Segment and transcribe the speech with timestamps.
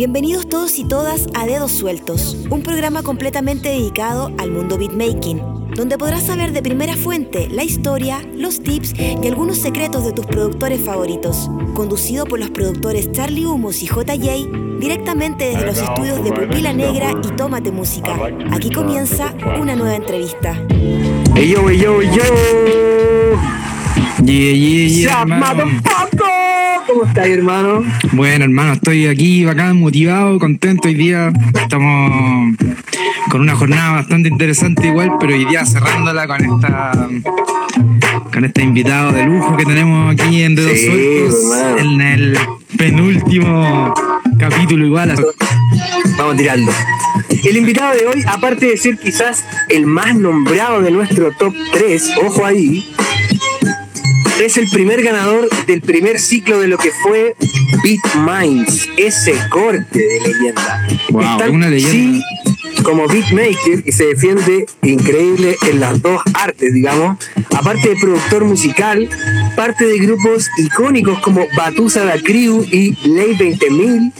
[0.00, 5.42] Bienvenidos todos y todas a Dedos Sueltos, un programa completamente dedicado al mundo beatmaking,
[5.74, 10.24] donde podrás saber de primera fuente la historia, los tips y algunos secretos de tus
[10.24, 11.50] productores favoritos.
[11.74, 17.12] Conducido por los productores Charlie Humos y JJ, directamente desde los estudios de Pupila Negra
[17.22, 18.16] y Tómate Música.
[18.52, 20.58] Aquí comienza una nueva entrevista.
[21.34, 22.24] Hey yo, hey yo, hey yo.
[24.24, 25.64] Yeah, yeah, yeah, hermano.
[26.90, 27.84] ¿Cómo estás, hermano?
[28.12, 30.88] Bueno, hermano, estoy aquí bacán, motivado, contento.
[30.88, 32.56] Hoy día estamos
[33.30, 37.08] con una jornada bastante interesante igual, pero hoy día cerrándola con esta
[38.32, 42.38] con este invitado de lujo que tenemos aquí en Dedos Sí, Sueltos en el
[42.76, 43.94] penúltimo
[44.36, 45.14] capítulo igual.
[46.18, 46.72] Vamos tirando.
[47.44, 52.10] El invitado de hoy, aparte de ser quizás el más nombrado de nuestro top 3,
[52.24, 52.84] ojo ahí,
[54.40, 57.34] es el primer ganador del primer ciclo de lo que fue
[57.82, 60.88] Beat Minds, ese corte de leyenda.
[61.10, 61.92] Wow, una leyenda.
[61.92, 62.22] sí
[62.82, 67.18] como beatmaker y se defiende increíble en las dos artes, digamos.
[67.56, 69.08] Aparte de productor musical,
[69.56, 74.12] parte de grupos icónicos como Batusa da Crew y Ley 20000,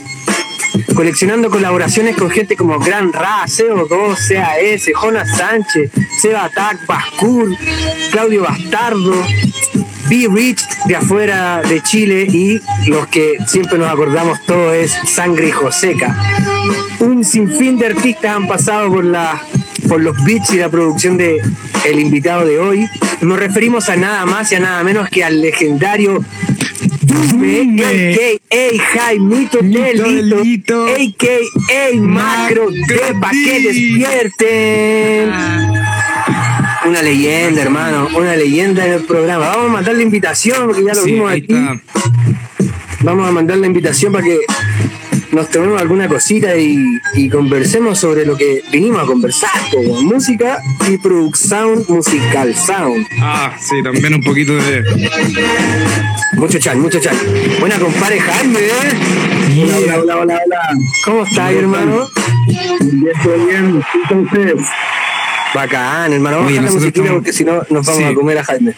[0.95, 5.91] coleccionando colaboraciones con gente como Gran Ra, CO2, CAS, Jonas Sánchez,
[6.21, 6.79] Seba Attack,
[8.11, 9.25] Claudio Bastardo,
[10.09, 15.47] Be Rich de afuera de Chile y los que siempre nos acordamos todo es Sangre
[15.47, 16.15] y Joseca.
[16.99, 19.41] Un sinfín de artistas han pasado por la
[19.87, 21.41] por los beats y la producción de
[21.85, 22.89] el invitado de hoy.
[23.21, 26.23] Nos referimos a nada más y a nada menos que al legendario.
[27.15, 28.83] a.k.a.
[28.93, 31.95] Jaimito Mito Delito, a.k.a.
[32.01, 35.31] Macro de Pa' que despierten.
[36.87, 39.47] Una leyenda, hermano, una leyenda en el programa.
[39.49, 41.45] Vamos a mandar la invitación porque ya lo Sí, vimos aquí.
[41.49, 41.81] está.
[43.03, 44.39] Vamos a mandar la invitación para que
[45.31, 50.59] nos tomemos alguna cosita y, y conversemos sobre lo que vinimos a conversar, como música
[50.89, 53.05] y producción musical sound.
[53.21, 54.83] Ah, sí, también un poquito de.
[56.33, 57.15] Mucho chat, mucho chat.
[57.59, 59.63] Buena compadre Jaime, ¿eh?
[59.83, 60.59] Hola, hola, hola, hola.
[61.05, 62.07] ¿Cómo estás, hermano?
[62.47, 63.83] Bien, estoy bien.
[64.09, 64.53] Entonces,
[65.53, 66.37] Bacán, hermano.
[66.37, 68.03] Vamos Oye, a bajar la musiquita estamos- porque si no nos vamos Sí.
[68.03, 68.73] a comer a Jaime.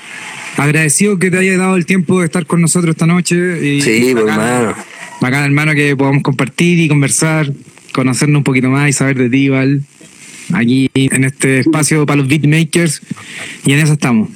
[0.58, 3.36] Agradecido que te haya dado el tiempo de estar con nosotros esta noche.
[3.66, 4.76] Y Sí, pues, hermano.
[5.24, 7.50] Bacán, hermano, que podamos compartir y conversar,
[7.94, 9.82] conocernos un poquito más y saber de ti, igual.
[10.52, 13.02] Aquí en este espacio para los beatmakers.
[13.66, 14.28] Y en eso estamos.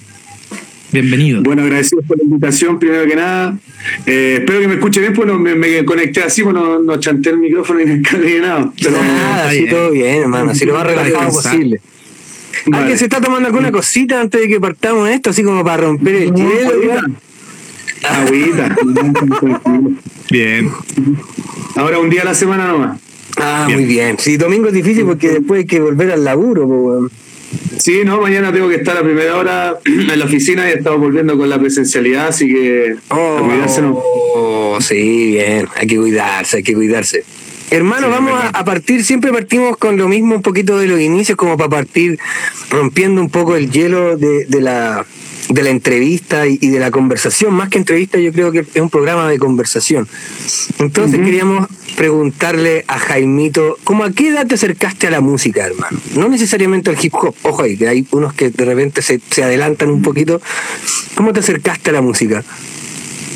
[0.93, 1.43] Bienvenido.
[1.43, 3.57] bueno, agradecido por la invitación, primero que nada.
[4.05, 6.97] Eh, espero que me escuche bien, pues no, me, me conecté así, pues no, no
[7.01, 8.71] chanté el micrófono y me encargué nada.
[8.81, 10.51] Pero, Nada, así todo bien, hermano.
[10.51, 11.81] Así lo más relajado posible.
[12.65, 12.81] Vale.
[12.81, 15.31] ¿Alguien se está tomando alguna cosita antes de que partamos esto?
[15.31, 17.01] Así como para romper el hielo.
[18.03, 18.75] Agüita.
[20.29, 20.71] Bien.
[21.75, 22.99] Ahora un día a la semana nomás.
[23.37, 23.79] Ah, Bien.
[23.79, 24.17] muy bien.
[24.19, 27.11] Sí, domingo es difícil porque después hay que volver al laburo, po, weón.
[27.77, 31.37] Sí, no, mañana tengo que estar a primera hora en la oficina y estamos volviendo
[31.37, 33.93] con la presencialidad, así que a cuidarse, ¿no?
[33.95, 35.67] Oh, sí, bien.
[35.75, 37.23] Hay que cuidarse, hay que cuidarse.
[37.69, 40.99] Hermano, Sí, vamos a, a partir, siempre partimos con lo mismo un poquito de los
[40.99, 42.17] inicios, como para partir
[42.71, 45.05] rompiendo un poco el hielo de, de la
[45.49, 47.53] de la entrevista y, y de la conversación.
[47.53, 50.07] Más que entrevista, yo creo que es un programa de conversación.
[50.79, 55.99] Entonces queríamos preguntarle a Jaimito, ¿cómo a qué edad te acercaste a la música, hermano?
[56.15, 59.43] No necesariamente al hip hop, ojo ahí, que hay unos que de repente se, se
[59.43, 60.41] adelantan un poquito.
[61.15, 62.43] ¿Cómo te acercaste a la música?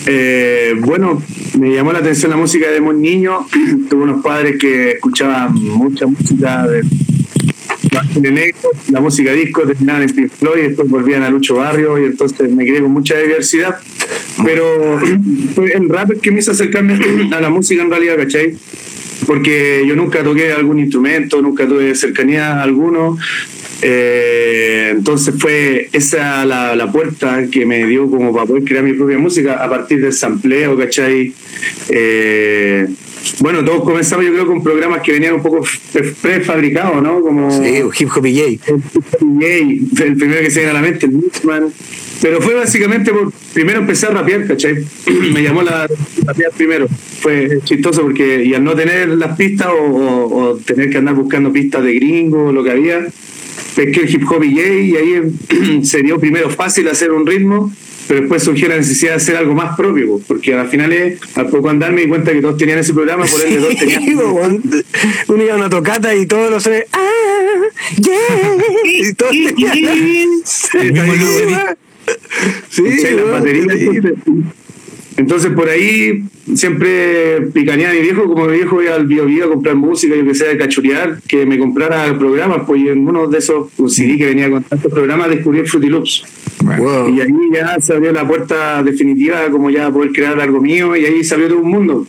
[0.06, 1.22] Eh, bueno,
[1.58, 3.48] me llamó la atención la música de muy niño.
[3.90, 6.84] Tuve unos padres que escuchaban mucha música de
[8.22, 12.50] negro, la música disco, terminaban en Pink Floyd después volvían a Lucho Barrio y entonces
[12.52, 13.78] me quedé con mucha diversidad.
[14.44, 15.00] Pero
[15.56, 17.00] fue el rap que me hizo acercarme
[17.34, 18.56] a la música en realidad, ¿cachai?
[19.28, 23.18] Porque yo nunca toqué algún instrumento, nunca tuve cercanía a alguno.
[23.84, 28.94] Eh, entonces fue esa la, la puerta que me dio como para poder crear mi
[28.94, 31.34] propia música a partir del sampleo, ¿cachai?
[31.90, 32.88] Eh,
[33.40, 37.22] bueno, todos comenzamos yo creo con programas que venían un poco pre- prefabricados, ¿no?
[37.22, 38.60] Como Sí, hip hop y jay.
[38.70, 41.72] el primero que se viene a la mente, el Mixman.
[42.22, 44.86] Pero fue básicamente por primero empecé a rapear, ¿cachai?
[45.34, 45.88] Me llamó la
[46.26, 46.88] rapear primero.
[47.20, 51.16] Fue chistoso porque y al no tener las pistas o, o- o tener que andar
[51.16, 53.08] buscando pistas de gringo o lo que había,
[53.76, 57.72] pesqué el hip hop y y ahí em, se dio primero fácil hacer un ritmo,
[58.12, 61.18] pero después surgió la necesidad de hacer algo más propio, po, porque al final es,
[61.38, 64.04] al poco andar me di cuenta que todos tenían ese programa, por ende todos tenían...
[64.04, 64.84] Sí.
[65.30, 66.72] Uno iba a una tocata y todos los ah,
[67.96, 68.18] yeah,
[68.84, 70.44] y todos tenían-
[72.70, 72.82] Sí,
[73.14, 74.42] logo de Sí,
[75.18, 76.24] entonces, por ahí
[76.56, 80.16] siempre picanía a mi viejo, como mi viejo iba al bio, bio a comprar música,
[80.16, 84.18] yo que sea de cachurear, que me comprara programas, pues en uno de esos CD
[84.18, 86.24] que venía con tantos programas descubrí el Fruity Loops.
[86.62, 91.06] Y ahí ya se abrió la puerta definitiva como ya poder crear algo mío y
[91.06, 92.08] ahí salió todo un mundo.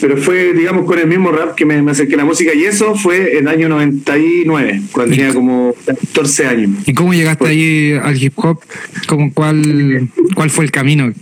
[0.00, 2.64] Pero fue, digamos, con el mismo rap que me, me acerqué a la música y
[2.64, 6.70] eso fue en el año 99, cuando tenía como 14 años.
[6.86, 8.58] ¿Y cómo llegaste ahí al hip hop?
[9.06, 11.12] ¿Cómo, cuál, ¿Cuál fue el camino?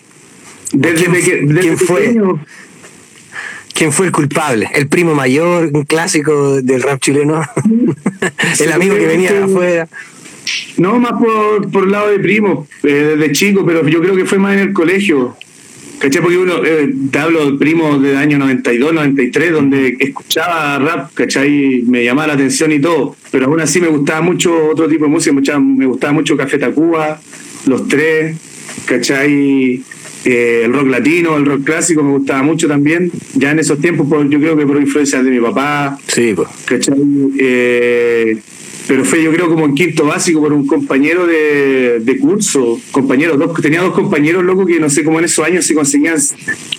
[0.72, 2.14] Desde, ¿Quién- peque- desde quién fue?
[3.75, 4.69] ¿Quién fue el culpable?
[4.75, 7.43] ¿El primo mayor, un clásico del rap chileno?
[8.61, 9.88] ¿El amigo que venía de afuera?
[10.76, 14.25] No, más por, por el lado de primo, eh, desde chico, pero yo creo que
[14.26, 15.37] fue más en el colegio.
[15.99, 16.22] ¿Cachai?
[16.22, 21.84] Porque uno, eh, te hablo de primo del año 92, 93, donde escuchaba rap, ¿cachai?
[21.87, 25.11] Me llamaba la atención y todo, pero aún así me gustaba mucho otro tipo de
[25.11, 27.20] música, me gustaba, me gustaba mucho Café Tacuba,
[27.66, 28.34] Los Tres,
[28.87, 29.82] ¿cachai?
[30.25, 34.06] Eh, el rock latino, el rock clásico me gustaba mucho también, ya en esos tiempos,
[34.06, 36.49] por- yo creo que por influencia de mi papá, Sí, pues.
[37.38, 38.38] Eh,
[38.87, 43.37] pero fue yo creo como en quinto básico por un compañero de, de curso, compañero,
[43.37, 46.17] dos, tenía dos compañeros locos que no sé cómo en esos años se conseguían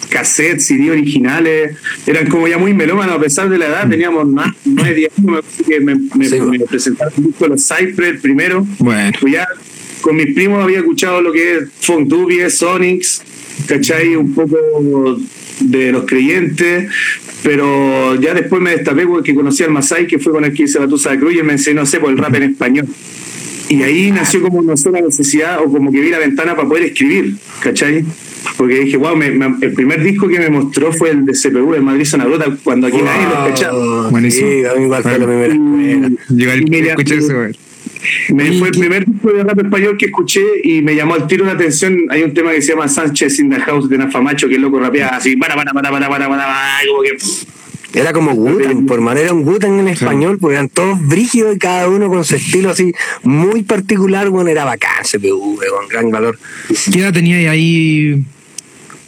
[0.10, 4.52] cassettes, CD originales, eran como ya muy melómanos a pesar de la edad, teníamos más,
[4.66, 8.68] nueve, diez años, me me, me- Sí, me presentaron un disco de los Cypress primero,
[8.80, 9.48] Bueno, pues ya
[10.02, 13.22] con mis primos había escuchado lo que es Funk Dubie, Sonics,
[13.68, 14.16] ¿cachai?
[14.16, 14.58] Un poco
[15.60, 16.90] de los creyentes,
[17.44, 20.80] pero ya después me destapé porque conocí al Masai, que fue con el que hice
[20.80, 22.88] Batusa de Cruz, y me enseñó, no sé, por el rap en español.
[23.70, 26.68] Y ahí nació como no sé, la necesidad o como que vi la ventana para
[26.68, 28.04] poder escribir, ¿cachai?
[28.58, 31.72] Porque dije, wow, me- me- el primer disco que me mostró fue el de CPU,
[31.72, 34.10] de Madrid Zona Bruta, cuando aquí nadie lo cachaba.
[34.10, 34.50] Buenísimo.
[34.50, 37.52] Sí, a mí igual fue la primera llegar Y mira, escuchar eso, güey.
[38.30, 41.28] Me fue el ¿qué- primer disco de rap español que escuché y me llamó al
[41.28, 42.06] tiro la atención.
[42.10, 44.80] Hay un tema que se llama Sánchez in the House de Nafamacho, que el loco
[44.80, 47.18] rapeaba así, para, para, para, para, para, para, para, como que.
[47.94, 51.90] Era como Gutan, por manera un Gutan en español, pues eran todos brígidos y cada
[51.90, 52.94] uno con su estilo así
[53.24, 56.40] muy particular, bueno, era bacán, CPU, con gran valor.
[56.90, 58.24] ¿Qué edad tenía ahí,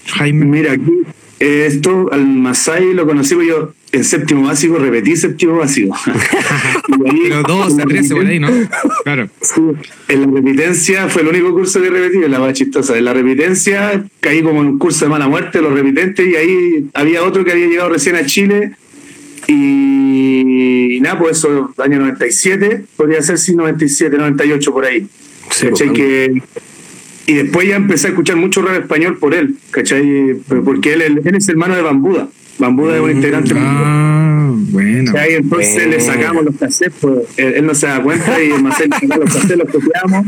[0.08, 0.46] Jaime?
[0.46, 0.92] Mira, aquí,
[1.40, 5.96] eh, esto al Masai lo conocí pues yo en séptimo básico, repetí séptimo básico.
[7.06, 8.50] Ahí, 12, en la 13 por ahí, ¿no?
[9.04, 9.30] Claro.
[9.40, 9.62] Sí,
[10.08, 12.98] en la repitencia fue el único curso que repetí, en la más chistosa.
[12.98, 16.90] En la repitencia caí como en un curso de mala muerte, los repitentes, y ahí
[16.96, 18.72] había otro que había llegado recién a Chile.
[19.46, 25.08] Y, y nada, pues eso, año 97, podría ser sí, 97, 98 por ahí.
[25.52, 25.88] Sí, ¿Cachai?
[25.90, 26.42] pues, Que,
[27.28, 30.36] y después ya empecé a escuchar mucho rap español por él, ¿cachai?
[30.66, 32.28] Porque él es hermano de Bambuda.
[32.60, 33.54] Bambuda es un integrante.
[33.58, 35.12] Ah, bueno.
[35.12, 35.34] ¿cachai?
[35.36, 35.92] Entonces Bueno.
[35.92, 39.18] le sacamos los cassettes, pues, él, él no se da cuenta y Marcel le sacaba
[39.26, 40.28] los cassettes, los copiamos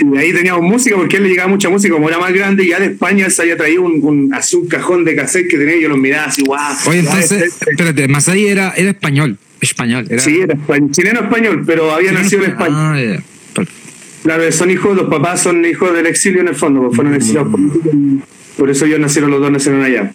[0.00, 2.64] y de ahí teníamos música porque él le llegaba mucha música como era más grande
[2.64, 5.50] y ya de España él se había traído un, un, así un cajón de cassettes
[5.50, 6.60] que tenía y yo los miraba así, guau.
[6.88, 9.38] Oye, guau, entonces, este- espérate, Masai era, era español.
[9.60, 10.06] Español.
[10.10, 12.92] Era, Sí, era español, chileno español, pero había nacido en España.
[12.94, 13.18] Ah.
[14.24, 17.50] Claro, son hijos, los papás son hijos del exilio en el fondo, pues fueron exiliados
[17.50, 17.92] políticos
[18.56, 20.12] por eso ellos nacieron, los dos nacieron allá.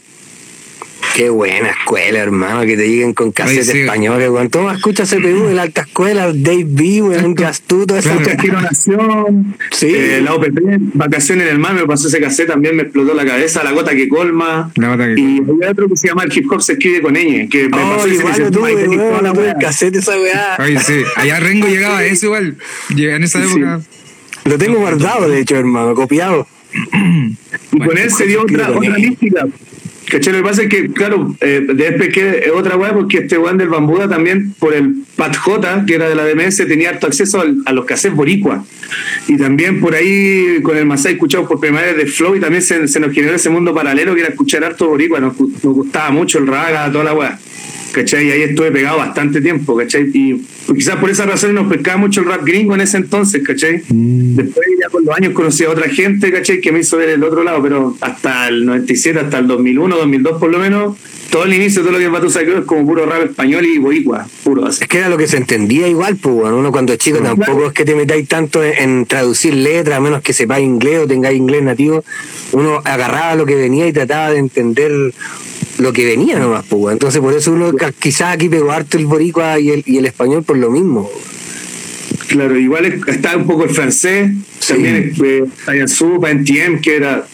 [1.18, 3.80] Qué buena escuela, hermano, que te lleguen con cassettes sí.
[3.80, 4.52] españoles, weón.
[4.52, 7.36] Toma, escucha CPU, el alta escuela, Dave B, weón,
[7.66, 8.62] Tuto, esa Claro.
[8.62, 9.88] Nación, Sí.
[9.90, 10.60] eh, la OPP,
[10.94, 13.96] Vacaciones en el Mar, me pasó ese cassette, también me explotó la cabeza, La Gota
[13.96, 14.72] que Colma.
[14.76, 17.16] La gota que- Y hay otro que se llama El Hip Hop se escribe con
[17.16, 19.28] ñ, que me Oh, pasó ese igual que lo se tuve, llama weón, toda la
[19.30, 19.52] lo tuve wea.
[19.54, 20.58] en cassette esa weá.
[20.60, 21.02] Oye, sí.
[21.16, 22.58] Allá Rengo llegaba a eso igual.
[22.96, 23.48] Llega En esa Sí.
[23.50, 23.82] época.
[24.46, 26.48] Lo tengo guardado, de hecho, hermano, copiado.
[27.74, 29.48] Y con él se dio otra, otra mística.
[30.10, 30.32] ¿Cachai?
[30.34, 33.58] Lo que pasa es que, claro, eh, después que es otra weá, porque este weón
[33.58, 37.42] del Bambuda también, por el Pat J, que era de la DMS, tenía harto acceso
[37.42, 38.64] al- a los cassettes boricua.
[39.28, 42.62] Y también por ahí, con el Masai, escuchamos por primera vez de Flow, y también
[42.62, 45.20] se, se nos generó ese mundo paralelo que era escuchar harto boricua.
[45.20, 47.38] Nos, nos gustaba mucho el raga, toda la weá.
[47.92, 48.28] ¿Cachai?
[48.28, 50.10] Y ahí estuve pegado bastante tiempo, ¿cachai?
[50.14, 50.34] Y
[50.68, 53.82] pues, quizás por esa razón nos pescaba mucho el rap gringo en ese entonces, ¿cachai?
[53.90, 56.62] Después ya con los años conocí a otra gente, ¿cachai?
[56.62, 60.40] Que me hizo ver el otro lado, pero hasta el 97, hasta el 2001, 2002
[60.40, 60.98] por lo menos,
[61.30, 64.28] todo el inicio, todo lo que es Cruz es como puro rap español y boricua,
[64.44, 64.84] puro así.
[64.84, 67.68] Es que era lo que se entendía igual, pues, bueno, uno cuando es chico tampoco
[67.68, 71.08] es que te metáis tanto en, en traducir letras, a menos que sepáis inglés o
[71.08, 72.04] tengáis inglés nativo,
[72.54, 75.14] uno agarraba lo que venía y trataba de entender
[75.80, 79.60] lo que venía nomás, pues, entonces por eso uno quizás aquí pegó harto el boricua
[79.60, 81.10] y el, y el español por lo mismo.
[82.28, 84.74] Claro, igual es- está un poco el francés, Sí.
[84.74, 87.26] también eh, Ayazupa, NTM, que era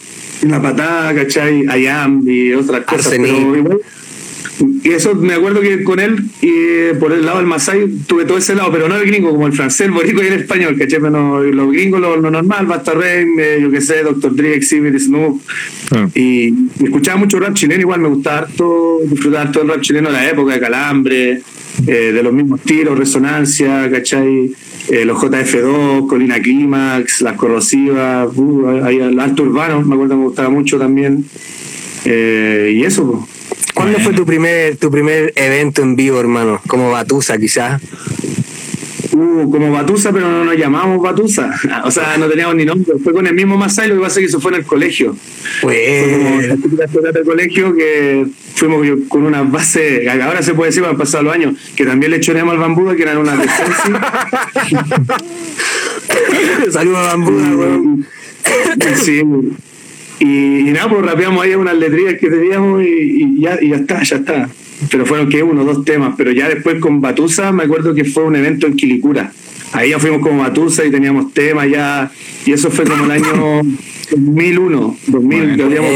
[0.42, 1.64] una patada, ¿cachai?
[1.68, 3.80] Ayam y otras cosas, pero igual,
[4.82, 8.24] Y eso me acuerdo que con él, y eh, por el lado del Masai, tuve
[8.24, 10.76] todo ese lado, pero no el gringo, como el francés, el boricua y el español,
[10.78, 11.00] ¿cachai?
[11.00, 14.34] Pero los gringos, lo, normal, Basta eh, yo qué sé, Dr.
[14.36, 15.40] Dre, Exhibit, Snoop.
[15.90, 16.08] Ah.
[16.14, 20.14] Y, escuchaba mucho rap chileno, igual me gustaba harto, disfrutar todo el rap chileno de
[20.14, 21.42] la época, de Calambre,
[21.86, 24.52] eh, de los mismos tiros, Resonancia, ¿cachai?
[25.06, 30.50] los JF2, Colina Clímax, Las Corrosivas, uh, el Alto Urbano, me acuerdo que me gustaba
[30.50, 31.24] mucho también.
[32.04, 33.34] y eso, pues.
[33.84, 36.58] ¿Cuándo fue tu primer, tu primer evento en vivo, hermano?
[36.66, 37.82] Como Batusa, quizás.
[39.12, 41.54] Uh, como Batusa, pero no nos llamamos Batusa.
[41.84, 42.94] O sea, no teníamos ni nombre.
[43.02, 45.14] Fue con el mismo Masai, lo que pasa es que eso fue en el colegio.
[45.60, 51.24] Fue como la colegio que fuimos con una base, ahora se puede decir, han pasado
[51.24, 54.28] los años, que también le echamos al bambuda, que eran una defensa.
[56.70, 58.06] Saludos a bambuda, weón.
[58.96, 59.22] Sí,
[60.24, 64.16] y, nada, pues rapeamos ahí unas letrillas que teníamos y, ya, y ya está, ya
[64.16, 64.48] está.
[64.90, 66.14] Pero fueron que uno, dos temas.
[66.16, 69.32] Pero ya después con Batusa, me acuerdo que fue un evento en Quilicura.
[69.72, 72.10] Ahí ya fuimos con Batusa y teníamos temas ya.
[72.46, 73.62] Y eso fue como el año
[74.10, 75.90] 2001, 2000, que habíamos.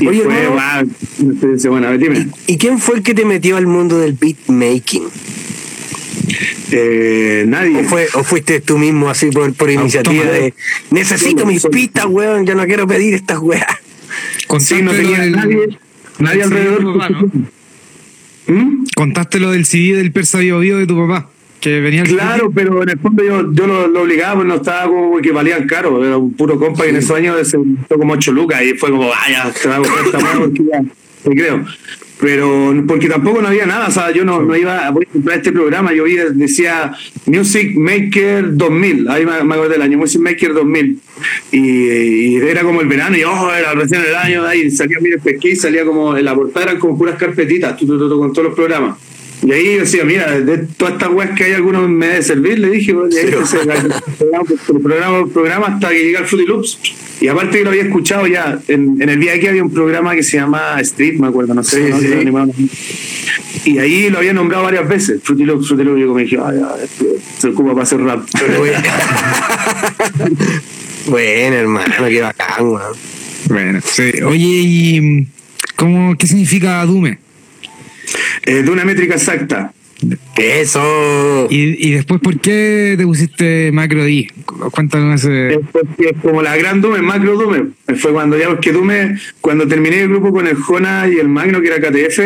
[0.00, 2.26] Y Oye, fue, wow, bueno, a ver, dime.
[2.46, 5.04] ¿Y quién fue el que te metió al mundo del beatmaking?
[6.70, 7.78] Eh, nadie.
[7.78, 10.54] ¿O, fue, ¿O fuiste tú mismo así por, por iniciativa de
[10.90, 13.66] necesito mis pistas, weón, ya no quiero pedir estas weas?
[14.60, 15.78] Sí, no tenía nadie,
[16.18, 17.34] nadie alrededor.
[18.46, 18.84] ¿Mm?
[18.94, 21.28] Contaste lo del CD del Persa Bio, Bio de tu papá.
[21.60, 25.16] Que venía claro, pero en el fondo yo, yo lo, obligaba, pues no estaba como
[25.22, 27.56] que valían caro, era un puro compa y en esos años se
[27.88, 30.82] como 8 lucas y fue como, vaya, te hago esta mano porque ya,
[31.22, 31.64] creo
[32.24, 35.52] pero porque tampoco no había nada, o sea, yo no, no iba a comprar este
[35.52, 36.90] programa, yo decía
[37.26, 41.00] Music Maker 2000, ahí me, acuerdo del año, Music Maker 2000,
[41.52, 45.50] y, era como el verano, y ojo, era recién el año, ahí salía, mire, pesqué
[45.50, 48.96] y salía como, en la portada eran como puras carpetitas, con todos los programas.
[49.42, 52.58] Y ahí yo decía, mira, de todas estas webs que hay, algunos me debe servir,
[52.58, 56.78] le dije, y ahí se, el, programa, el programa hasta que llega el Fruity Loops.
[57.20, 60.14] Y aparte que lo había escuchado ya, en, en el día aquí había un programa
[60.14, 61.92] que se llama Street, me acuerdo, no sé,
[63.64, 66.38] y ahí lo había nombrado varias veces, Fruity Loops, Fruity Loops, y yo me dije,
[66.44, 66.60] ay,
[67.38, 68.20] se ocupa para hacer rap.
[71.06, 72.96] bueno, hermano, qué bacán, weón.
[73.48, 74.22] Bueno, sí.
[74.22, 75.28] Oye, ¿y
[75.76, 77.23] cómo, qué significa Dume?
[78.46, 79.72] Eh, de una métrica exacta.
[80.36, 81.46] Eso.
[81.50, 84.28] ¿Y, después por qué te pusiste Macro D?
[84.72, 85.60] Cuéntanos ese.
[85.72, 87.68] porque como la gran Dume, Macro Dume.
[87.96, 91.60] Fue cuando ya, que Dume, cuando terminé el grupo con el Jona y el Magno,
[91.60, 92.18] que era KTF,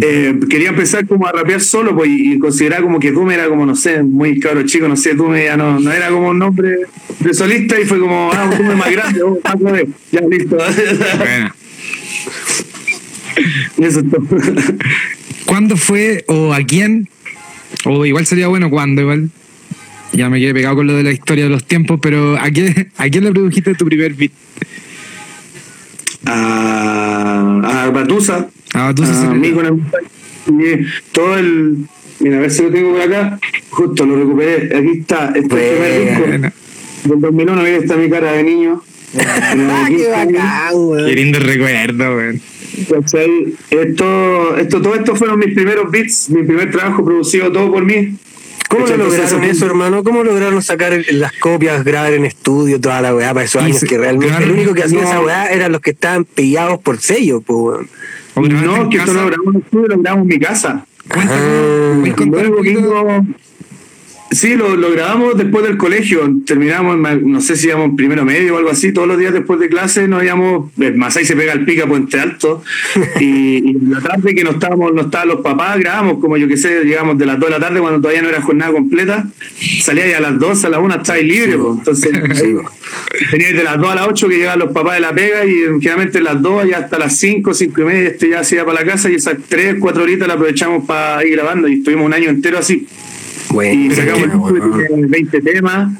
[0.00, 3.66] eh, quería empezar como a rapear solo pues, y, consideraba como que Dume era como,
[3.66, 6.78] no sé, muy caro chico, no sé, Dume ya no, no era como un nombre
[7.20, 9.38] de solista y fue como, ah, un Dume más grande, oh,
[10.10, 10.56] ya listo.
[11.18, 11.54] Bueno.
[13.78, 14.26] Eso es todo.
[15.46, 17.08] ¿Cuándo fue o a quién?
[17.84, 19.30] O igual sería bueno cuándo, igual.
[20.12, 22.90] Ya me quedé pegado con lo de la historia de los tiempos, pero ¿a quién,
[22.96, 24.30] ¿a quién le produjiste tu primer beat?
[26.26, 28.48] A, a Batusa.
[28.74, 29.30] A Batusa.
[29.30, 31.78] A mí con el, todo el.
[32.20, 33.38] Mira, a ver si lo tengo por acá.
[33.70, 34.76] Justo lo recuperé.
[34.76, 35.32] Aquí está.
[35.34, 36.52] Este primer disco.
[37.04, 38.82] Del 2001, mira, está mi cara de niño.
[39.14, 41.06] Qué bacán, güey.
[41.06, 42.16] Qué lindo recuerdo,
[42.88, 43.54] güey.
[43.70, 48.16] Esto, esto, todo esto fueron mis primeros beats, mi primer trabajo producido todo por mí.
[48.68, 50.02] ¿Cómo lo lograron eso, hermano?
[50.02, 53.98] ¿Cómo lograron sacar las copias, grabar en estudio, toda la weá para esos años que
[53.98, 57.86] realmente el único que hacía esa weá eran los que estaban pillados por sello, pues
[58.36, 60.86] No, que esto lo grabamos en estudio, lo grabamos en mi casa.
[61.10, 61.94] Ah,
[64.30, 66.28] Sí, lo, lo, grabamos después del colegio.
[66.46, 68.92] Terminamos, no sé si íbamos primero medio o algo así.
[68.92, 70.70] Todos los días después de clase nos íbamos.
[70.96, 72.62] Más ahí se pega el pica Puente Alto.
[73.20, 76.84] y, la tarde que no estábamos, no estaban los papás, grabamos como yo que sé,
[76.84, 79.26] llegamos de las 2 de la tarde cuando todavía no era jornada completa.
[79.82, 81.58] Salía ya a las 2, a las 1 estáis libre.
[81.58, 81.78] Pues.
[81.78, 82.10] Entonces,
[83.30, 85.52] tenía de las 2 a las 8 que llegaban los papás de la pega y
[85.80, 88.80] generalmente las 2 ya hasta las 5, 5 y media este ya se iba para
[88.80, 92.14] la casa y esas 3, 4 horitas la aprovechamos para ir grabando y estuvimos un
[92.14, 92.86] año entero así
[93.62, 94.52] y sacamos
[94.90, 95.92] 20 temas.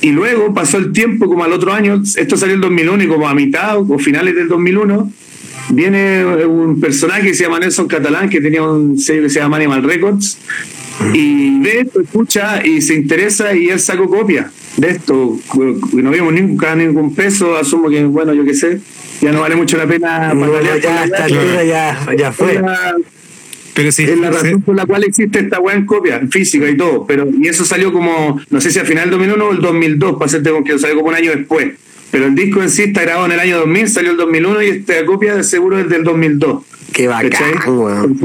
[0.00, 3.06] Y luego pasó el tiempo, como al otro año, esto salió en el 2001 y
[3.06, 5.12] como a mitad o finales del 2001,
[5.70, 9.58] viene un personaje que se llama Nelson Catalán, que tenía un sello que se llama
[9.58, 10.38] Animal Records,
[11.14, 15.38] y ve escucha y se interesa y él sacó copia de esto.
[15.92, 18.80] No vimos nunca ningún peso, asumo que, bueno, yo qué sé,
[19.20, 20.34] ya no vale mucho la pena.
[21.28, 22.60] ya, ya, ya fue.
[23.74, 26.76] Pero sí, es la razón por la cual existe esta web en copia, física y
[26.76, 27.06] todo.
[27.06, 30.12] Pero, y eso salió como, no sé si a final del 2001 o el 2002,
[30.14, 31.68] para hacerte con que salió como un año después.
[32.10, 34.66] Pero el disco en sí está grabado en el año 2000, salió el 2001 y
[34.68, 36.62] esta copia de seguro es del 2002.
[36.92, 37.70] Qué bacán, ¿Cachai?
[37.72, 38.18] weón.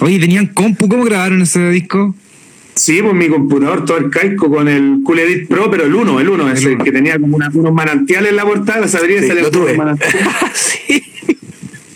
[0.00, 0.88] Oye, ¿tenían compu?
[0.88, 2.14] ¿Cómo grabaron ese disco?
[2.74, 6.28] Sí, pues mi computador todo arcaico con el Cool Edit Pro, pero el 1, el
[6.30, 6.84] 1, ese uno.
[6.84, 9.44] que tenía como una- unos manantiales en la portada, sabría Sí, salir
[9.76, 10.26] manantiales.
[10.54, 11.02] sí.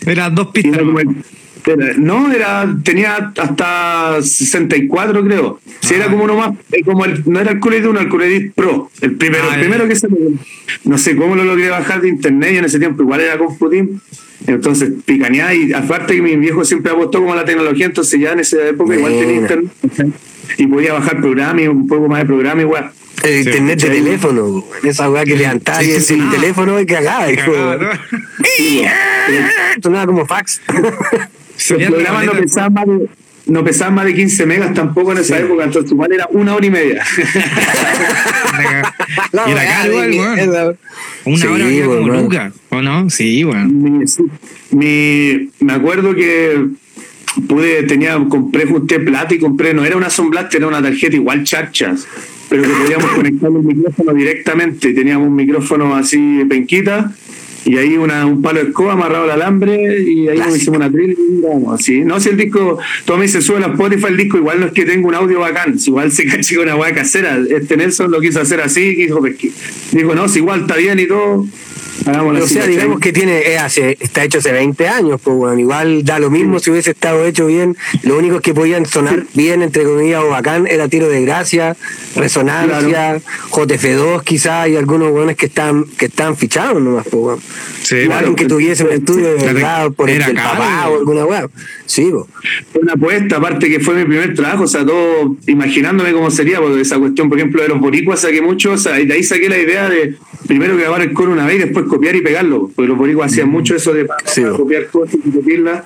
[0.05, 0.81] Era dos pistas.
[1.97, 5.59] No, era, tenía hasta 64, creo.
[5.81, 6.09] Sí, era Ah.
[6.11, 8.89] como uno más, eh, como el, no era Edit 1, el Cool Edit Pro.
[9.01, 9.89] El primero, Ah, el primero ya.
[9.89, 10.17] que salió.
[10.85, 14.01] No sé cómo lo logré bajar de internet, yo en ese tiempo igual era computing.
[14.47, 18.31] Entonces, picaneaba y aparte que mi viejo siempre apostó como a la tecnología, entonces ya
[18.31, 19.71] en esa época igual tenía internet.
[20.57, 22.91] Y podía bajar programa y un poco más de programa igual.
[23.23, 27.27] El Sí, internet de teléfono, esa weá que levantaba y Sí, el teléfono y cagaba.
[29.83, 30.59] Sonaba como fax.
[31.69, 33.09] La programas no pesaban, más de,
[33.45, 36.65] no pesaban más de 15 megas tampoco en esa época, entonces igual era una hora
[36.65, 37.03] y media.
[39.31, 40.77] La Y era caro de igual.
[41.25, 42.07] Una Sí, hora había como.
[42.07, 43.09] Luca, ¿o no?
[43.09, 44.05] Sí, weón.
[44.71, 46.65] mi, me acuerdo que
[47.47, 51.15] pude, tenía, compré, junté plata y compré, no era una Sound Blaster, era una tarjeta
[51.15, 52.07] igual charchas,
[52.49, 54.93] pero que podíamos conectar el micrófono directamente.
[54.93, 57.11] Teníamos un micrófono así penquita
[57.65, 60.89] y ahí una, un palo de escoba amarrado al alambre y ahí nos hicimos una
[60.89, 61.81] drill y grabamos.
[62.05, 64.71] No, si el disco, todo me dice, sube a Spotify el disco, igual no es
[64.73, 67.39] que tenga un audio bacán, si igual se caché con una hueá casera.
[67.49, 69.51] Este Nelson lo quiso hacer así, pesqui-
[69.91, 71.45] dijo, no, si igual está bien y todo.
[72.05, 75.59] Hagámoslo O sea, digamos que tiene, eh, hace, está hecho hace 20 años, pues bueno,
[75.59, 77.77] igual da lo mismo si hubiese estado hecho bien.
[78.03, 81.75] Lo único que podían sonar bien, entre comillas, o bacán, era tiro de gracia,
[82.15, 83.21] resonancia,
[83.51, 87.41] JF2 quizás, y algunos buenos que están, que están fichados nomás, pues bueno.
[87.81, 88.35] Sí, claro.
[88.35, 91.49] que tuviese un estudio de verdad por el caro, papá o alguna weá.
[91.85, 92.25] Sí, pues.
[92.81, 96.81] Una apuesta, aparte que fue mi primer trabajo, o sea, todo imaginándome cómo sería, porque
[96.81, 99.49] esa cuestión, por ejemplo, de los boricuas saqué mucho, o sea, y de ahí saqué
[99.49, 100.15] la idea de
[100.47, 103.49] primero grabar el coro una vez y después copiar y pegarlo, porque los boricuas hacían
[103.49, 104.43] mucho eso de Sí.
[104.55, 105.83] copiar cosas y copiarlas,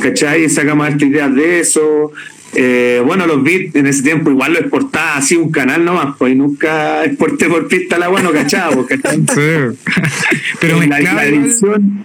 [0.00, 0.44] ¿cachai?
[0.44, 2.12] Y sacamos hartas ideas de eso.
[2.56, 6.32] Eh, bueno, los beats en ese tiempo igual lo exportaba así un canal nomás, pues
[6.32, 9.18] y nunca exporté por pista la agua, no cachaba, pues, ¿cachai?
[9.34, 9.78] Sí.
[10.60, 12.04] Pero la, la edición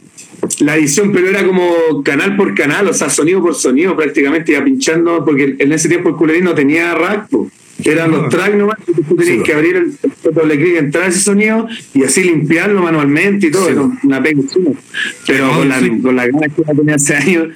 [0.62, 4.64] la edición pero era como canal por canal o sea sonido por sonido prácticamente iba
[4.64, 7.52] pinchando porque en ese tiempo el culerín no tenía rack po.
[7.84, 9.92] eran los tracks nomás y tú tenías Sí, que abrir el
[10.24, 14.42] doble clic entrar ese sonido y así limpiarlo manualmente y todo Sí, una pega
[15.28, 15.90] pero Ah, con la, sí.
[16.02, 17.48] con la ganas que tenía hace años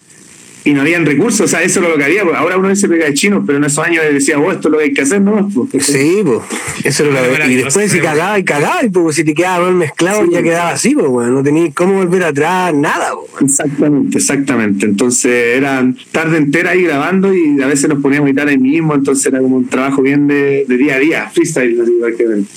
[0.66, 2.24] y no habían recursos, o sea, eso es lo que había.
[2.24, 4.72] porque Ahora uno dice pega de chinos, pero en esos años decía, oh, esto es
[4.72, 5.50] lo que hay que hacer, ¿no?
[5.50, 6.40] Pues, Sí, pues.
[6.84, 9.66] Eso era Ahora, la Y después si cagaba y cagaba, y pues si te quedaba
[9.66, 13.52] mal mezclado, ya quedaba así, pues bueno, no tenías cómo volver atrás, nada, pues.
[13.52, 14.86] Exactamente, exactamente.
[14.86, 18.96] Entonces eran tarde entera ahí grabando y a veces nos poníamos a editar ahí mismo,
[18.96, 22.50] entonces era como un trabajo bien de, de día a día, freestyle, así, prácticamente.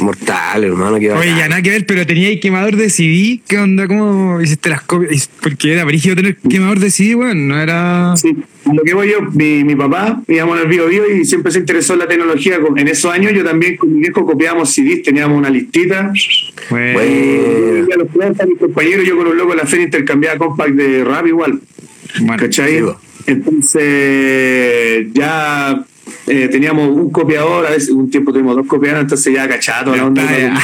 [0.00, 3.40] Mortal, hermano, que Oye, ya nada que ver, pero tenía ahí quemador de CD.
[3.46, 3.86] ¿Qué onda?
[3.86, 5.28] ¿Cómo hiciste las copias?
[5.42, 7.49] Porque era brígido tener quemador de CD, weón.
[7.50, 8.14] No era.
[8.16, 8.36] Sí,
[8.72, 11.58] lo que voy yo, mi, mi papá, íbamos en el Bio Bio y siempre se
[11.58, 12.60] interesó en la tecnología.
[12.76, 16.12] En esos años yo también con mi viejo copiábamos CDs, teníamos una listita.
[16.70, 16.92] Bueno.
[16.92, 17.88] Bueno.
[17.92, 21.02] A los plantas, mis compañeros, yo con un loco en la feria intercambiaba compact de
[21.02, 21.58] rap igual.
[22.20, 22.84] Bueno, ¿Cachai?
[23.26, 25.84] Entonces ya
[26.28, 29.96] eh, teníamos un copiador, a veces un tiempo tuvimos dos copiadores, entonces ya cachaba toda
[29.96, 30.22] la onda.
[30.22, 30.56] ya.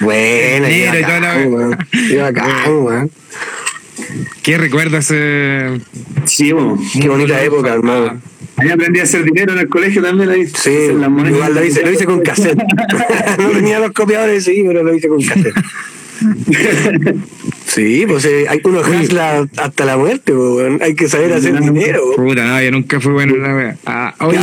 [0.00, 0.68] Buena,
[3.98, 4.38] qué Negro y toda la bacán, wea.
[4.38, 4.42] weón.
[4.42, 4.42] Qué bacán, weón.
[4.42, 5.80] ¿Qué recuerdo ese.?
[6.26, 6.78] Sí, bueno.
[6.92, 8.20] Qué bonita época, hermano.
[8.56, 10.30] Ahí aprendí a hacer dinero en el colegio también.
[10.30, 11.36] Ahí, Sí, hacer las monedas.
[11.36, 12.58] igual lo hice, lo hice con cassette.
[13.38, 15.54] no tenía los copiadores, sí, pero lo hice con cassette.
[17.66, 20.78] Sí, pues eh, hay uno hasla hasta la muerte, pues, weón.
[20.82, 22.00] hay que saber hacer dinero.
[22.16, 23.76] Puta, no, yo nunca fui bueno en la wea.
[23.86, 24.38] Ah, oye,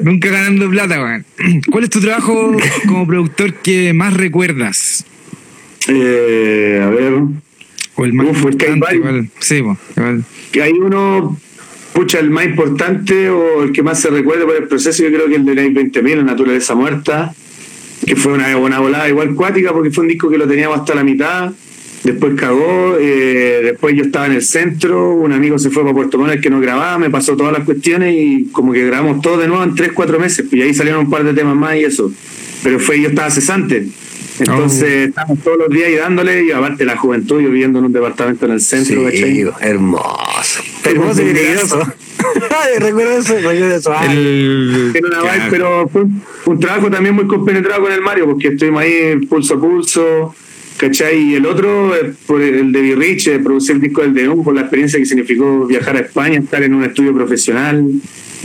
[0.00, 1.24] nunca ganando plata, weón.
[1.70, 2.56] ¿Cuál es tu trabajo
[2.88, 5.04] como productor que más recuerdas?
[5.86, 7.12] Eh, a ver,
[8.00, 9.28] O el más Uf, hay importante, igual.
[9.40, 10.24] Sí, pues, igual.
[10.52, 11.38] que hay uno,
[11.92, 15.28] pucha, el más importante o el que más se recuerda por el proceso, yo creo
[15.28, 17.34] que el de la 20.000, La Naturaleza Muerta,
[18.06, 20.94] que fue una, una volada igual cuática porque fue un disco que lo teníamos hasta
[20.94, 21.52] la mitad,
[22.02, 26.16] después cagó, eh, después yo estaba en el centro, un amigo se fue para Puerto
[26.16, 29.36] Montt el que nos grababa, me pasó todas las cuestiones y como que grabamos todo
[29.36, 31.84] de nuevo en 3, 4 meses, y ahí salieron un par de temas más y
[31.84, 32.10] eso,
[32.62, 33.88] pero fue yo estaba cesante.
[34.40, 37.92] Entonces estábamos todos los días ahí dándole y aparte la juventud, yo viviendo en un
[37.92, 39.34] departamento en el centro, ¿cachai?
[39.34, 40.62] Sí, hermoso.
[40.84, 41.80] Hermoso y peligroso.
[42.78, 43.94] Recuerdo eso, recuerdo eso.
[44.08, 48.26] El, Tiene una vibe, pero fue un, un trabajo también muy compenetrado con el Mario,
[48.26, 50.34] porque estuvimos ahí pulso a pulso,
[50.76, 51.18] ¿cachai?
[51.18, 54.62] Y el otro, eh, por el de Birrich, producir el disco del Deum, por la
[54.62, 57.84] experiencia que significó viajar a España, estar en un estudio profesional,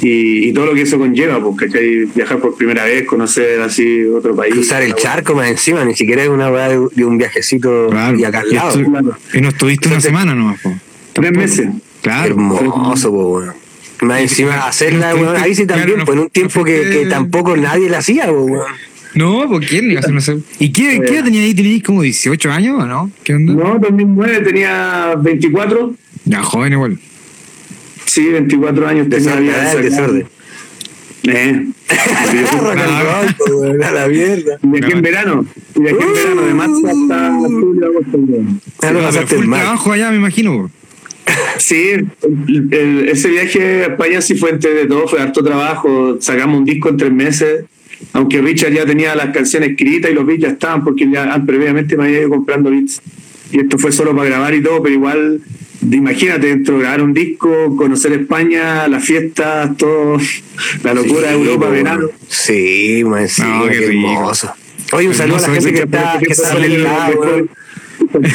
[0.01, 2.05] y, y todo lo que eso conlleva, pues, ¿cachai?
[2.15, 4.53] Viajar por primera vez, conocer así otro país.
[4.53, 8.17] Cruzar el charco más encima, ni siquiera es una weá de, de un viajecito Claro.
[8.19, 9.17] y acá al Y lado.
[9.33, 10.73] Y no estuviste una semana nomás, po.
[11.13, 11.67] Tres meses.
[12.01, 12.31] Claro.
[12.31, 13.53] Hermoso, po, weón.
[14.01, 17.07] Más encima hacerla, weón, ahí sí también, claro, no pues en un tiempo no que,
[17.09, 18.61] tampoco nadie la hacía, weón.
[19.13, 21.53] No, ¿por quién iba a hacer una se- ¿Y qué, qué edad tenía ahí?
[21.55, 23.09] ¿Teníais como 18 años o no?
[23.23, 23.53] ¿Qué onda?
[23.53, 25.93] No, 2009 tenía 24.
[26.25, 26.99] Ya, joven igual.
[28.05, 29.35] Sí, 24 años tenía.
[29.35, 30.27] Desorden, había ah, desorden.
[31.27, 31.65] Eh.
[32.61, 34.59] Rock and roll, po, weón, a la mierda.
[34.61, 35.45] Y aquí en verano.
[35.75, 38.17] Y aquí en verano, de marzo hasta julio, agosto.
[38.17, 38.61] weón.
[38.81, 39.59] Ya lo pero pasaste mal.
[39.61, 40.69] trabajo allá, me imagino.
[41.57, 46.17] Sí, el- el- ese viaje a España sí fue entre de todo, fue harto trabajo.
[46.19, 47.65] Sacamos un disco en tres meses.
[48.13, 51.43] Aunque Richard ya tenía las canciones escritas y los beats ya estaban, porque ya ah,
[51.45, 53.01] previamente me había ido comprando beats.
[53.51, 55.43] Y esto fue solo para grabar y todo, pero igual, de-
[55.91, 60.17] imagínate, dentro de grabar un disco, conocer España, las fiestas, todo,
[60.83, 62.07] la locura de Europa, po, verano.
[62.27, 64.53] Sí, más encima, No, qué hermoso.
[64.93, 66.79] Oye, un saludo a la gente que está, que está ese
[67.17, 67.49] weón.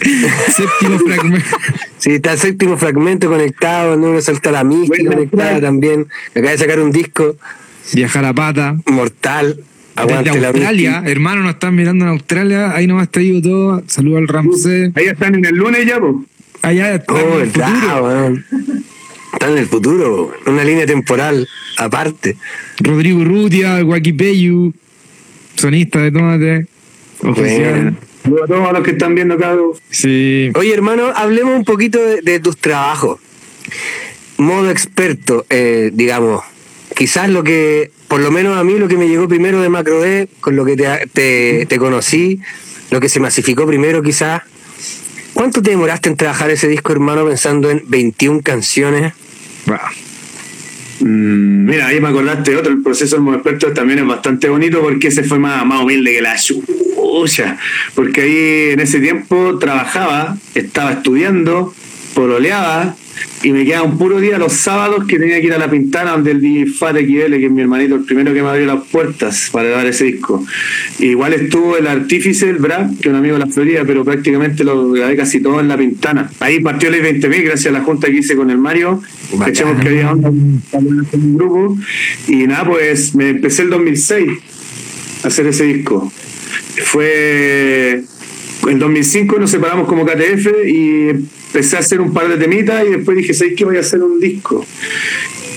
[0.00, 1.56] Séptimo fragmento.
[1.98, 5.60] Sí, está el séptimo fragmento conectado, no me salta la mística Bueno, conectada claro.
[5.66, 6.06] también.
[6.30, 7.36] Acaba de sacar un disco
[7.92, 8.76] Viajar a pata.
[8.86, 9.58] mortal.
[10.00, 12.74] Aguante Desde la Australia, hermano, nos están mirando en Australia.
[12.74, 13.82] Ahí nomás te digo todo.
[13.86, 14.92] Saludos al Ramsey.
[14.94, 16.14] Ahí están en el lunes ya, pues.
[16.62, 18.04] Allá está Oh, en el verdad, futuro.
[18.04, 18.44] weón.
[19.32, 22.36] Está en el futuro, una línea temporal aparte.
[22.80, 24.72] Rodrigo Rutia, Guaquipeyu,
[25.56, 26.66] sonista de Tómate.
[27.22, 27.96] Oficial.
[28.24, 28.44] Bueno.
[28.44, 29.80] A todos los que están viendo, cabros.
[29.90, 30.50] Sí.
[30.54, 33.18] Oye, hermano, hablemos un poquito de, de tus trabajos.
[34.38, 36.42] Modo experto, eh, digamos.
[36.98, 40.00] Quizás lo que, por lo menos a mí, lo que me llegó primero de Macro
[40.00, 42.40] D, con lo que te, te, conocí,
[42.90, 44.42] lo que se masificó primero quizás.
[45.32, 49.12] ¿Cuánto te demoraste en trabajar ese disco, hermano, pensando en 21 canciones?
[49.66, 49.78] Wow.
[51.08, 54.80] Mm, mira, ahí me acordaste de otro, el proceso del experto también es bastante bonito
[54.80, 57.58] porque ese fue más, más humilde que la chucha.
[57.94, 61.72] Porque ahí en ese tiempo trabajaba, estaba estudiando,
[62.14, 62.96] pololeaba
[63.42, 66.12] y me quedaba un puro día los sábados que tenía que ir a la pintana
[66.12, 68.84] donde el DJ Fat XL, que es mi hermanito, el primero que me abrió las
[68.86, 70.44] puertas para grabar ese disco.
[70.98, 74.64] Igual estuvo el artífice, el Brad, que es un amigo de la Florida, pero prácticamente
[74.64, 76.30] lo grabé casi todo en la pintana.
[76.40, 79.00] Ahí partió el 20.000 gracias a la junta que hice con el Mario.
[79.38, 81.78] Cachamos que había onda hacer un grupo.
[82.26, 84.30] Y nada, pues me empecé el 2006
[85.22, 86.10] a hacer ese disco.
[86.84, 88.02] Fue.
[88.66, 91.12] En 2005 nos separamos como KTF y
[91.48, 93.64] empecé a hacer un par de temitas y después dije, ¿sabes qué?
[93.64, 94.64] Voy a hacer un disco.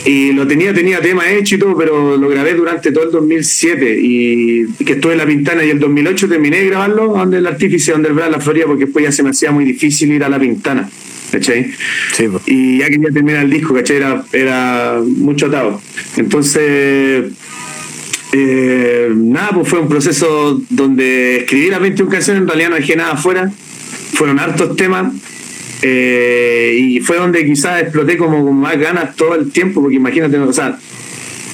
[0.06, 3.99] Y lo tenía, tenía tema hecho y todo, pero lo grabé durante todo el 2007
[4.01, 7.91] y que estuve en la pintana y el 2008 terminé de grabarlo donde el artífice,
[7.91, 10.30] donde el Brad, la Florida, porque después ya se me hacía muy difícil ir a
[10.30, 10.89] la pintana.
[11.32, 11.71] ¿Cachai?
[12.13, 12.43] Sí, pues.
[12.45, 13.97] y ya quería terminar el disco, ¿cachai?
[13.97, 15.82] Era, era mucho atado.
[16.17, 17.32] Entonces,
[18.34, 22.95] eh, nada, pues fue un proceso donde escribí las 21 canciones, en realidad no dejé
[22.97, 23.49] nada afuera,
[24.13, 25.13] fueron hartos temas.
[25.82, 30.38] Eh, y fue donde quizás exploté como con más ganas todo el tiempo, porque imagínate,
[30.38, 30.78] o sea,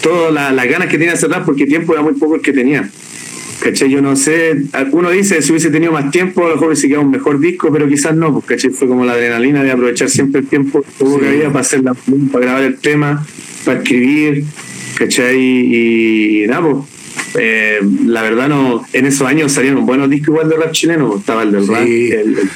[0.02, 2.54] todas la- las ganas que tenía de cerrar, porque tiempo era muy poco el que
[2.54, 2.90] tenía.
[3.60, 3.90] ¿Cachai?
[3.90, 4.56] Yo no sé,
[4.92, 7.72] uno dice si hubiese tenido más tiempo, a lo mejor hubiese quedado un mejor disco,
[7.74, 8.70] pero quizás no, pues ¿cachai?
[8.70, 11.96] Fue como la adrenalina de aprovechar siempre el tiempo poco que había para hacer la
[12.32, 13.26] para grabar el tema,
[13.66, 14.44] para escribir,
[15.00, 15.40] ¿cachai?
[15.40, 16.78] Y, nada, pues.
[17.40, 21.20] eh, la verdad no, en esos años salieron buenos discos igual de rap chileno, pues,
[21.22, 21.72] estaba el del Sí.
[21.72, 22.50] rap, el, el- sí,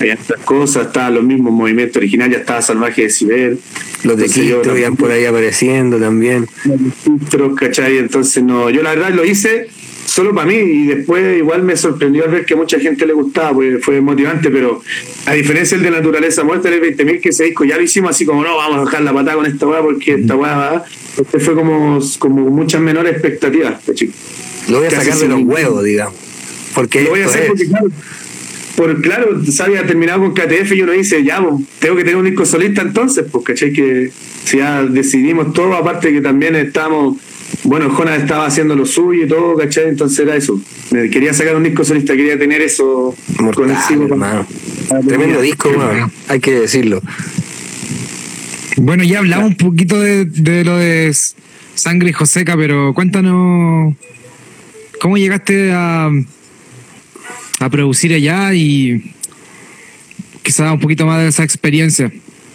[0.00, 3.56] había otras cosas, estaban los mismos movimientos originales, ya estaba Salvaje de Ciber,
[4.04, 6.46] Los de Quito iban por ahí apareciendo también.
[6.64, 7.98] registros, ¿cachai?
[7.98, 9.68] Entonces, no, yo la verdad lo hice
[10.06, 13.12] solo para mí y después igual me sorprendió al ver que a mucha gente le
[13.12, 14.82] gustaba, pues fue motivante, pero
[15.26, 18.24] a diferencia del de Naturaleza Muerta, el 20.000 que ese disco ya lo hicimos así
[18.26, 20.84] como, no, vamos a dejar la patada con esta weá porque esta weá va,
[21.16, 24.10] este fue como, como muchas menores expectativas, ¿cachai?
[24.68, 26.14] Lo voy a Casi sacar de los huevos, digamos.
[26.74, 27.86] Porque Lo voy a hacer es- porque, claro,
[28.80, 32.16] por, claro, se había terminado con KTF y uno dice, ya, pues, tengo que tener
[32.16, 33.74] un disco solista entonces, pues, ¿cachai?
[33.74, 34.10] Que
[34.46, 37.18] si ya decidimos todo, aparte que también estábamos,
[37.64, 39.90] bueno, Jonas estaba haciendo lo suyo y todo, ¿cachai?
[39.90, 40.58] Entonces era eso.
[40.92, 44.46] Me quería sacar un disco solista, quería tener eso Mortal, para- hermano.
[44.88, 46.10] para Tremendo disco, weón.
[46.28, 47.02] Hay que decirlo.
[48.78, 51.14] Bueno, ya hablamos un poquito de, de lo de
[51.74, 53.94] Sangre Joseca, pero cuéntanos
[54.98, 56.08] cómo llegaste a,
[57.60, 59.12] a producir allá y
[60.42, 62.10] quizás un poquito más de esa experiencia,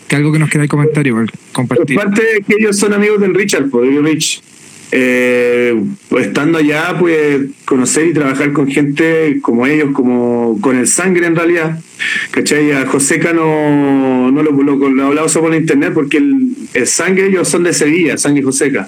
[0.07, 1.97] que algo que nos queráis comentar igual, compartir.
[1.97, 4.41] Aparte que ellos son amigos del Richard, del Rich.
[4.91, 5.75] Eh,
[6.09, 11.27] pues, estando allá, pues conocer y trabajar con gente como ellos, como con el sangre
[11.27, 11.79] en realidad.
[12.31, 12.71] ¿Cachai?
[12.71, 17.47] A Joseca no, no lo, lo, lo hablamos por internet porque el, el, sangre ellos
[17.47, 18.87] son de Sevilla, sangre Joseca.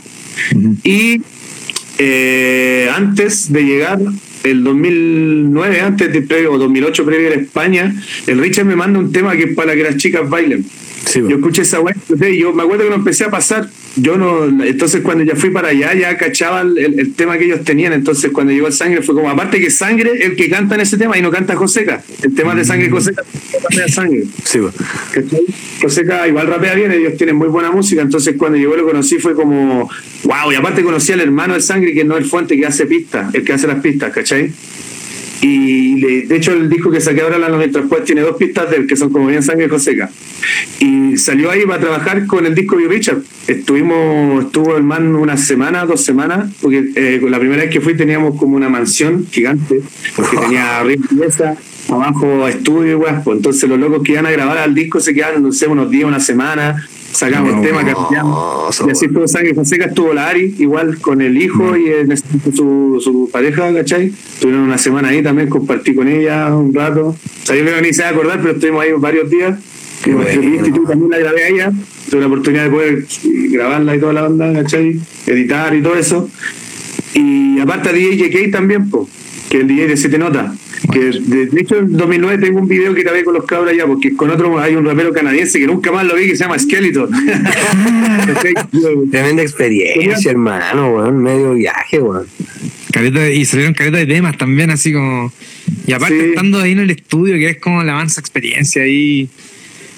[0.83, 1.21] Y
[1.97, 3.99] eh, antes de llegar,
[4.43, 7.93] el 2009, antes de previo, o 2008 previo a España,
[8.27, 10.65] el Richard me manda un tema que es para que las chicas bailen.
[11.15, 13.69] Yo escuché esa web y yo me acuerdo que lo empecé a pasar.
[13.95, 17.63] Yo no, entonces cuando ya fui para allá ya cachaba el, el, tema que ellos
[17.63, 17.93] tenían.
[17.93, 20.97] Entonces cuando llegó el sangre fue como, aparte que sangre el que canta en ese
[20.97, 22.03] tema y no canta Joseca.
[22.21, 23.23] El tema de sangre Joseca
[23.63, 24.23] rapea sangre.
[24.43, 24.59] Sí,
[25.81, 28.01] Joseca igual rapea bien, ellos tienen muy buena música.
[28.01, 29.89] Entonces cuando llegó lo conocí fue como,
[30.23, 32.85] wow, y aparte conocí al hermano de sangre que no es el fuente que hace
[32.85, 34.51] pistas, el que hace las pistas, ¿cachai?
[35.41, 38.69] Y le, de hecho el disco que saqué ahora la noche después tiene dos pistas
[38.71, 40.09] de él que son como bien sangre Joseca.
[40.79, 43.21] Y salió ahí para trabajar con el disco de Richard.
[43.47, 47.95] Estuvimos, estuvo el man una semana, dos semanas, porque eh, la primera vez que fui
[47.95, 49.81] teníamos como una mansión gigante,
[50.15, 51.55] porque tenía arriba pieza,
[51.89, 55.51] abajo estudio, pues entonces los locos que iban a grabar al disco se quedaron, no
[55.51, 56.87] sé, unos días, una semana,
[57.17, 58.81] sacamos el tema, cambiamos.
[58.85, 62.99] Y así estuvo Sangre Fonseca, estuvo la Ari, igual con el hijo y el, su,
[63.03, 64.07] su pareja, ¿cachai?
[64.33, 67.07] Estuvieron una semana ahí también, compartí con ella un rato.
[67.07, 69.59] O sea, yo creo que ni se va a acordar, pero estuvimos ahí varios días.
[70.05, 70.87] Y bueno.
[70.87, 71.71] también la grabé a ella,
[72.09, 74.99] tuve la oportunidad de poder grabarla y toda la banda, ¿cachai?
[75.25, 76.29] Editar y todo eso.
[77.15, 79.07] Y aparte a DJ también, pues,
[79.49, 80.57] que el DJ de 7 notas.
[80.91, 84.15] Que de, hecho en 2009 tengo un video que grabé con los cabros allá, porque
[84.15, 87.09] con otro hay un rapero canadiense que nunca más lo vi que se llama Skeleton.
[89.11, 92.27] Tremenda experiencia, hermano, weón, medio viaje, weón.
[93.33, 95.31] y salieron caretas de temas también, así como.
[95.85, 96.29] Y aparte, sí.
[96.29, 99.21] estando ahí en el estudio, que es como la avanza experiencia ahí.
[99.21, 99.29] Y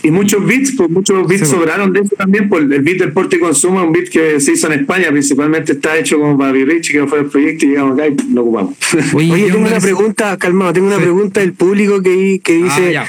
[0.03, 3.35] muchos beats, pues muchos beats sí, sobraron de eso también, pues el beat del porte
[3.35, 6.53] y consumo es un beat que se hizo en España, principalmente está hecho como para
[6.53, 8.75] Rich, que fue el proyecto y llegamos acá y lo ocupamos.
[9.13, 11.01] Oye, Oye tengo una pregunta, calmado, tengo una sí.
[11.01, 13.07] pregunta del público que, que dice, ah,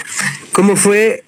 [0.53, 1.22] ¿cómo fue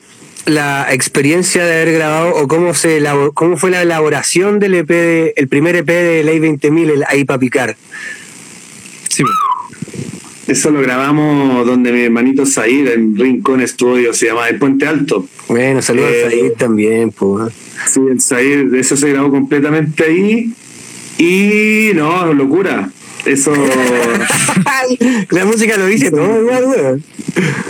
[0.46, 4.88] la experiencia de haber grabado o cómo se elabor, cómo fue la elaboración del EP,
[4.88, 7.76] de, el primer EP de Ley 20000, el Ahí para picar?
[9.08, 9.22] Sí,
[10.46, 15.26] eso lo grabamos donde mi hermanito Zair, en Rincón Estudio, se llama El Puente Alto.
[15.48, 17.52] Bueno, saludos eh, a Zair también, pues.
[17.88, 20.52] Sí, el Zair, eso se grabó completamente ahí.
[21.18, 22.90] Y no, locura.
[23.24, 23.52] Eso.
[25.30, 26.98] la música lo dice todo, ¿verdad?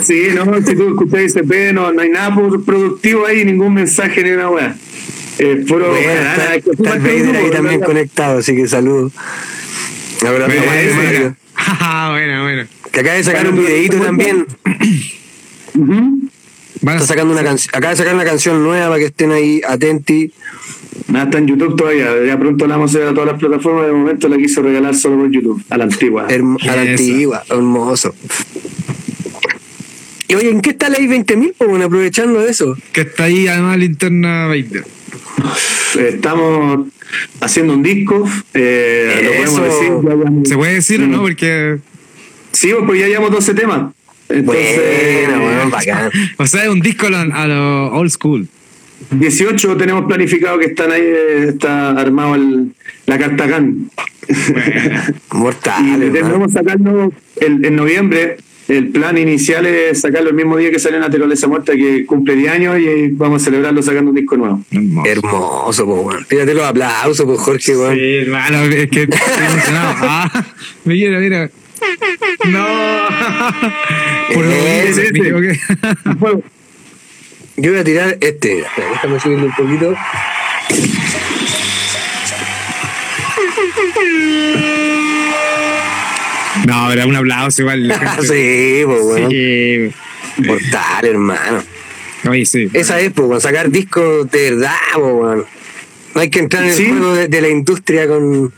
[0.01, 4.23] Sí, no, si tú escuchas ese P, no, no hay nada productivo ahí, ningún mensaje
[4.23, 4.75] ni una weá.
[5.37, 5.89] Eh, puro.
[5.89, 9.13] Bueno, está, está, está ahí también conectado, así que saludos.
[10.25, 11.35] Abrazo,
[11.67, 12.11] Mario.
[12.11, 12.67] bueno, bueno.
[12.91, 14.45] Que acaba de sacar un videíto también.
[15.75, 16.29] uh -huh.
[16.75, 20.31] Está sacando una acaba de sacar una canción nueva para que estén ahí atenti.
[21.07, 22.11] Nada, está en YouTube todavía.
[22.25, 23.87] Ya pronto la vamos a ver a todas las plataformas.
[23.87, 26.25] De momento la quiso regalar solo por YouTube, a la antigua.
[26.29, 28.13] Herm a la antigua, hermoso.
[30.27, 31.53] Y oye, ¿en qué está la I-20.000?
[31.57, 32.75] Pues bueno, aprovechando de eso.
[32.91, 34.83] Que está ahí además linterna 20.
[35.99, 36.87] Estamos
[37.41, 38.27] haciendo un disco.
[38.53, 40.43] Eh, lo podemos decir.
[40.43, 41.21] Ya ¿Se puede decir o no?
[41.21, 41.77] Porque.
[42.51, 43.93] Sí, pues ya llevamos 12 temas.
[44.29, 46.11] Entonces, bueno, bueno, bacán.
[46.37, 48.47] o sea, es un disco a lo, a lo, old school.
[49.11, 51.03] 18 tenemos planificado que están ahí,
[51.47, 52.73] está armado el,
[53.05, 53.89] la Cartagán.
[53.95, 55.13] Bueno.
[55.31, 56.03] Mortal.
[56.03, 58.37] y tenemos sacarlo el, en noviembre.
[58.67, 62.51] El plan inicial es sacarlo el mismo día que sale Naturaleza Muerta, que cumple 10
[62.51, 64.61] años, y vamos a celebrarlo sacando un disco nuevo.
[64.71, 66.25] Hermoso, Hermoso pues, bueno.
[66.25, 67.95] Fíjate los aplausos, pues, Jorge, bueno.
[67.95, 69.95] Sí, hermano, es que estoy emocionado.
[70.01, 70.45] ah,
[70.85, 71.49] mira, mira.
[72.45, 72.65] No.
[74.33, 74.97] Por es.
[74.97, 75.59] Okay.
[77.57, 78.63] Yo voy a tirar este.
[78.77, 79.93] Déjame subirle un poquito.
[86.67, 87.93] No, era un aplauso igual.
[88.21, 89.29] sí, pues bueno.
[89.29, 89.91] Sí.
[90.37, 91.63] Mortal, hermano.
[92.29, 92.69] Oye, sí.
[92.73, 95.45] Esa es, pues, sacar discos de verdad, pues, bueno.
[96.15, 96.85] No hay que entrar en el ¿Sí?
[96.85, 98.53] juego de, de, la industria con,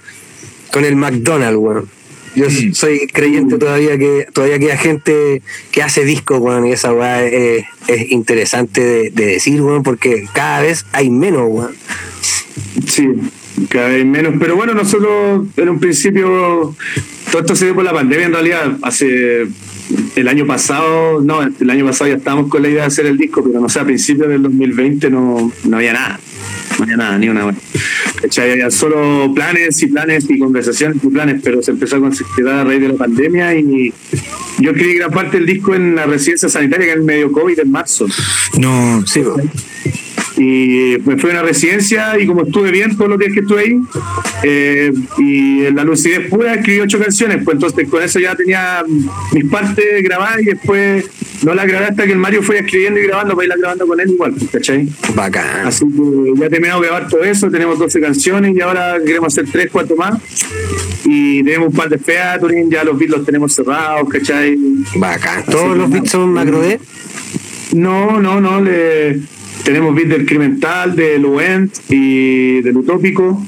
[0.71, 1.87] con el McDonald's, bueno.
[2.35, 2.73] Yo mm.
[2.73, 5.41] soy creyente todavía que todavía queda gente
[5.71, 10.27] que hace discos, bueno, y esa weá es, es, interesante de, de decir, bueno, porque
[10.33, 11.75] cada vez hay menos, weón.
[12.87, 13.07] Sí,
[13.69, 14.33] cada vez menos.
[14.39, 16.75] Pero bueno, nosotros en un principio,
[17.31, 18.77] todo esto se dio por la pandemia en realidad.
[18.81, 19.47] Hace
[20.15, 23.17] el año pasado, no, el año pasado ya estábamos con la idea de hacer el
[23.17, 26.19] disco, pero no sé, a principios del 2020 no, no había nada.
[26.77, 27.55] No había nada, ni una.
[28.21, 28.51] ¿Cachai?
[28.51, 32.63] Había solo planes y planes y conversaciones y planes, pero se empezó a concretar a
[32.63, 33.93] raíz de la pandemia y
[34.59, 37.59] yo escribí gran parte del disco en la residencia sanitaria que es el medio COVID
[37.59, 38.07] en marzo.
[38.57, 39.21] No, sí,
[40.37, 43.61] y me fui a una residencia y como estuve bien todos los días que estuve
[43.61, 43.81] ahí
[44.43, 48.83] eh, y en la lucidez pura escribí ocho canciones pues entonces con eso ya tenía
[49.33, 51.05] mis partes grabadas y después
[51.43, 53.99] no la grabé hasta que el Mario fue escribiendo y grabando para irla grabando con
[53.99, 54.87] él igual, ¿cachai?
[55.13, 55.67] Bacán.
[55.67, 59.51] Así que ya terminamos de grabar todo eso, tenemos 12 canciones y ahora queremos hacer
[59.51, 60.19] 3, 4 más.
[61.05, 64.57] Y tenemos un par de featuring, ya los beats los tenemos cerrados, ¿cachai?
[64.95, 65.45] Bacán.
[65.45, 66.79] ¿Todos los beats son macro D?
[67.73, 69.19] No, no, no, le,
[69.65, 73.45] tenemos beats del Crimental, del Uent y del Utópico.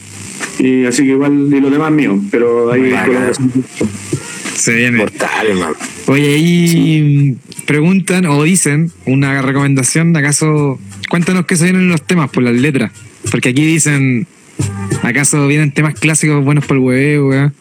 [0.59, 2.91] Y así que igual, y los demás míos, pero ahí.
[4.55, 4.97] Se viene.
[4.97, 5.75] Mortal, hermano.
[6.07, 10.79] Oye, ahí preguntan o dicen una recomendación, ¿acaso?
[11.09, 12.91] Cuéntanos qué se vienen en los temas por las letras.
[13.29, 14.25] Porque aquí dicen,
[15.03, 17.53] ¿acaso vienen temas clásicos buenos por el hueveo, weá?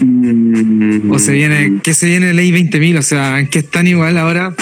[0.00, 2.98] Mm, O se viene, ¿qué se viene Ley 20.000?
[2.98, 4.54] O sea, ¿en qué están igual ahora?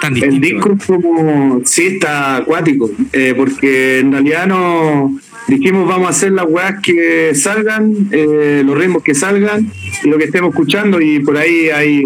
[0.00, 6.08] Tan El disco es como, sí, está acuático, eh, porque en realidad no dijimos vamos
[6.08, 9.70] a hacer las weas que salgan, eh, los ritmos que salgan
[10.02, 12.04] y lo que estemos escuchando y por ahí hay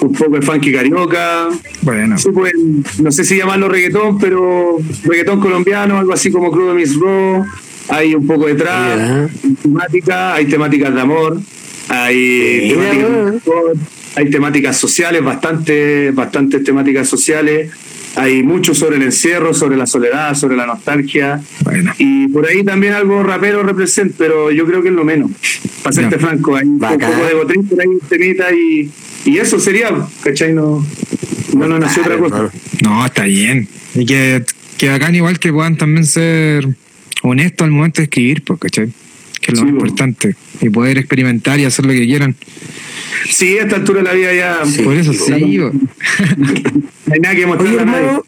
[0.00, 1.48] un poco de funky carioca,
[1.82, 2.52] Bueno, sí, pues,
[3.00, 7.44] no sé si llamarlo reggaetón, pero reggaetón colombiano, algo así como Crudo Miss Raw,
[7.88, 9.30] hay un poco de trap,
[9.62, 11.40] temática, hay temáticas de amor,
[11.88, 13.30] hay Mira, temáticas, bueno.
[13.30, 13.76] de amor,
[14.16, 17.70] hay temáticas sociales, bastante, bastantes temáticas sociales,
[18.16, 21.92] hay mucho sobre el encierro, sobre la soledad, sobre la nostalgia, bueno.
[21.98, 25.30] y por ahí también algo rapero representa, pero yo creo que es lo menos.
[25.82, 28.90] Para serte franco, hay un poco de botín por ahí, temita, y,
[29.24, 29.90] y eso sería,
[30.22, 30.52] ¿cachai?
[30.52, 30.84] No,
[31.54, 32.50] no, no nació otra cosa.
[32.82, 33.68] No, está bien.
[33.94, 34.44] Y que,
[34.76, 36.68] que bacán igual que puedan también ser
[37.22, 38.92] honestos al momento de escribir, pues, ¿cachai?
[39.50, 39.86] Que es lo Sí, más bo.
[39.86, 40.36] importante.
[40.60, 42.36] Y poder experimentar y hacer lo que quieran.
[43.28, 45.72] Sí, a esta altura de la vida ya Sí, Por eso sí, no
[47.12, 47.76] hay nada que Oye, a nadie.
[47.76, 48.24] hermano,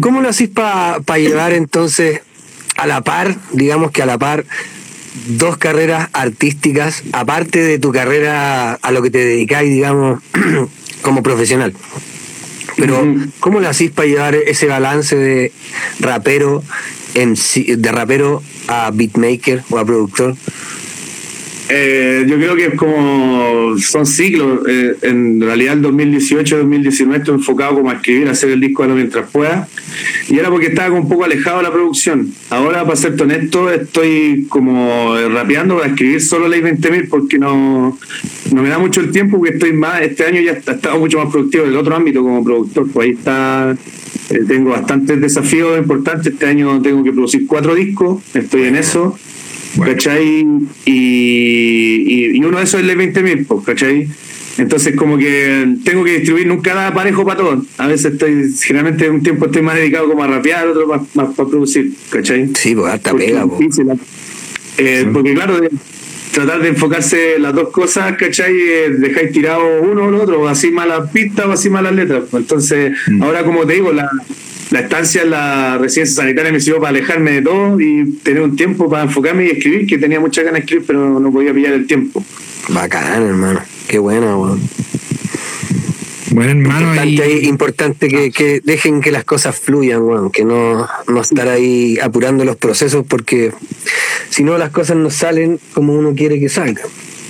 [0.00, 2.20] ¿cómo lo hacís para llevar entonces
[2.76, 4.44] a la par, digamos que a la par,
[5.28, 10.20] dos carreras artísticas, aparte de tu carrera a lo que te dedicáis, digamos,
[11.02, 11.74] como profesional?
[12.76, 13.04] Pero.
[13.38, 15.52] ¿cómo lo hacís para llevar ese balance de
[16.00, 16.64] rapero,
[17.14, 20.34] MC de rapero a beatmaker o a productor?
[21.70, 24.60] Eh, yo creo que es como son ciclos.
[24.68, 28.86] Eh, en realidad, el 2018-2019 estoy enfocado como a escribir, a hacer el disco a
[28.86, 29.66] lo mientras pueda.
[30.28, 32.32] Y era porque estaba un poco alejado de la producción.
[32.50, 37.98] Ahora, para ser honesto, estoy como eh, rapeando para escribir solo Ley 20.000 porque no,
[38.52, 40.02] no me da mucho el tiempo, porque estoy más.
[40.02, 42.90] Este año ya he estado mucho más productivo en el otro ámbito como productor.
[42.90, 43.74] Pues ahí está.
[44.30, 46.32] Eh, tengo bastantes desafíos importantes.
[46.32, 48.22] Este año tengo que producir cuatro discos.
[48.34, 49.18] Estoy en eso.
[49.76, 49.92] Bueno.
[49.92, 50.46] ¿cachai?
[50.84, 54.08] Y, y, y uno de esos es el de 20.000, pues, ¿cachai?
[54.56, 57.42] Entonces, como que tengo que distribuir, nunca da parejo para.
[57.78, 61.34] A veces estoy, generalmente un tiempo estoy más dedicado como a rapear, otro más, más
[61.34, 62.50] para producir, ¿cachai?
[62.54, 63.58] Sí, pues harta Porque pega, po.
[63.58, 63.86] difícil,
[64.78, 65.58] eh, Porque, claro,
[66.34, 68.52] tratar de enfocarse las dos cosas, ¿cachai?
[68.54, 72.24] Eh, dejáis tirado uno o el otro, o así malas pistas o así malas letras.
[72.30, 72.42] pues.
[72.42, 73.22] Entonces, Mm.
[73.22, 74.10] ahora, como te digo, la,
[74.70, 78.56] la estancia en la residencia sanitaria me sirvió para alejarme de todo y tener un
[78.56, 81.72] tiempo para enfocarme y escribir, que tenía muchas ganas de escribir, pero no podía pillar
[81.74, 82.24] el tiempo.
[82.68, 83.60] Bacán, hermano.
[83.86, 84.20] Qué weón.
[84.20, 84.58] Bueno,
[86.42, 91.20] hermano, Importante, y, importante que, que dejen que las cosas fluyan, weón, que no, no
[91.20, 93.52] estar ahí apurando los procesos porque
[94.30, 96.86] si no las cosas no salen como uno quiere que salgan.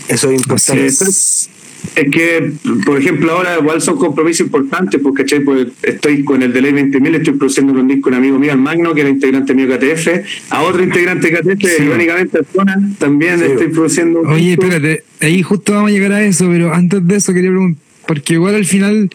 [0.08, 0.86] Eso es importante.
[0.86, 1.50] Es,
[1.96, 2.52] es que,
[2.86, 5.40] por ejemplo, ahora igual son compromisos importantes, porque ¿cachai?
[5.40, 8.52] Pues estoy con el de Ley 20.000, estoy produciendo un disco con un amigo mío,
[8.52, 10.08] el Magno, que era integrante mío de KTF,
[10.50, 11.82] a otro integrante de KTF, Sí.
[11.84, 13.44] irónicamente Zona, también Sí.
[13.46, 14.20] estoy produciendo.
[14.20, 14.64] un Oye, disco.
[14.64, 18.34] espérate, ahí justo vamos a llegar a eso, pero antes de eso quería preguntar, porque
[18.34, 19.10] igual al final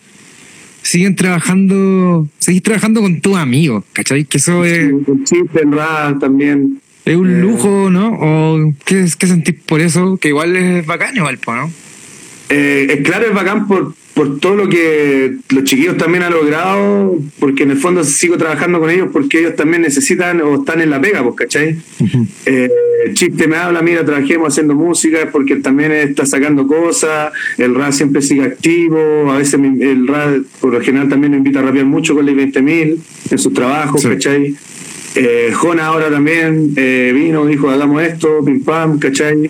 [0.82, 4.26] siguen trabajando, seguís trabajando con tus amigos, ¿cachai?
[4.26, 6.82] Que eso es, El chiste, rap también.
[7.06, 7.40] es un Eh.
[7.42, 8.14] lujo, ¿no?
[8.20, 10.18] ¿O qué, qué sentís por eso?
[10.18, 11.72] Que igual es bacán igual, ¿no?
[12.50, 17.18] Eh, es claro, es bacán por, por todo lo que los chiquillos también han logrado,
[17.40, 20.90] porque en el fondo sigo trabajando con ellos porque ellos también necesitan o están en
[20.90, 21.78] la pega, pues, ¿cachai?
[22.46, 22.70] Eh,
[23.14, 27.92] Chiste me habla, mira, trabajemos haciendo música, porque él también está sacando cosas, el rap
[27.94, 31.86] siempre sigue activo, a veces el rap por lo general también me invita a rapear
[31.86, 32.98] mucho con Ley 20.000
[33.32, 34.10] en sus trabajos, Sí.
[34.10, 34.56] ¿cachai?
[35.16, 39.50] Eh, Jona ahora también eh, vino, dijo, hagamos esto, pim pam, ¿cachai?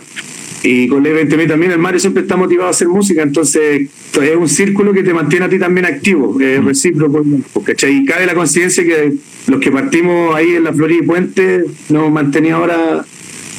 [0.62, 3.90] Y con Ley 20.000 también el Mario siempre está motivado a hacer música, entonces
[4.22, 7.24] es un círculo que te mantiene a ti también activo, es recíproco,
[7.64, 8.00] ¿cachai?
[8.00, 9.14] Y cabe la conciencia que
[9.48, 13.06] los que partimos ahí en la Florida y Puente nos mantenido ahora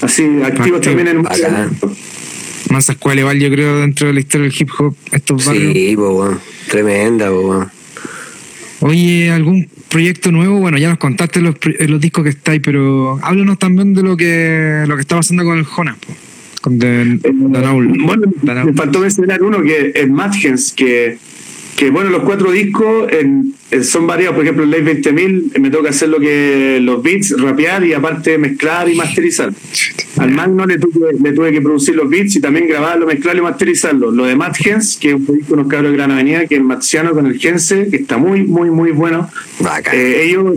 [0.02, 0.80] así activos Activo.
[0.80, 1.70] también en Bacán.
[2.70, 5.72] Mansa escuela igual yo creo dentro de la historia del hip hop, estos barrios.
[5.72, 6.38] Sí, weón.
[6.68, 7.68] Tremenda, weón.
[8.80, 10.58] Oye, ¿algún proyecto nuevo?
[10.58, 14.84] Bueno, ya nos contaste los, los discos que estáis, pero háblanos también de lo que
[14.86, 16.14] lo que está pasando con el Jonas, po,
[16.66, 17.96] de, Eh, Danaul.
[18.04, 18.66] Bueno, Danaul.
[18.66, 21.18] me faltó mencionar uno que es Madgens, que,
[21.76, 24.34] que bueno, los cuatro discos en- en- son variados.
[24.36, 28.36] Por ejemplo, en Ley 20.000 me toca hacer lo que los beats, rapear y aparte
[28.36, 29.52] mezclar y masterizar.
[30.18, 33.44] Al Magno le tuve, le tuve que producir los beats y también grabarlo, mezclarlo y
[33.44, 34.10] masterizarlo.
[34.10, 36.60] Lo de Matt Gens, que es un proyecto unos cabros de Gran Avenida, que es
[36.60, 39.30] el Marciano con el Gense, que está muy, muy, muy bueno.
[39.92, 40.52] Eh, ellos,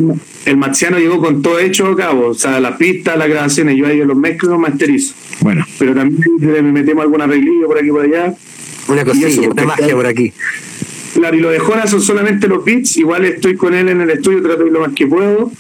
[0.45, 3.85] el Marciano llegó con todo hecho a cabo, o sea, las pistas, las grabaciones, yo
[3.87, 5.13] ahí los mezclo y los masterizo.
[5.41, 8.33] Bueno, Pero también le metemos algún arreglillo por aquí y por allá.
[8.87, 10.33] Una cosilla, eso, una magia está- por aquí.
[11.13, 12.97] Claro, y lo de Jonas son solamente los beats.
[12.97, 15.51] Igual estoy con él en el estudio, trato de ir lo más que puedo.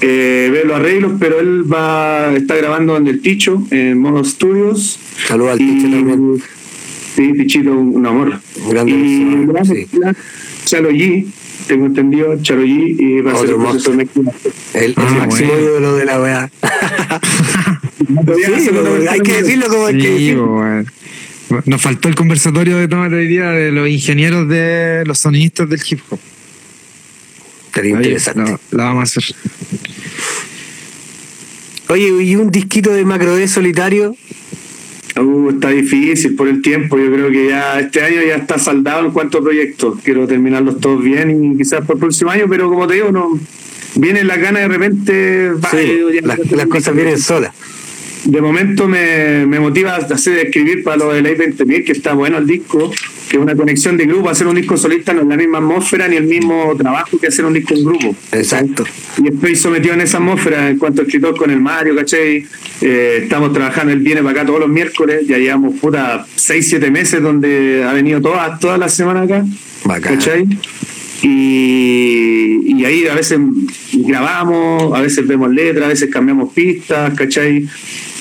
[0.00, 4.98] Eh, ver los arreglos, pero él va está grabando en el Ticho, en modo estudios.
[5.26, 6.42] Saludos al Ticho también.
[7.14, 8.40] Sí, Tichito, un, amor.
[8.68, 9.86] Grande y sí.
[10.64, 11.26] Chalo G,
[11.66, 14.32] tengo entendido, Chalo G, y va a ser el de mezcla.
[14.74, 15.64] El, el Ah, máximo bueno.
[15.66, 16.50] ídolo de la.
[18.06, 20.46] Sí, una hay que de- decirlo como hay que sí, decirlo.
[20.46, 20.86] po, weón.
[21.66, 25.80] Nos faltó el conversatorio de Tomate hoy día de los ingenieros de los sonidistas del
[25.88, 26.18] hip hop.
[27.66, 28.50] Estaría Ahí, interesante.
[28.52, 29.36] lo, lo vamos a hacer.
[31.88, 34.16] Oye, ¿y un disquito de macro D solitario?
[35.20, 36.96] Uh, está difícil por el tiempo.
[36.98, 39.98] Yo creo que ya este año ya está saldado en cuanto a proyectos.
[40.02, 43.38] Quiero terminarlos todos bien y quizás por el próximo año, pero como te digo, no
[43.96, 45.50] viene la gana de repente.
[45.50, 47.52] va, Sí, yo ya- las, las cosas vienen solas.
[48.24, 52.12] De momento me, me motiva a hacer escribir para lo de Ley 20.000, que está
[52.14, 52.92] bueno el disco,
[53.28, 54.28] que es una conexión de grupo.
[54.30, 57.44] Hacer un disco solista no es la misma atmósfera ni el mismo trabajo que hacer
[57.44, 58.14] un disco en grupo.
[58.30, 58.84] Exacto.
[59.18, 62.46] Y estoy sometido en esa atmósfera en cuanto a escritor con el Mario, ¿cachai?
[62.80, 66.90] Eh, estamos trabajando, él viene para acá todos los miércoles, ya llevamos puta 6, 7
[66.90, 69.44] meses donde ha venido todas, todas las semanas acá,
[69.84, 70.14] Bacán.
[70.14, 70.46] ¿cachai?
[71.22, 73.38] Y, y ahí a veces
[73.92, 77.68] grabamos, a veces vemos letras, a veces cambiamos pistas, ¿cachai?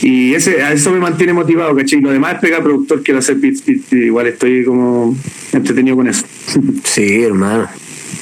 [0.02, 2.02] Y ese, a eso me mantiene motivado, ¿cachai?
[2.02, 5.16] Lo demás es pegar productor, quiero hacer beats, beats, y igual estoy como
[5.52, 6.26] entretenido con eso.
[6.84, 7.70] Sí, hermano.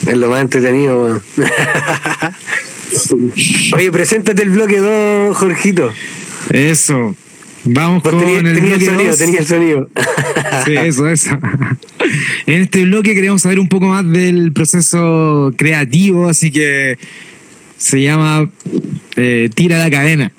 [0.06, 1.22] Es lo más entretenido, weón.
[3.76, 5.92] Oye, preséntate el bloque 2, Jorgito.
[6.52, 7.16] Eso.
[7.66, 9.18] Vamos con el tenía el sonido, dos.
[9.18, 9.90] tenía el sonido.
[10.66, 11.32] Sí, eso, eso.
[12.46, 16.98] En este bloque queremos saber un poco más del proceso creativo, así que
[17.78, 18.50] se llama
[19.16, 20.32] eh, Tira la cadena.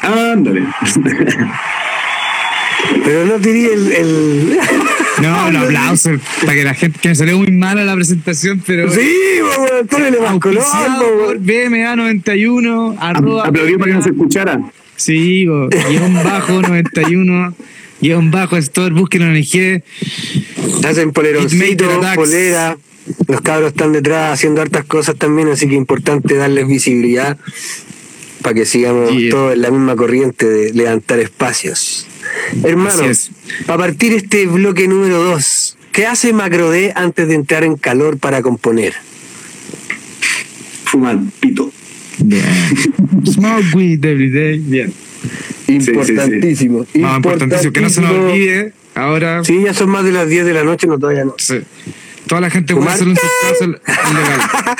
[0.00, 0.64] Ándale.
[3.04, 3.92] Pero no tiré el.
[3.92, 4.58] el...
[5.22, 8.90] No, los aplausos para que la gente, que me salió muy mala la presentación, pero
[8.90, 9.08] sí,
[9.40, 11.46] weón, ponele más color, auspiciado por weón.
[11.46, 14.58] BMA91, arroba Aplaudí para que no se escuchara.
[14.96, 17.54] Sí, guion bajo 91,
[18.04, 19.82] guion bajo store, búsquenlo en IG.
[20.84, 21.84] Hacen poleroncito,
[22.14, 22.76] polera.
[23.28, 27.36] Los cabros están detrás haciendo hartas cosas también, así que importante darles visibilidad
[28.42, 29.30] para que sigamos Yeah.
[29.30, 32.06] todos en la misma corriente de levantar espacios.
[32.62, 33.30] Hermano, Así es.
[33.66, 38.18] para partir este bloque número 2, ¿qué hace Macro D antes de entrar en calor
[38.18, 38.94] para componer?
[40.84, 41.72] Fumar pito.
[42.18, 42.44] Bien.
[43.26, 44.58] Smoke weed every day.
[44.58, 44.92] Bien.
[45.68, 46.86] Importantísimo.
[46.94, 48.72] Más importantísimo, que no se nos olvide.
[48.94, 51.34] Ahora, Sí, ya son más de las 10 de la noche, no todavía no.
[51.38, 51.58] sí,
[52.26, 53.80] toda la gente puede su casa es legal.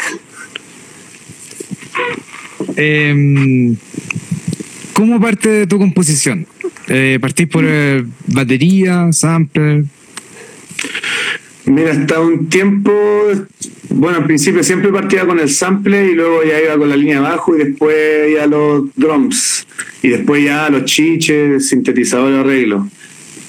[2.76, 3.76] Em,
[4.94, 6.46] ¿Cómo parte de tu composición?
[6.88, 9.84] Eh, ¿Partís por eh, batería, sampler?
[11.66, 12.92] Mira, hasta un tiempo,
[13.88, 17.18] bueno, al principio siempre partía con el sample y luego ya iba con la línea
[17.18, 19.66] abajo y después ya los drums
[20.02, 22.86] y después ya los chiches, sintetizador, arreglo.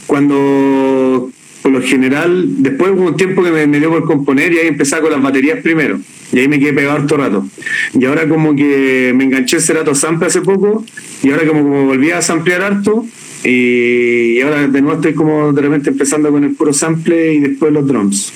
[0.07, 1.29] Cuando,
[1.61, 4.67] por lo general, después hubo un tiempo que me, me dio por componer y ahí
[4.67, 5.99] empezaba con las baterías primero
[6.31, 7.45] y ahí me quedé pegado harto rato.
[7.93, 10.85] Y ahora como que me enganché ese rato sample hace poco
[11.21, 13.05] y ahora como, como volví a samplear harto
[13.45, 17.71] y ahora de nuevo estoy como de repente empezando con el puro sample y después
[17.71, 18.33] los drums.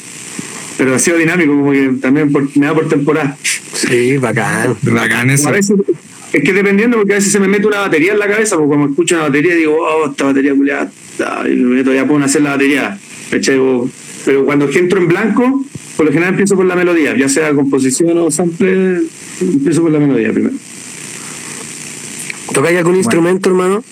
[0.78, 3.38] Pero ha sido dinámico, como que también por- me da por temporada.
[3.74, 4.78] Sí, bacán.
[4.84, 5.50] Bacán eso.
[5.50, 5.76] A veces,
[6.32, 8.68] es que dependiendo, porque a veces se me mete una batería en la cabeza, porque
[8.70, 12.24] cuando escucho una batería digo, oh, esta batería culiada, está", y me meto, ya puedo
[12.24, 12.98] hacer la batería.
[13.30, 15.66] Pero cuando entro en blanco,
[15.98, 19.02] por lo general empiezo por la melodía, ya sea composición o sample,
[19.42, 20.56] empiezo por la melodía primero.
[22.54, 23.84] ¿Tocáis algún instrumento, hermano?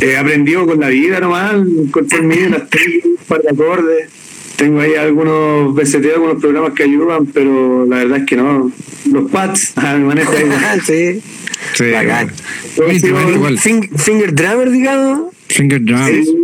[0.00, 4.10] He aprendido con la vida nomás, encontré el mío, las técnicas, un par de acordes.
[4.56, 8.72] Tengo ahí algunos BCT, algunos programas que ayudan, pero la verdad es que no.
[9.10, 10.80] Los pads, a mi manera ahí.
[10.86, 11.22] sí.
[11.74, 11.90] Sí.
[11.90, 12.32] Bacán.
[13.34, 13.58] Igual.
[13.58, 15.34] Finger drummer, digamos.
[15.48, 16.26] Finger drums.
[16.26, 16.36] Sí.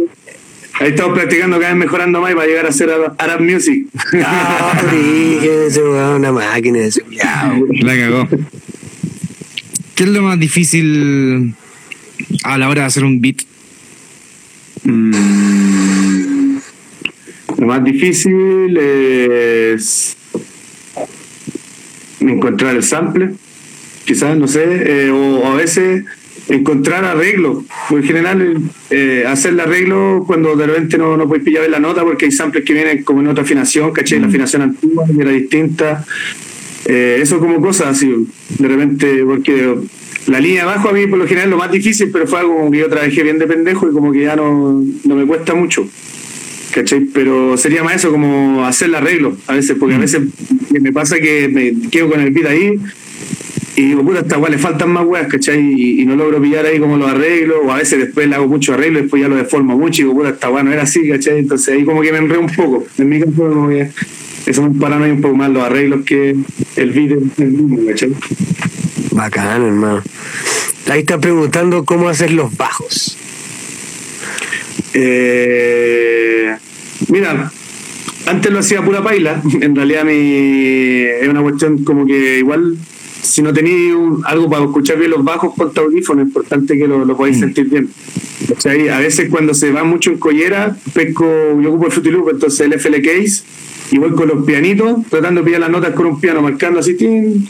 [0.81, 3.87] Ahí estamos practicando cada vez mejorando más y para llegar a hacer Arab, Music.
[4.25, 4.83] Ah,
[5.77, 6.91] weón, una máquina de.
[7.81, 8.29] La cagó.
[9.95, 11.55] ¿Qué es lo más difícil
[12.45, 13.43] a la hora de hacer un beat?
[14.85, 16.57] Mm.
[17.59, 20.17] Lo más difícil es
[22.21, 23.31] encontrar el sample,
[24.05, 26.05] quizás, no sé, eh, o a veces
[26.49, 27.65] encontrar arreglo.
[27.91, 28.59] En general,
[28.91, 32.33] eh, hacer el arreglo cuando de repente no, no puedes pillar la nota porque hay
[32.33, 36.05] samples que vienen como en otra afinación, caché, la afinación antigua era distinta.
[36.87, 38.13] Eh, eso como cosas así,
[38.59, 39.77] de repente, porque
[40.27, 42.71] la línea abajo a mí por lo general es lo más difícil, pero fue algo
[42.71, 45.89] que yo trabajé bien de pendejo y como que ya no, no me cuesta mucho.
[46.73, 47.01] ¿Cachai?
[47.13, 50.23] Pero sería más eso, como hacer el arreglo a veces, porque a veces
[50.71, 52.81] me pasa que me quedo con el beat ahí
[53.75, 55.61] y digo, puta, hasta igual le faltan más weas, ¿cachai?
[55.61, 58.75] Y, no logro pillar ahí como los arreglos, o a veces después le hago mucho
[58.75, 61.39] arreglo y después ya lo deformo mucho y digo, puta, hasta bueno, era así, ¿cachai?
[61.39, 62.87] Entonces ahí como que me enredo un poco.
[62.99, 63.89] En mi caso, como que
[64.47, 66.37] eso me paran ahí un poco más los arreglos que
[66.77, 68.13] el vídeo el mismo, ¿cachai?
[69.13, 70.03] Bacán, hermano.
[70.91, 73.17] Ahí está preguntando cómo hacer los bajos.
[74.95, 76.55] Eh,
[77.09, 77.53] mira,
[78.27, 79.43] antes lo hacía pura paila.
[79.61, 82.77] En realidad mi, es una cuestión como que igual
[83.23, 87.05] si no tenéis algo para escuchar bien los bajos con audífono, es importante que lo,
[87.05, 87.41] lo podáis mm.
[87.41, 87.89] sentir bien.
[88.57, 91.25] O sea, a veces cuando se va mucho en collera, pesco,
[91.61, 93.45] yo ocupo el Fruity entonces el FL Case,
[93.93, 96.95] y voy con los pianitos, tratando de pillar las notas con un piano, marcando así,
[96.95, 97.47] tin,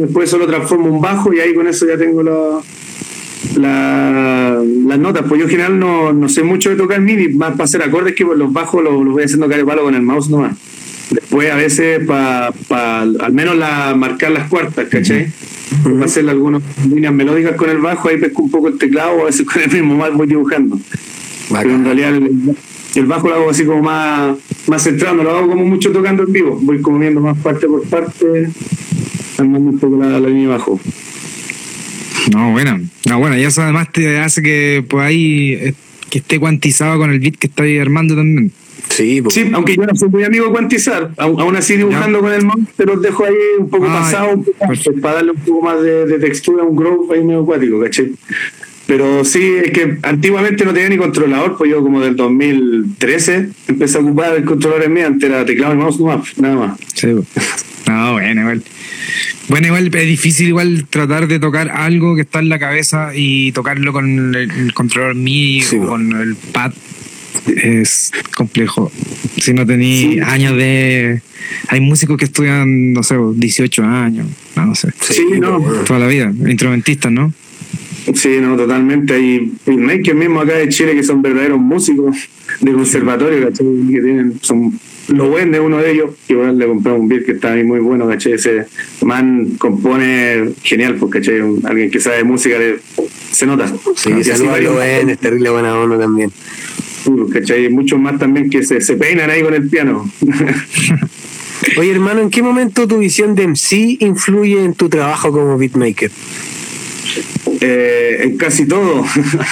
[0.00, 2.60] después eso lo transformo un bajo y ahí con eso ya tengo la,
[3.54, 5.24] la, las notas.
[5.28, 8.16] Pues yo en general no, no sé mucho de tocar MIDI, más para hacer acordes
[8.16, 10.56] que los bajos los, los voy haciendo caer palo con el mouse nomás.
[11.08, 15.30] Después a veces para pa, al menos la, marcar las cuartas, ¿cachai?
[15.84, 19.26] Para hacer algunas líneas melódicas con el bajo, ahí pesco un poco el teclado, a
[19.26, 20.80] veces con el mismo más voy dibujando.
[21.48, 22.56] Pero en realidad el,
[23.04, 26.32] bajo lo hago así como más, más centrado, no lo hago como mucho tocando en
[26.32, 28.48] vivo, voy como viendo más parte por parte,
[29.38, 30.80] armando un poco la, línea bajo.
[32.32, 35.74] No, bueno, no, bueno, y eso además te hace que pues ahí eh,
[36.10, 38.50] que esté cuantizado con el beat que estoy armando también.
[38.88, 42.44] Sí, sí, aunque yo no soy muy amigo de cuantizar, aún así dibujando con el
[42.44, 44.42] mouse, te los dejo ahí un poco pasado,
[45.02, 48.12] para darle un poco más de, textura un groove ahí medio acuático, ¿caché?
[48.86, 53.98] Pero sí, es que antiguamente no tenía ni controlador, pues yo como del 2013 empecé
[53.98, 55.98] a ocupar el controlador en mí, antes era teclado y mouse
[56.38, 56.78] nada más.
[56.94, 57.08] Sí,
[57.88, 58.62] no, bueno, igual.
[59.48, 63.52] Bueno, igual es difícil igual tratar de tocar algo que está en la cabeza y
[63.52, 66.72] tocarlo con el, controlador MIDI o con el pad
[67.46, 68.90] es complejo.
[69.38, 71.20] Si no tenía años de.
[71.68, 74.26] Hay músicos que estudian, no sé, 18 años,
[74.56, 74.88] no, sé.
[75.00, 75.60] Sí, no.
[75.86, 77.32] Toda la vida, instrumentistas, ¿no?
[78.14, 79.14] Sí, no, totalmente.
[79.14, 82.28] Hay que mismo acá de Chile que son verdaderos músicos
[82.60, 83.66] de conservatorio, ¿cachai?
[83.90, 84.78] Que tienen, son
[85.08, 87.80] lo de uno de ellos, que bueno, le compré un beat que está ahí muy
[87.80, 88.32] bueno, ¿cachai?
[88.32, 88.66] Ese
[89.02, 91.40] man compone genial, porque ¿cachai?
[91.64, 92.56] Alguien que sabe música
[93.30, 93.72] se nota.
[93.94, 96.32] Sí, y así lo es terrible buena onda también.
[97.32, 97.68] ¿cachai?
[97.68, 100.10] Muchos más también que se, se peinan ahí con el piano.
[101.78, 106.10] Oye, hermano, ¿en qué momento tu visión de MC influye en tu trabajo como beatmaker?
[107.60, 109.04] Eh, en casi todo,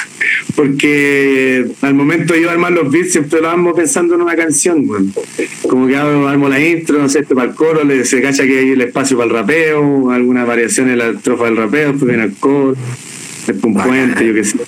[0.56, 4.86] porque al momento de yo armar los beats siempre lo pensando en una canción,
[5.68, 8.70] como que armo la intro, no sé, este para el coro, se cacha que hay
[8.70, 12.34] el espacio para el rapeo, alguna variación en la estrofa del rapeo, después viene el
[12.34, 12.76] coro,
[13.46, 14.58] después un puente, yo qué sé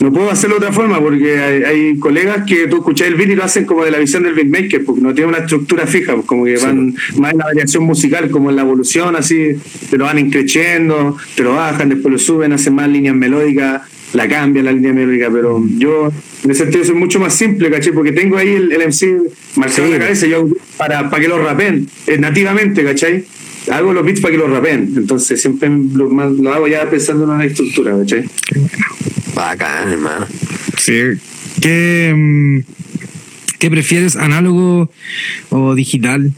[0.00, 3.34] no puedo hacerlo de otra forma porque hay, colegas que tú escuchas el beat y
[3.34, 6.26] lo hacen como de la visión del beatmaker, porque no tiene una estructura fija, pues
[6.26, 9.56] como que van más en la variación musical, como en la evolución, así,
[9.88, 13.82] te lo van increciendo, te lo bajan, después lo suben, hacen más líneas melódicas,
[14.12, 16.12] la cambian la línea melódica, pero yo
[16.44, 17.92] en ese sentido soy mucho más simple, ¿caché?
[17.92, 19.18] Porque tengo ahí el, MC
[19.56, 23.24] marcado en la cabeza yo, para, para que lo rapen eh, nativamente, ¿cachai?
[23.70, 27.30] Hago los beats para que lo rapen, entonces siempre lo, lo hago ya pensando en
[27.30, 28.28] una estructura, ¿cachai?
[29.36, 30.26] Bacán, hermano.
[30.78, 30.94] Sí.
[31.60, 32.60] ¿Qué, mm,
[33.58, 34.90] ¿Qué prefieres, análogo
[35.50, 36.32] o digital?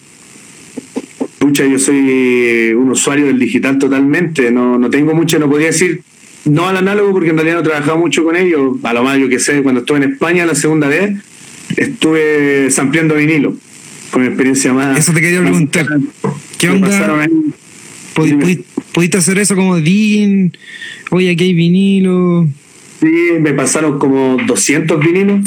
[1.38, 4.50] Pucha, yo soy un usuario del digital totalmente.
[4.50, 6.02] No, no tengo mucho, no podía decir
[6.44, 8.76] no al análogo porque en realidad no he trabajado mucho con ellos.
[8.82, 11.16] A lo más yo que sé, cuando estuve en España la segunda vez,
[11.76, 13.54] estuve sampleando vinilo.
[14.10, 14.98] Con experiencia más.
[14.98, 15.86] Eso te quería preguntar.
[16.58, 17.28] ¿Qué onda?
[18.92, 20.52] ¿Pudiste hacer eso como Dean?
[21.10, 22.48] Oye, aquí hay vinilo.
[23.00, 25.40] Sí, me pasaron como 200 vinilos.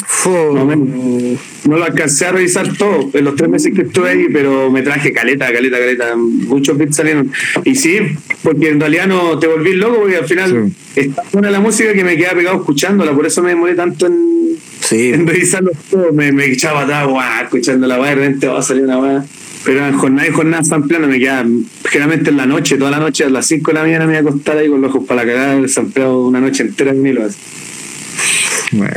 [1.66, 4.82] No, lo alcancé a revisar todo en los tres meses que estuve ahí, pero me
[4.82, 6.16] traje caleta, caleta, caleta.
[6.16, 7.32] Muchos bits salieron.
[7.66, 7.97] Y sí,
[8.41, 12.04] porque en realidad no te volví loco, porque al final está buena la música que
[12.06, 14.58] me quedaba pegado escuchándola, por eso me demoré tanto en,
[14.91, 16.14] en revisarlo todo.
[16.14, 17.08] Me, me echaba atrás,
[17.43, 19.26] escuchando la de repente va a salir una weá.
[19.64, 21.45] Pero en jornada y jornada sampleando me queda
[21.86, 24.18] generalmente en la noche, toda la noche, a las 5 de la mañana me voy
[24.18, 27.28] a acostar ahí con los ojos para la cagada, sampleado una noche entera en hilo.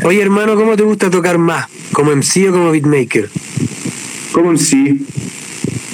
[0.04, 1.66] Oye hermano, ¿cómo te gusta tocar más?
[1.92, 3.28] ¿Como MC o como beatmaker?
[4.32, 5.04] Como sí.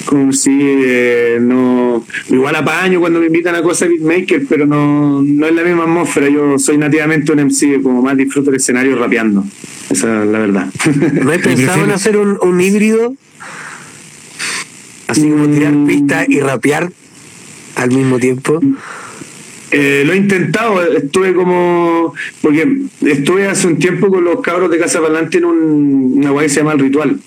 [0.05, 2.05] Como si eh, no.
[2.29, 6.29] Igual apaño cuando me invitan a cosas beatmaker, pero no, no es la misma atmósfera.
[6.29, 9.45] Yo soy nativamente un MC, como más disfruto el escenario rapeando.
[9.89, 10.67] Esa es la verdad.
[11.23, 13.15] ¿No he pensado en hacer un, un híbrido?
[15.11, 15.87] Así como tirar Mm.
[15.87, 16.91] pistas y rapear
[17.75, 18.59] al mismo tiempo.
[19.71, 22.13] Eh, lo he intentado, estuve como.
[22.41, 22.67] Porque
[23.05, 26.53] estuve hace un tiempo con los cabros de Casa Palante en un, una guay que
[26.53, 27.19] se llama El Ritual.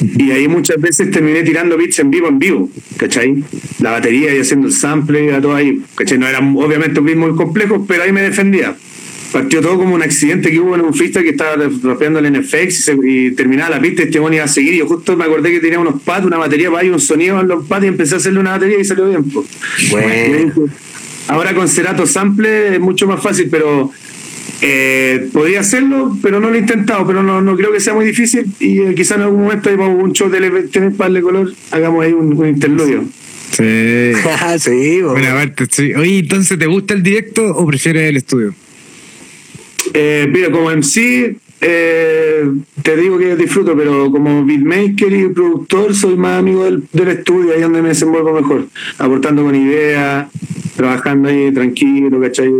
[0.00, 3.42] Y ahí muchas veces terminé tirando beats en vivo, en vivo, ¿cachai?
[3.80, 6.18] La batería y haciendo el sample, a todo ahí, ¿cachai?
[6.18, 8.74] No eran obviamente un beat muy complejo, pero ahí me defendía.
[9.34, 12.54] Partió todo como un accidente que hubo en un freestyle que estaba rapeando el NFX
[12.78, 14.74] y, se- y terminaba la pista y este bueno iba a seguir.
[14.74, 17.40] Y yo justo me acordé que tenía unos pads, una batería para ahí, un sonido
[17.40, 19.24] en los pads y empecé a hacerle una batería y salió bien.
[19.24, 19.44] po.
[19.90, 20.52] Bueno.
[21.26, 23.90] Ahora con Cerato Sample es mucho más fácil, pero
[24.60, 28.04] eh, podría hacerlo, pero no lo he intentado, pero no, no creo que sea muy
[28.06, 31.52] difícil y eh, quizá en algún momento hay un show de LPT para darle color,
[31.70, 33.04] hagamos ahí un, un interludio.
[33.50, 34.12] Sí.
[34.58, 35.10] sí, bo.
[35.12, 35.92] Buena parte, sí.
[35.94, 38.54] Oye, entonces, ¿te gusta el directo o prefieres el estudio?
[39.96, 42.50] Eh, mira, como MC, eh,
[42.82, 47.54] te digo que disfruto, pero como beatmaker y productor soy más amigo del, del estudio,
[47.54, 48.66] ahí donde me desenvuelvo mejor,
[48.98, 50.26] aportando con ideas,
[50.76, 52.50] trabajando ahí tranquilo, ¿cachai?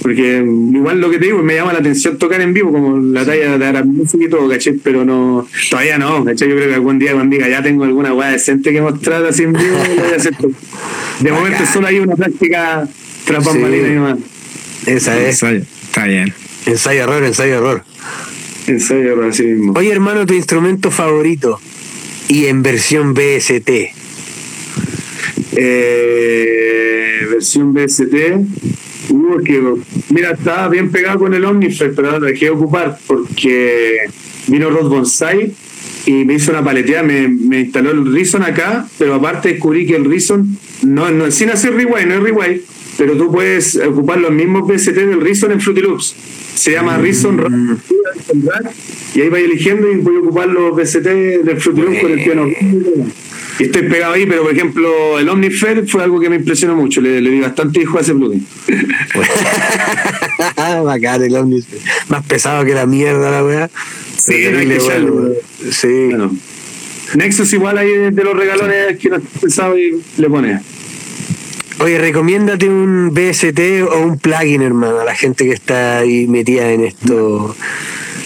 [0.00, 3.24] Porque igual lo que te digo, me llama la atención tocar en vivo, como la
[3.24, 4.74] talla de la música y todo, ¿cachai?
[4.82, 6.48] Pero no, todavía no, ¿cachai?
[6.48, 9.42] Yo creo que algún día cuando diga ya tengo alguna weá decente que mostrar así
[9.42, 10.34] en vivo, lo voy a hacer.
[11.20, 12.88] De momento solo hay una práctica
[13.26, 13.58] tras Sí.
[13.58, 14.18] y más.
[14.86, 15.42] Esa es.
[15.42, 16.34] Está bien.
[16.66, 17.84] Ensayo error, ensayo error.
[18.66, 19.74] En serio, así mismo.
[19.76, 21.60] Oye, hermano, tu instrumento favorito
[22.28, 23.70] y en versión BST.
[25.56, 28.14] Eh, versión BST.
[29.10, 29.62] Uh, que,
[30.08, 33.98] mira, estaba bien pegado con el Omnifresh, pero lo dejé de ocupar porque
[34.46, 35.52] vino Rod Bonsai
[36.06, 39.96] y me hizo una paleteada, me, me instaló el Reason acá, pero aparte descubrí que
[39.96, 42.60] el Reason, no, no, sin hacer rewind, no es rewind,
[42.96, 46.14] pero tú puedes ocupar los mismos BST del Reason en Fruity Loops.
[46.54, 47.80] Se llama Reason
[49.14, 52.46] y ahí vais eligiendo y voy a ocupar los BST del Loops con el piano.
[53.58, 57.00] Y estoy pegado ahí, pero por ejemplo, el Omnifer fue algo que me impresionó mucho.
[57.00, 58.44] Le, le di bastante hijo a ese plugin.
[60.84, 61.66] Bacán el Omnis.
[62.08, 63.70] Más pesado que la mierda, la weá.
[64.18, 65.28] Sí, no hay que bueno.
[65.70, 66.06] Sí.
[66.08, 66.36] Bueno,
[67.14, 70.60] Nexus igual ahí de, los regalones que no has pensado y le pone.
[71.84, 76.72] Oye, recomiéndate un BST o un plugin, hermano, a la gente que está ahí metida
[76.72, 77.54] en esto.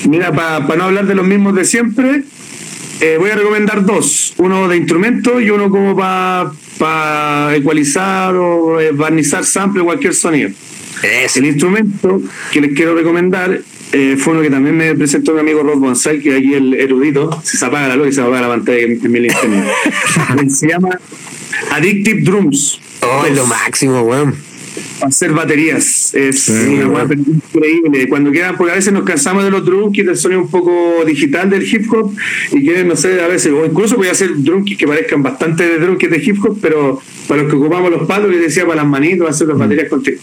[0.09, 2.23] Mira, para no hablar de los mismos de siempre,
[3.01, 4.35] eh, voy a recomendar dos.
[4.37, 10.51] Uno de instrumento y uno como para ecualizar o eh, barnizar sample cualquier sonido.
[11.35, 15.65] El instrumento que les quiero recomendar eh, fue uno que también me presentó mi amigo
[15.65, 18.49] Rod Bonsai, que aquí el erudito, si se apaga la luz y se apaga la
[18.51, 20.91] pantalla en, mi se llama
[21.73, 22.83] Addictive Drums.
[23.03, 24.48] Oh, es lo máximo, weón.
[25.03, 26.15] Hacer baterías.
[26.15, 27.09] Es Sí, una bueno.
[27.09, 28.09] hueá increíble.
[28.09, 31.05] Cuando quedan, porque a veces nos cansamos de los drum kits, del sonido un poco
[31.07, 32.15] digital del hip hop,
[32.53, 35.23] y quieren, no sé, a veces, o incluso voy a hacer drum kits que parezcan
[35.23, 38.41] bastante de drum kits de hip hop, pero para los que ocupamos los palos, les
[38.41, 40.19] decía, para las manitos, hacer las baterías con Tip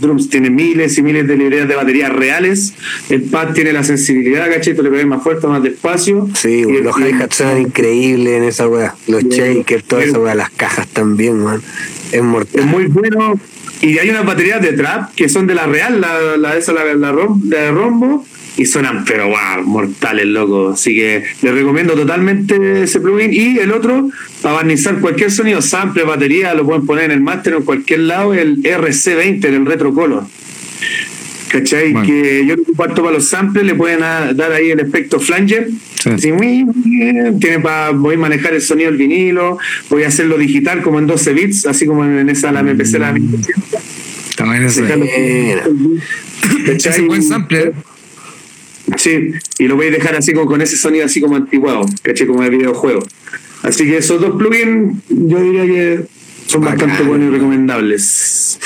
[0.00, 2.74] Drums tiene miles y miles de librerías de baterías reales.
[3.10, 4.74] El pad tiene la sensibilidad, ¿cachai?
[4.74, 6.28] Tú le pegas más fuerte, más despacio.
[6.34, 8.94] Sí, Y los hi-hats suenan increíbles en esa weá.
[9.06, 10.10] Los shakers, Sí.
[10.16, 11.62] weá, las cajas también, weón.
[12.10, 12.64] Es Es mortal.
[12.66, 13.38] muy bueno.
[13.80, 16.84] Y hay unas baterías de trap que son de la real, la, la, esa, la,
[16.94, 18.26] la, rom- la de rombo,
[18.56, 20.70] y suenan, pero wow, mortales, loco.
[20.70, 23.32] Así que les recomiendo totalmente ese plugin.
[23.32, 24.10] Y el otro,
[24.42, 28.00] para barnizar cualquier sonido, sample, batería, lo pueden poner en el máster o en cualquier
[28.00, 30.24] lado, el RC20, el Retro Color.
[31.50, 31.92] ¿Cachai?
[31.92, 32.06] Bueno.
[32.06, 35.68] Que yo lo comparto para los samples, le pueden a- dar ahí el efecto flanger.
[36.02, 36.10] Sí.
[36.10, 37.38] Así, muy bien.
[37.40, 41.06] Tiene para voy a manejar el sonido del vinilo, voy a hacerlo digital como en
[41.06, 43.14] 12 bits, así como en esa la MPC la
[44.30, 44.82] Está bueno eso.
[44.82, 45.62] Dejarlo- Buena.
[46.66, 46.92] ¿Cachai?
[46.92, 47.58] Es un buen sample.
[47.60, 47.72] ¿eh?
[48.96, 52.26] Sí, y lo voy a dejar así como con ese sonido así como antiguado, ¿cachai?
[52.26, 53.00] Como de videojuego.
[53.62, 56.00] Así que esos dos plugins yo diría que
[56.46, 56.88] son Bacán.
[56.88, 58.58] bastante buenos y recomendables.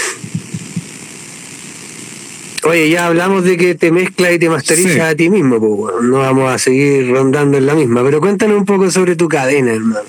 [2.64, 5.00] Oye, ya hablamos de que te mezclas y te masterizas Sí.
[5.00, 8.64] a ti mismo, pues, no vamos a seguir rondando en la misma, pero cuéntanos un
[8.64, 10.00] poco sobre tu cadena, hermano.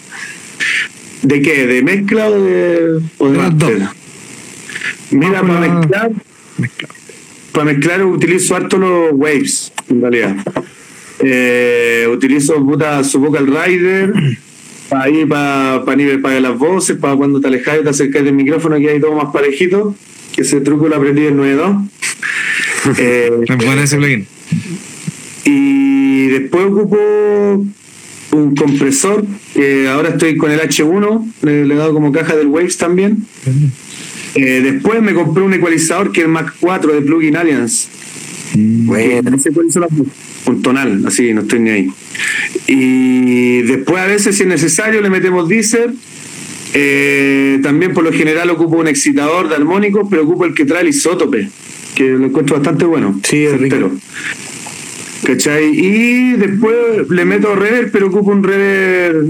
[1.23, 1.65] ¿De qué?
[1.65, 3.81] ¿De mezcla o de, o de master?
[5.11, 6.11] Mira, Vamos para mezclar,
[7.53, 10.35] para mezclar utilizo harto los waves, en realidad.
[11.19, 14.13] Eh, utilizo puta, su vocal rider
[14.89, 18.33] para ahí para nivel para las voces, para cuando te alejas y te acercas del
[18.33, 19.95] micrófono que hay todo más parejito,
[20.35, 21.89] que ese truco lo aprendí en 9.2.
[22.97, 24.27] Eh, Es bueno ese plugin.
[25.45, 27.65] y después ocupo
[28.31, 32.47] un compresor, que ahora estoy con el H1, le, le he dado como caja del
[32.47, 33.25] Waves también.
[34.35, 37.87] Eh, después me compré un ecualizador que es el Mac 4 de Plugin Alliance.
[38.55, 39.89] Bueno, Ese ecualizador
[40.45, 41.89] un tonal, así, no estoy ni ahí.
[42.67, 45.93] Y después a veces, si es necesario, le metemos Deezer.
[46.73, 50.81] Eh, también por lo general ocupo un excitador de armónicos, pero ocupo el que trae
[50.81, 51.47] el isótope,
[51.95, 53.19] que lo encuentro bastante bueno.
[53.23, 53.91] Sí, es rico.
[55.25, 55.69] ¿Cachai?
[55.73, 59.29] Y después le meto reverb, pero ocupo un reverb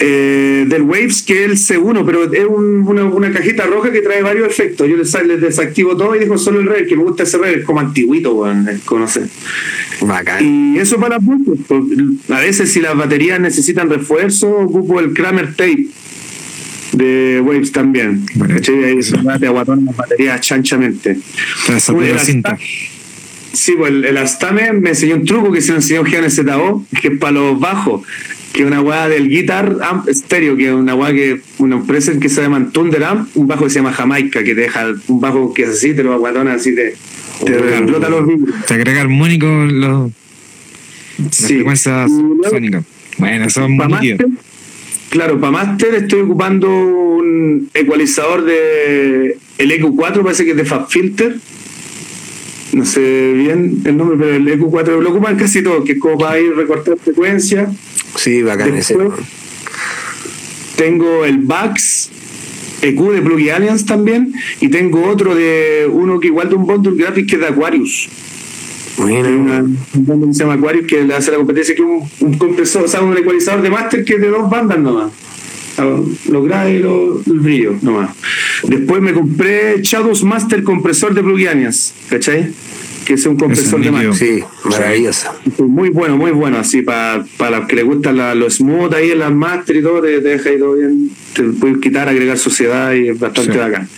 [0.00, 4.00] eh, del Waves, que es el C1, pero es un- una, una cajita roja que
[4.00, 4.88] trae varios efectos.
[4.88, 7.60] Yo les, les desactivo todo y dejo solo el reverb, que me gusta ese reverb,
[7.60, 9.22] es como antiguito, weón, es como no sé.
[10.00, 10.44] bacán.
[10.74, 11.64] Y eso para las voces.
[11.68, 11.82] pues,
[12.30, 15.86] A veces si las baterías necesitan refuerzo, ocupo el Kramer Tape
[16.92, 18.24] de Waves también.
[18.48, 18.84] ¿Cachai?
[18.84, 19.40] Ahí se las
[19.96, 21.18] baterías chanchamente.
[21.68, 22.56] Esa pura cinta.
[23.52, 26.84] Sí, pues el, el Astame me enseñó un truco que se lo enseñó Gianni ZO,
[27.00, 28.02] que es para los bajos,
[28.52, 32.12] que es una weá del Guitar Amp Stereo, que es una weá que una empresa
[32.20, 35.20] que se llama Thunder Amp, un bajo que se llama Jamaica, que te deja un
[35.20, 36.94] bajo que es así, te lo aguatona así, te,
[37.44, 38.54] te explota los vibros.
[38.66, 40.12] Te agrega armónico los,
[41.18, 41.54] las Sí.
[41.54, 42.10] frecuencias
[42.48, 42.84] sónicas.
[43.16, 43.78] Bueno, es muy
[45.10, 51.36] claro, para máster estoy ocupando un ecualizador de el EQ4, parece que es de FabFilter.
[52.72, 56.18] No sé bien el nombre, pero el EQ4 lo ocupan casi todo, que es como
[56.18, 57.70] para ir recortar frecuencia.
[58.14, 58.96] Sí, bacán ese.
[58.96, 59.20] Después
[60.76, 62.10] tengo el Bax
[62.82, 66.94] EQ de Plugin Alliance también, y tengo otro de uno que igual de un bundle
[66.94, 68.08] graphic que es de Aquarius.
[68.98, 71.82] Hay Bueno, una- un bando que se llama Aquarius que le hace la competencia que
[71.82, 74.78] es un, un compresor, o sea, un ecualizador de máster que es de dos bandas
[74.78, 75.06] nomás.
[75.06, 75.84] O sea,
[76.32, 78.10] Lo grave y lo, el brillo nomás.
[78.66, 82.50] Después me compré Shadows Master compresor de Plugianias, ¿cachai?
[83.06, 84.14] Que es un compresor de máster.
[84.14, 85.28] sí, maravilloso.
[85.58, 89.20] Muy bueno, muy bueno, así para los que les gustan la- los smooth ahí en
[89.20, 92.92] las master y todo, te, te deja ahí todo bien, te puedes quitar, agregar suciedad
[92.94, 93.58] y es bastante Sí.
[93.58, 93.88] bacán.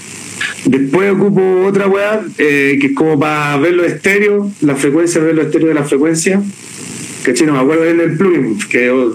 [0.64, 5.34] Después ocupo otra weá, eh, que es como para ver los estéreos, la frecuencia, ver
[5.34, 6.42] los estéreos de la frecuencia.
[7.22, 7.46] ¿Cachai?
[7.46, 9.14] No me acuerdo bien del plugin, que yo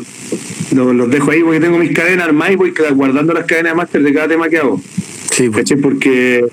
[0.76, 3.78] lo- los dejo ahí porque tengo mis cadenas armadas y voy guardando las cadenas de
[3.78, 4.82] máster de cada tema que hago.
[5.32, 5.64] Sí, pues.
[5.64, 5.78] ¿cachai?
[5.78, 6.46] Porque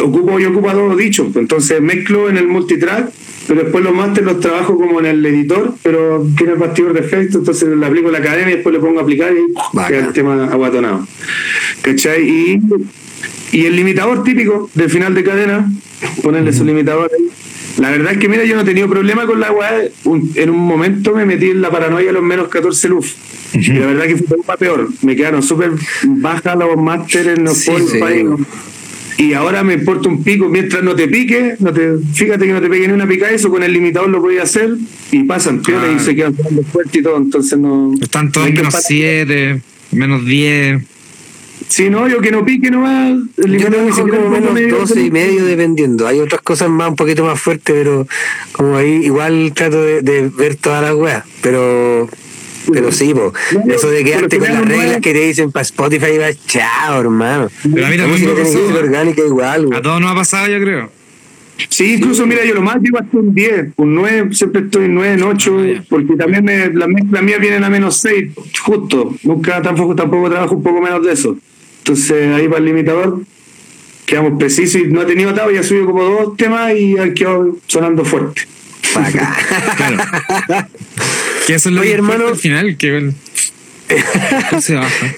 [0.00, 3.10] ocupo, yo ocupo todo dicho, entonces mezclo en el multitrack,
[3.46, 7.00] pero después los máster los trabajo como en el editor, pero tiene el bastidor de
[7.00, 10.12] efecto, entonces le aplico la cadena y después le pongo a aplicar y queda el
[10.12, 11.06] tema aguatonado.
[11.82, 12.28] ¿Cachai?
[12.28, 12.60] Y,
[13.52, 15.70] y el limitador típico del final de cadena,
[16.22, 17.28] ponerle su limitador ahí.
[17.78, 19.84] La verdad es que, mira, yo no he tenido problema con la weá.
[20.34, 23.16] En un momento me metí en la paranoia a los menos 14 luz.
[23.52, 24.88] Y la verdad que fue para peor.
[25.02, 25.72] Me quedaron súper
[26.04, 28.00] bajas los másteres, no Sí, sí.
[29.18, 32.60] Y ahora me importa un pico, mientras no te pique, no te, fíjate que no
[32.60, 34.76] te pegue ni una pica eso, con el limitador lo podía hacer
[35.10, 37.94] y pasan piola y se quedan sonando fuerte y todo, entonces no.
[37.98, 38.82] Están todos menos parar.
[38.86, 39.60] 7,
[39.92, 40.82] menos 10.
[41.68, 43.18] Sí, no, yo que no pique nomás.
[43.36, 46.06] El Yo ni dejo siquiera como menos medio 12 y medio dependiendo.
[46.06, 48.06] Hay otras cosas más, un poquito más fuertes, pero
[48.52, 51.24] como ahí igual trato de, de ver todas las weas.
[51.42, 52.08] Pero
[52.72, 53.32] pero sí, po.
[53.68, 57.48] Eso de quedarte con que las reglas que te dicen para Spotify, va, chao, hermano.
[57.62, 60.90] Pero a mí también que ser orgánica igual, A todos nos ha pasado, yo creo.
[61.70, 64.94] Sí, incluso mira, yo lo más llego hasta un 10, un 9, siempre estoy en
[64.94, 69.14] 9, en 8, Ah, porque también me, las mezclas mías vienen a menos 6, justo.
[69.22, 71.36] Nunca tampoco, tampoco trabajo un poco menos de eso.
[71.88, 73.20] Entonces ahí para el limitador
[74.06, 77.56] quedamos precisos y no he tenido atado, ya subido como dos temas y han quedado
[77.68, 78.42] sonando fuerte.
[78.92, 79.28] Bacán.
[79.76, 80.68] Claro.
[81.46, 82.26] que eso es lo Oye, que hermano.
[82.28, 83.14] al final, que el-
[83.88, 85.14] después se baja.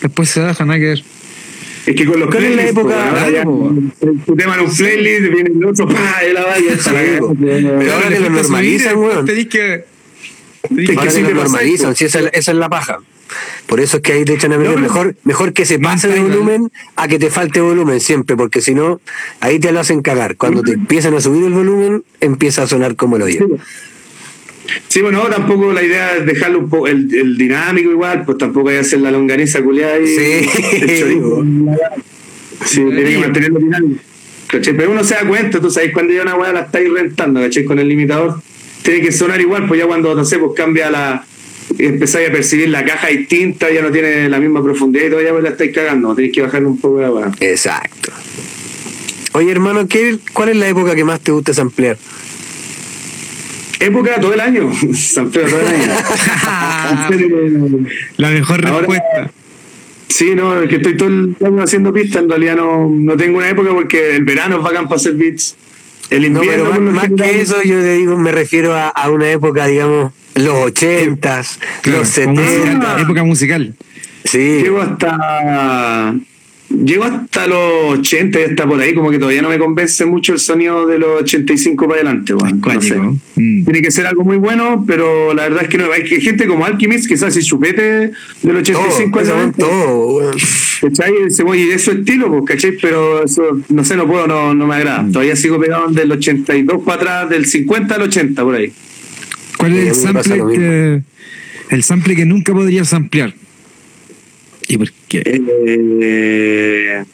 [0.00, 1.02] Después se baja, nada que ver.
[1.86, 2.82] Es que con los ¿Cuál es la época?
[2.94, 6.54] pues, ahora Claro, ya, tu tema en un playlist, viene el otro, pa, y la
[6.56, 7.34] Sí, po.
[7.40, 9.26] Pero ahora te lo normalizan, weón.
[9.26, 9.74] Tenés que.
[10.76, 11.98] Es que Ahora sí te lo normalizan, esto.
[11.98, 12.98] sí, esa, es la- esa es la paja.
[13.66, 16.20] Por eso es que ahí te echan a pero- mejor, mejor que se pase de
[16.20, 19.00] volumen a que te falte volumen siempre, porque si no,
[19.40, 20.36] ahí te lo hacen cagar.
[20.36, 23.46] Cuando te empiezan a subir el volumen, empieza a sonar como el hoyo.
[24.88, 28.68] Sí, bueno, tampoco la idea es dejarlo un poco el, el dinámico igual, pues tampoco
[28.68, 30.48] hay que hacer la longaniza culiada y Sí.
[32.64, 34.00] Sí, tiene que mantenerlo dinámico.
[34.50, 37.64] Pero uno se da cuenta, tú sabes, cuando ya una weá la estáis rentando, ¿cachai?
[37.64, 38.40] Con el limitador,
[38.82, 41.24] tiene que sonar igual, pues ya cuando, no sé, pues cambia la.
[41.78, 45.42] Empezáis a percibir la caja distinta, ya no tiene la misma profundidad y ya pues
[45.42, 47.30] la estáis cagando, tenéis que bajarle un poco la weá.
[47.40, 48.10] Exacto.
[49.34, 51.96] Oye, hermano, ¿qué, ¿cuál es la época que más te gusta samplear?
[53.80, 55.92] Época todo el año, San Pedro todo el año.
[58.16, 59.30] La mejor Ahora- respuesta.
[60.08, 63.38] Sí, no, es que estoy todo el año haciendo pistas, en realidad no, no tengo
[63.38, 65.56] una época porque el verano es bacán para hacer beats.
[66.10, 69.10] El No, invierno pero más, más que eso, yo te digo, me refiero a, a
[69.10, 73.00] una época, digamos, los ochentas, Claro, los setentas.
[73.02, 73.74] época musical.
[74.24, 74.38] Sí.
[74.62, 76.14] Llego hasta.
[76.70, 80.32] Llego hasta los 80 y hasta por ahí, como que todavía no me convence mucho
[80.32, 82.62] el sonido de los 85 para adelante, weón.
[82.64, 82.96] No sé.
[82.98, 83.64] Mm.
[83.64, 85.92] Tiene que ser algo muy bueno, pero la verdad es que no.
[85.92, 88.12] Hay que- gente como Alchemist que se hace chupete
[88.42, 89.58] del 85 al todo, 90.
[89.58, 90.30] todo.
[90.80, 91.12] ¿Cachai?
[91.26, 92.72] Ese, oye, de su estilo, pues, ¿cachai?
[92.80, 95.04] Pero eso, no sé, no puedo, no, no me agrada.
[95.12, 98.72] Todavía sigo pegado del 82 para atrás, del 50 al 80, por ahí.
[99.62, 101.02] ¿Cuál es el sample que,
[101.70, 103.32] el sample que nunca podrías ampliar?
[104.68, 105.22] ¿Y por qué?
[105.66, 107.04] Eh,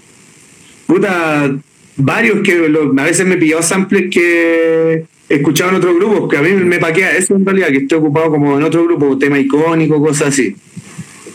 [0.87, 1.55] puta,
[1.97, 6.31] varios que lo- a veces me he pillado samples que he escuchado en otros grupos,
[6.31, 9.19] que a mí me paquea eso en realidad, que estoy ocupado como en otro grupo,
[9.19, 10.57] tema icónico, cosas así.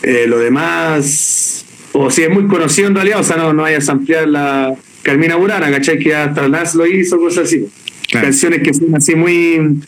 [0.02, 3.88] Eh, lo demás, o si es muy conocido en realidad, o sea, no, no vayas
[3.88, 5.98] a ampliar la Carmina Burana, ¿cachai?
[5.98, 7.66] Que hasta Nas lo hizo, cosas así.
[8.10, 8.26] Claro.
[8.26, 9.80] Canciones que son así muy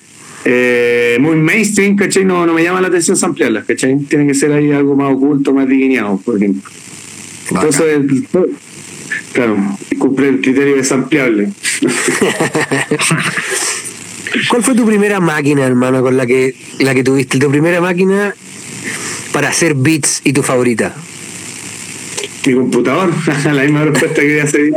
[0.49, 2.25] eh, muy mainstream, ¿cachai?
[2.25, 3.99] No, no me llama la atención ampliarlas, ¿cachai?
[4.09, 6.71] Tiene que ser ahí algo más oculto, más delineado, por ejemplo.
[7.51, 7.99] Entonces,
[9.33, 9.57] claro,
[9.99, 11.51] cumple el criterio desampliable.
[14.49, 17.41] ¿Cuál fue tu primera máquina, hermano, con la que la que tuviste?
[17.41, 18.33] Tu primera máquina
[19.33, 20.95] para hacer beats y tu favorita.
[22.47, 23.13] Mi computador,
[23.53, 24.71] la misma respuesta que hace.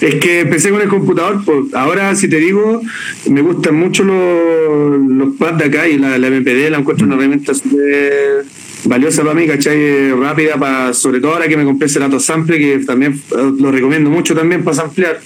[0.00, 2.80] Es que empecé con el computador, pues ahora si te digo,
[3.28, 7.16] me gustan mucho los, los pads de acá y la, la MPD la encuentro una
[7.16, 8.44] herramienta súper
[8.84, 10.12] valiosa para mí, ¿cachai?
[10.12, 13.70] Rápida, para, sobre todo ahora que me compré ese Lato Sample, que también eh, lo
[13.70, 15.20] recomiendo mucho también para samplear.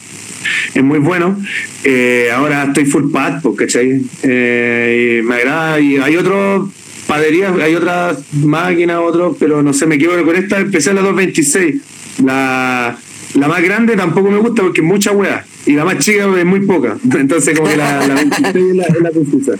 [0.74, 1.38] Es muy bueno.
[1.84, 4.02] Eh, ahora estoy full pad, pues, ¿cachai?
[4.22, 5.74] Eh, me agrada.
[5.74, 6.70] Hay otros
[7.06, 10.60] paderías, hay otras máquinas, otros, pero no sé, me quedo con esta.
[10.60, 11.82] Empecé en la 226.
[12.24, 12.98] La,
[13.34, 15.44] la más grande tampoco me gusta porque es mucha weá.
[15.66, 16.96] Y la más chica es muy poca.
[17.16, 19.52] Entonces, como que la, la 26 es la, es la precisa.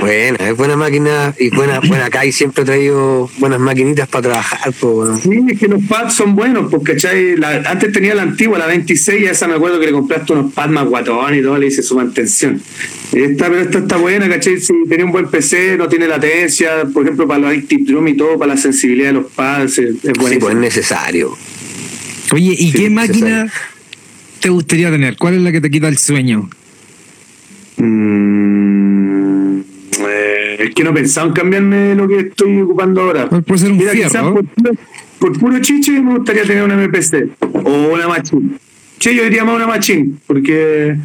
[0.00, 4.22] Buena, es buena máquina y buena, buena acá y siempre he traído buenas maquinitas para
[4.28, 5.18] trabajar, weón.
[5.18, 7.36] Sí, es que los pads son buenos, porque ¿cachai?
[7.38, 10.34] La- antes tenía la antigua, la 26, y a esa me acuerdo que le compraste
[10.34, 12.60] unos pads más guatones y todo, le hice su mantención.
[13.12, 14.60] Esta, pero esta está buena, ¿cachai?
[14.60, 18.14] Si tenía un buen PC, no tiene latencia, por ejemplo, para los Active Drum y
[18.18, 20.40] todo, para la sensibilidad de los pads, es, es Sí, buenísimo.
[20.40, 21.36] pues es necesario.
[22.32, 23.46] Oye, ¿y Sí, qué máquina
[24.40, 25.16] te gustaría tener?
[25.16, 26.48] ¿Cuál es la que te quita el sueño?
[27.78, 29.60] Mm,
[30.08, 33.28] eh, es que no he pensado en cambiarme lo que estoy ocupando ahora.
[33.28, 34.34] Puede puede ser un Mira, fierro.
[34.34, 34.74] por, puro-
[35.18, 37.28] por puro chiche me gustaría tener una MPC
[37.64, 38.50] o una machine.
[38.98, 40.96] Che, yo diría más una machine, porque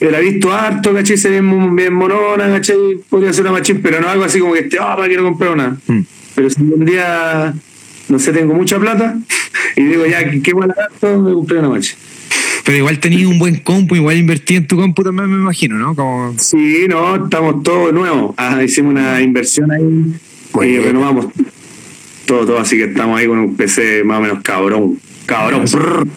[0.00, 1.16] la he visto harto, ¿cachai?
[1.16, 2.76] Se ve muy- bien monona, ¿cachai?
[3.08, 5.52] Podría ser una machine, pero no algo así como que este, ah, para quiero comprar
[5.52, 5.76] una.
[5.86, 6.00] Mm.
[6.34, 7.54] Pero si un día,
[8.08, 9.16] no sé, tengo mucha plata
[9.76, 11.20] y digo, ya, ¿qué, buena gasto?
[11.20, 11.98] Me compré una machine.
[12.64, 15.94] Pero igual tenías un buen compu, igual invertí en tu compu también, me imagino, ¿no?
[15.94, 16.34] Como...
[16.38, 18.34] Sí, no, estamos todos nuevos.
[18.36, 20.14] Ah, hicimos una inversión ahí y
[20.52, 20.82] Bueno.
[20.82, 21.26] renovamos
[22.26, 25.00] todo, todo, así que estamos ahí con un PC más o menos cabrón.
[25.24, 25.64] Cabrón.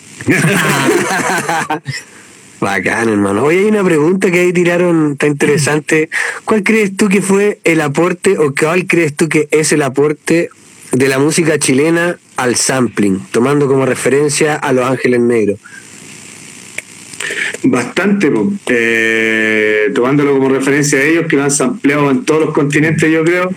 [2.60, 3.44] Bacán, hermano.
[3.44, 6.10] Hoy hay una pregunta que ahí tiraron, está interesante.
[6.46, 10.50] ¿Cuál crees tú que fue el aporte o cuál crees tú que es el aporte
[10.92, 15.60] de la música chilena al sampling, tomando como referencia a Los Ángeles Negros?
[17.64, 18.32] Bastante.
[18.68, 23.24] Eh, tomándolo como referencia a ellos, que lo han sampleado en todos los continentes, yo
[23.24, 23.52] creo.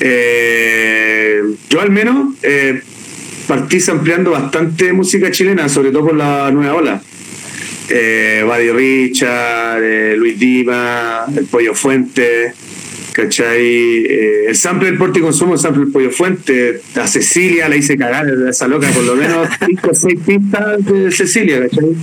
[0.00, 2.82] Eh, yo al menos eh,
[3.46, 7.02] partí sampleando bastante música chilena, sobre todo por la nueva ola.
[7.88, 12.54] Eh, Richard, eh, Luis Dima, el Pollo Fuente,
[13.12, 13.60] ¿cachai?
[13.60, 17.76] Eh, el sample del porte y consumo, el sample del Pollo Fuente, a Cecilia la
[17.76, 21.94] hice cagar, esa loca, por lo menos 5 o 6 pistas de Cecilia, ¿cachai?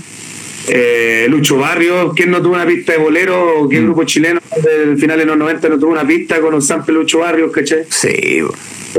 [0.67, 3.67] Eh, Lucho Barrio, ¿quién no tuvo una pista de bolero?
[3.69, 6.93] ¿Qué grupo chileno del final de los 90 no tuvo una pista con un sample
[6.93, 7.85] de Lucho Barrio, ¿cachai?
[7.89, 8.41] Sí.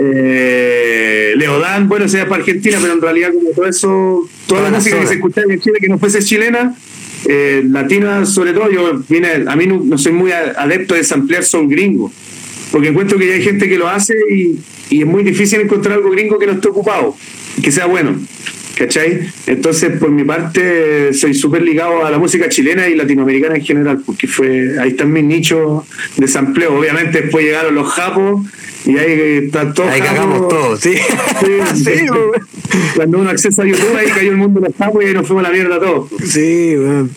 [0.01, 4.79] Eh, Leodán, bueno, sea para Argentina, pero en realidad como todo eso, toda Toda la
[4.79, 6.75] música que se escuchaba en Chile que no fuese chilena,
[7.27, 11.69] eh, latina sobre todo, yo a mí no, no soy muy adepto de samplear son
[11.69, 12.13] gringos,
[12.73, 14.59] porque encuentro que ya hay gente que lo hace y,
[14.91, 17.17] y es muy difícil encontrar algo gringo que no esté ocupado,
[17.63, 18.17] que sea bueno.
[18.77, 19.31] ¿Cachai?
[19.47, 24.03] Entonces, por mi parte, soy súper ligado a la música chilena y latinoamericana en general,
[24.07, 25.85] porque fue ahí están mis nichos
[26.17, 26.79] de sampleo.
[26.79, 28.41] Obviamente, después llegaron los japos
[28.87, 30.15] y ahí están todos Ahí japos.
[30.15, 30.95] cagamos todos, sí.
[30.95, 32.07] Sí, sí.
[32.97, 35.27] Cuando uno accesa a YouTube, ahí cayó el mundo de los japos y ahí nos
[35.27, 36.09] fuimos a la mierda todos.
[36.25, 37.11] Sí, weón.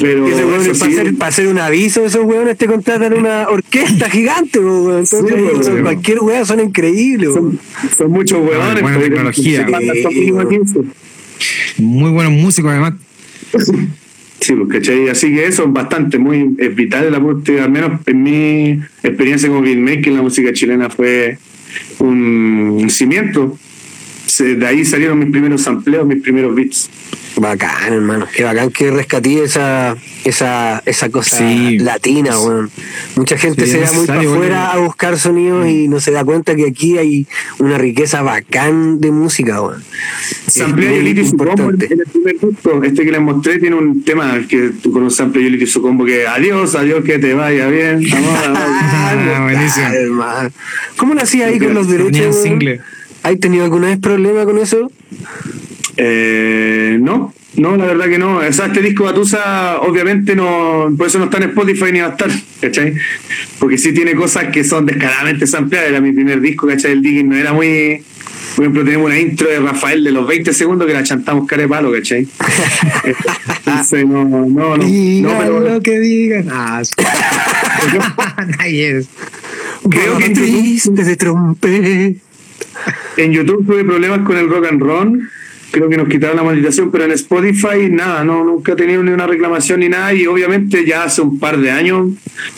[0.00, 4.60] Pero weones, para, hacer, para hacer un aviso, esos weones te contratan una orquesta gigante,
[4.60, 5.00] weón.
[5.00, 5.82] Entonces, Sí, son- weón.
[5.82, 7.58] cualquier weá son increíbles, weón.
[7.80, 8.80] son, son muchos huevones.
[8.82, 9.64] buena tecnología.
[9.64, 10.50] se mandan Sí, con mínimo bueno.
[10.50, 10.80] 15.
[11.78, 12.94] Muy buenos músicos, además.
[14.48, 15.10] Sí, ¿cachai?
[15.10, 19.46] Así que eso es bastante, muy es vital la música, al menos en mi experiencia
[19.46, 21.36] como beatmaker, la música chilena fue
[21.98, 23.58] un cimiento.
[24.38, 26.88] De ahí salieron mis primeros sampleos, mis primeros beats.
[27.40, 28.26] Bacán, hermano.
[28.34, 31.78] Qué bacán que rescatí esa, esa, esa cosa Sí.
[31.78, 32.70] latina, weón.
[33.16, 34.76] Mucha gente Sí, se va muy para afuera weón.
[34.82, 37.26] a buscar sonidos y no se da cuenta que aquí hay
[37.58, 39.82] una riqueza bacán de música, weón.
[40.48, 42.82] Samplea Yolito y su combo en el primer disco.
[42.82, 46.04] Este que les mostré tiene un tema que tú conoces Samplea Yolito y su combo
[46.04, 48.04] que adiós, adiós, que te vaya bien.
[48.12, 48.58] Amor, amor.
[48.62, 49.86] Ah, buenísimo.
[50.96, 52.42] ¿Cómo lo hacía ahí con los derechos?
[52.42, 52.80] Single.
[53.22, 54.90] ¿Has tenido alguna vez problema con eso?
[56.00, 58.36] Eh, no, no, la verdad que no.
[58.38, 62.06] O sea, este disco Batusa, obviamente, no, por eso no está en Spotify ni va
[62.06, 62.30] a estar,
[62.60, 62.94] ¿cachai?
[63.58, 65.90] Porque sí tiene cosas que son descaradamente sampleadas.
[65.90, 66.92] Era mi primer disco, ¿cachai?
[66.92, 68.00] El digging no era muy.
[68.54, 71.62] Por ejemplo, tenemos una intro de Rafael de los 20 segundos que la chantamos cara
[71.62, 72.28] de palo, ¿cachai?
[73.64, 74.76] Entonces, no, no, no.
[74.76, 76.48] no, Digan pero lo que digan.
[76.52, 76.94] Ah, sí.
[78.58, 79.08] Nadie es.
[79.90, 82.16] creo que Triste de trompe.
[83.16, 85.28] en YouTube tuve problemas con el rock and roll.
[85.70, 89.10] Creo que nos quitaron la monetización, pero en Spotify nada, no, nunca he tenido ni
[89.10, 90.14] una reclamación ni nada.
[90.14, 92.12] Y obviamente ya hace un par de años,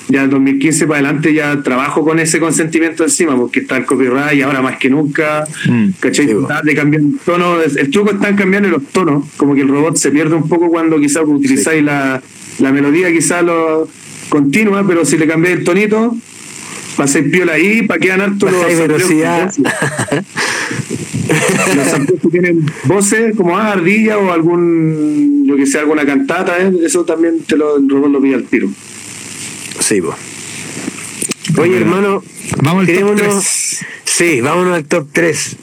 [0.09, 4.43] ya 2015 para adelante, ya trabajo con ese consentimiento encima, porque está el copyright y
[4.43, 6.29] ahora más que nunca, Mm, ¿cachai?
[6.29, 7.61] sí, Tratar de cambiar el tono.
[7.61, 10.69] El truco está en cambiar los tonos, como que el robot se pierde un poco
[10.69, 12.23] cuando quizás utilizáis la,
[12.61, 13.89] la melodía, quizás lo
[14.29, 16.15] continua, pero si le cambiáis el tonito,
[16.97, 19.53] pasáis piola ahí, para que quedan hartos los velocidad.
[21.77, 26.59] los sampleos que tienen voces como ah, ardilla o algún, yo que sé, alguna cantata,
[26.59, 26.73] ¿eh?
[26.85, 28.69] eso también te lo, el robot lo pide al tiro.
[29.79, 30.15] Sí, po.
[31.61, 32.23] Oye, hermano,
[32.63, 33.87] Vamos al top quedémonos- 3.
[34.05, 35.57] Sí, vámonos al top 3.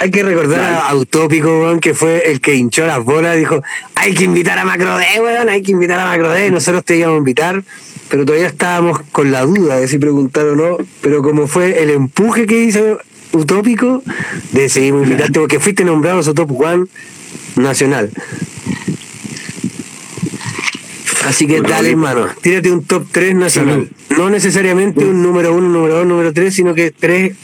[0.00, 3.62] Hay que recordar a Autópico, weón, que fue el que hinchó las bolas, dijo,
[3.94, 7.18] hay que invitar a Macrode, weón, hay que invitar a Macrode, nosotros te íbamos a
[7.18, 7.62] invitar,
[8.08, 11.90] pero todavía estábamos con la duda de si preguntar o no, pero como fue el
[11.90, 12.98] empuje que hizo
[13.32, 14.02] Utópico,
[14.52, 16.86] decidimos invitarte porque fuiste nombrado su top one
[17.56, 18.10] nacional.
[21.24, 23.88] Así que dale, hermano, tírate un top 3 nacional.
[24.16, 27.36] No necesariamente un número 1, número 2, número 3, sino que tres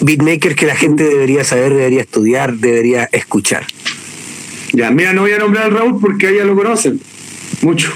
[0.00, 3.66] beatmakers que la gente debería saber, debería estudiar, debería escuchar.
[4.72, 7.00] Ya, mira, no voy a nombrar al Raúl porque a ella lo conocen
[7.62, 7.92] mucho.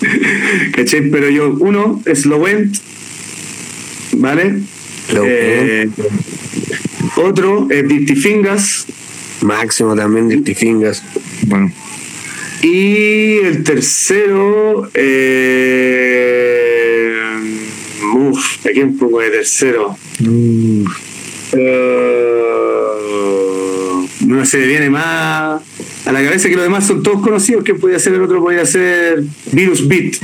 [0.74, 1.10] ¿Cachai?
[1.10, 2.78] Pero yo, uno es Lowent,
[4.12, 4.60] ¿vale?
[5.10, 5.88] Eh,
[7.16, 8.86] otro es Dirty Fingers.
[9.42, 11.02] Máximo también, Dirty Fingers.
[11.46, 11.72] Bueno,
[12.62, 16.18] Y el tercero, eh,
[18.14, 19.96] uf, ¿a quién pongo de tercero?
[21.52, 22.18] Eh,
[24.26, 25.62] no se me viene más
[26.04, 27.64] a la cabeza que los demás son todos conocidos.
[27.64, 28.42] ¿Quién podía ser el otro?
[28.42, 30.16] Podía ser Virus Beat.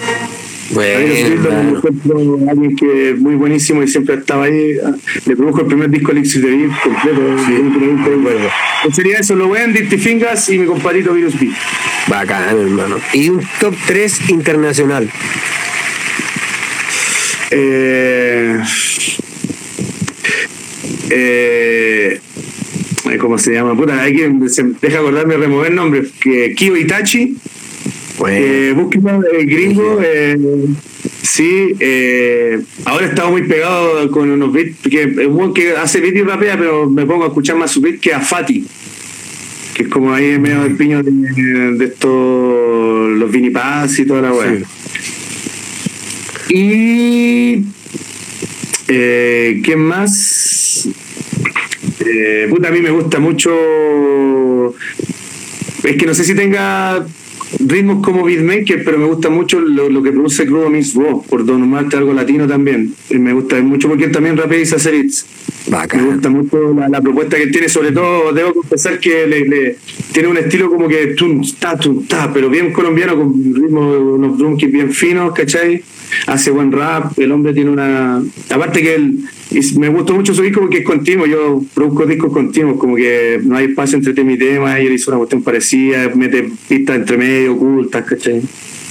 [0.71, 4.73] Bueno, por ejemplo, alguien que es muy buenísimo y siempre estaba ahí.
[4.85, 4.93] ah,
[5.27, 7.21] Le produjo el primer disco Elixir de Beat completo.
[7.51, 8.21] increíble.
[8.21, 8.49] acuerdo.
[8.83, 11.53] Pues sería eso, lo ven, Dirty Fingers y mi compadrito Virus Beat.
[12.09, 12.97] bacán, hermano.
[13.13, 15.11] Y un top 3 internacional.
[17.51, 18.59] Eh,
[21.11, 22.21] eh,
[23.21, 23.77] ¿Cómo se llama?
[23.77, 24.29] Puta, hay que
[24.81, 26.03] deja acordarme remover el nombre.
[26.21, 27.37] Que Kyo Itachi,
[28.19, 30.01] Bueno, eh, búsqueda de gringo.
[30.03, 30.39] Eh,
[31.23, 34.77] sí, eh, ahora estaba muy pegado con unos beats.
[34.89, 37.81] Que es un que hace beat y rapea, pero me pongo a escuchar más su
[37.81, 38.65] beat que a Fati.
[39.75, 43.11] Que es como ahí en medio del piño de, de estos.
[43.19, 44.57] Los Vini Paz y toda la weá.
[44.57, 46.55] Sí.
[46.55, 47.65] Y.
[48.89, 50.89] Eh, ¿Qué más?
[52.05, 54.75] Eh, puta, a mí me gusta mucho.
[55.83, 57.07] Es que no sé si tenga
[57.59, 61.45] ritmos como beatmaker, pero me gusta mucho lo, lo que produce Crudo Mix Raw, por
[61.45, 62.95] nombrarte algo latino también.
[63.11, 64.93] Y me gusta mucho porque también rapea y hace.
[65.97, 69.77] Me gusta mucho la, la propuesta que tiene, sobre todo debo confesar que le, le-
[70.13, 73.81] tiene un estilo como que tum, ta, pero bien colombiano, con ritmo,
[74.15, 75.83] unos drum kits bien finos, ¿cachai?
[76.27, 78.23] Hace buen rap, el hombre tiene una...
[78.51, 79.19] Aparte que él,
[79.51, 83.41] y me gustó mucho su disco porque es continuo, yo produzco discos continuos, como que
[83.43, 86.97] no hay espacio entre tema y tema, y él hizo una cuestión parecida, mete pistas
[86.97, 88.43] entre medio, ocultas, ¿cachai?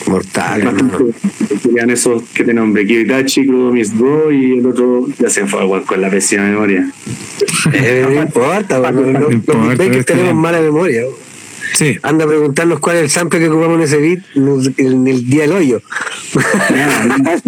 [0.08, 1.14] Mortal,
[1.62, 5.62] serían esos que te nombré, Kibitachi, Crudo Miss Bro y el otro ya se fue
[5.86, 6.92] con la pésima memoria.
[7.72, 11.04] Eh, no importa, los, los importa, beatmakers está tenemos mala memoria.
[11.74, 11.97] Sí.
[12.03, 14.20] Anda a preguntarnos cuál es el sample que ocupamos en ese beat
[14.78, 15.82] en el día del hoyo.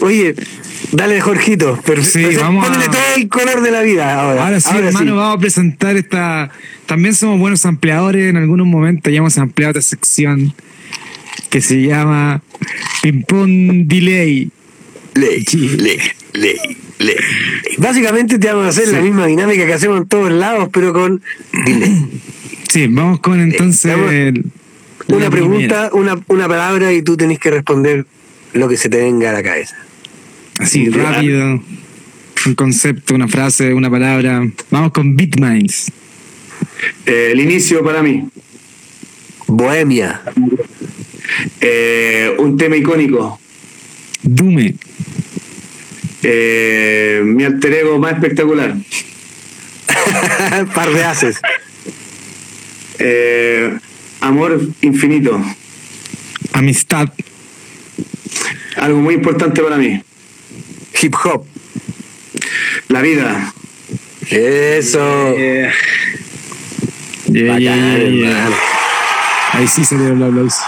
[0.00, 0.34] Oye,
[0.90, 1.78] Dale, Jorgito.
[1.86, 4.44] Pero, Sí, vamos ponle a- todo el color de la vida ahora.
[4.44, 6.50] Ahora sí, hermano, vamos a presentar esta.
[6.86, 8.28] También somos buenos ampliadores.
[8.28, 10.52] En algunos momentos ya hemos ampliado esta sección
[11.50, 12.42] que se llama
[13.02, 14.50] Ping Pong Delay.
[15.14, 15.44] Ley,
[15.78, 15.98] ley,
[16.32, 16.56] ley,
[17.78, 21.20] Básicamente te vamos a hacer la misma dinámica que hacemos en todos lados, pero con.
[22.72, 23.90] Sí, vamos con entonces.
[23.96, 24.12] Vamos.
[24.12, 24.44] el-
[25.08, 28.06] una pregunta, una, una palabra y tú tenés que responder
[28.52, 29.76] lo que se te venga a la cabeza.
[30.58, 31.60] Así, rápido.
[32.46, 34.46] Un concepto, una frase, una palabra.
[34.70, 35.90] Vamos con Bitminds.
[37.06, 38.24] Eh, el inicio para mí.
[39.48, 40.22] Bohemia,
[41.60, 43.38] Eh, un tema icónico.
[44.22, 44.74] Dume.
[46.22, 48.74] Eh, mi alter ego más espectacular.
[50.74, 51.40] par de haces.
[52.98, 53.76] Eh,
[54.20, 55.40] amor infinito.
[56.52, 57.08] Amistad.
[58.76, 60.02] Algo muy importante para mí.
[61.00, 61.46] Hip hop.
[62.88, 63.52] La vida.
[64.30, 65.34] Eso.
[65.36, 65.72] Yeah,
[67.26, 68.28] Bacán, yeah, yeah, yeah.
[68.30, 68.56] hermano.
[69.52, 70.62] Ahí sí salió el aplauso.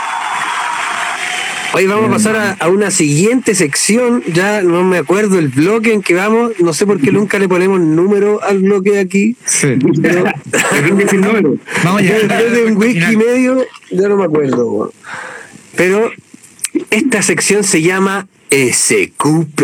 [1.77, 4.23] Hoy vamos a pasar a, a una siguiente sección.
[4.33, 6.53] Ya no me acuerdo el bloque en que vamos.
[6.61, 9.37] No sé por qué nunca le ponemos número al bloque de aquí.
[9.45, 9.77] Sí.
[10.01, 10.23] Pero
[10.53, 11.57] Te creo que sin número.
[11.83, 12.15] Vamos ya.
[12.15, 14.93] después de un whisky y medio, ya no me acuerdo.
[15.75, 16.13] Pero
[16.91, 19.61] esta sección se llama SQP.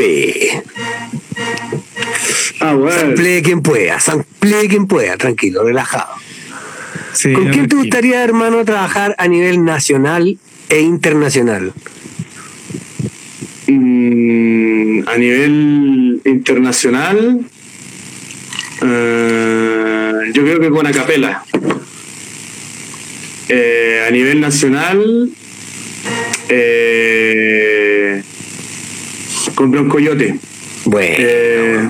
[2.58, 2.90] Ah, bueno.
[2.90, 6.12] Sample quien pueda, sample quien pueda, tranquilo, relajado.
[7.12, 10.38] Sí, ¿Con quién te gustaría, hermano, trabajar a nivel nacional
[10.68, 11.72] e internacional?
[13.72, 17.40] Mm, a nivel internacional,
[18.82, 21.44] eh, yo creo que con Acapela.
[23.48, 25.30] Eh, a nivel nacional,
[26.48, 28.22] eh,
[29.54, 30.36] con Broncoyote.
[30.84, 31.88] Bueno, Eh,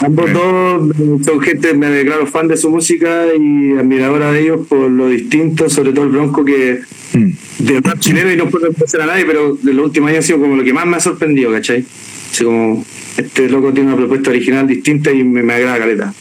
[0.00, 4.90] ambos dos son gente, me declaro fan de su música y admiradora de ellos por
[4.90, 6.80] lo distinto, sobre todo el Bronco que
[7.12, 7.30] Mm.
[7.58, 10.26] de rap chileno y no puedo empezar a nadie, pero de los últimos años ha
[10.26, 11.84] sido como lo que más me ha sorprendido, ¿cachai?
[12.30, 12.84] Así como
[13.16, 16.14] este loco tiene una propuesta original distinta y me, me agrada caleta.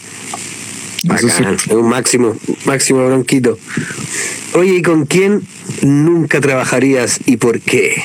[1.03, 3.57] Bacán, es un máximo, máximo bronquito.
[4.53, 5.41] Oye, ¿y con quién
[5.81, 8.01] nunca trabajarías y por qué?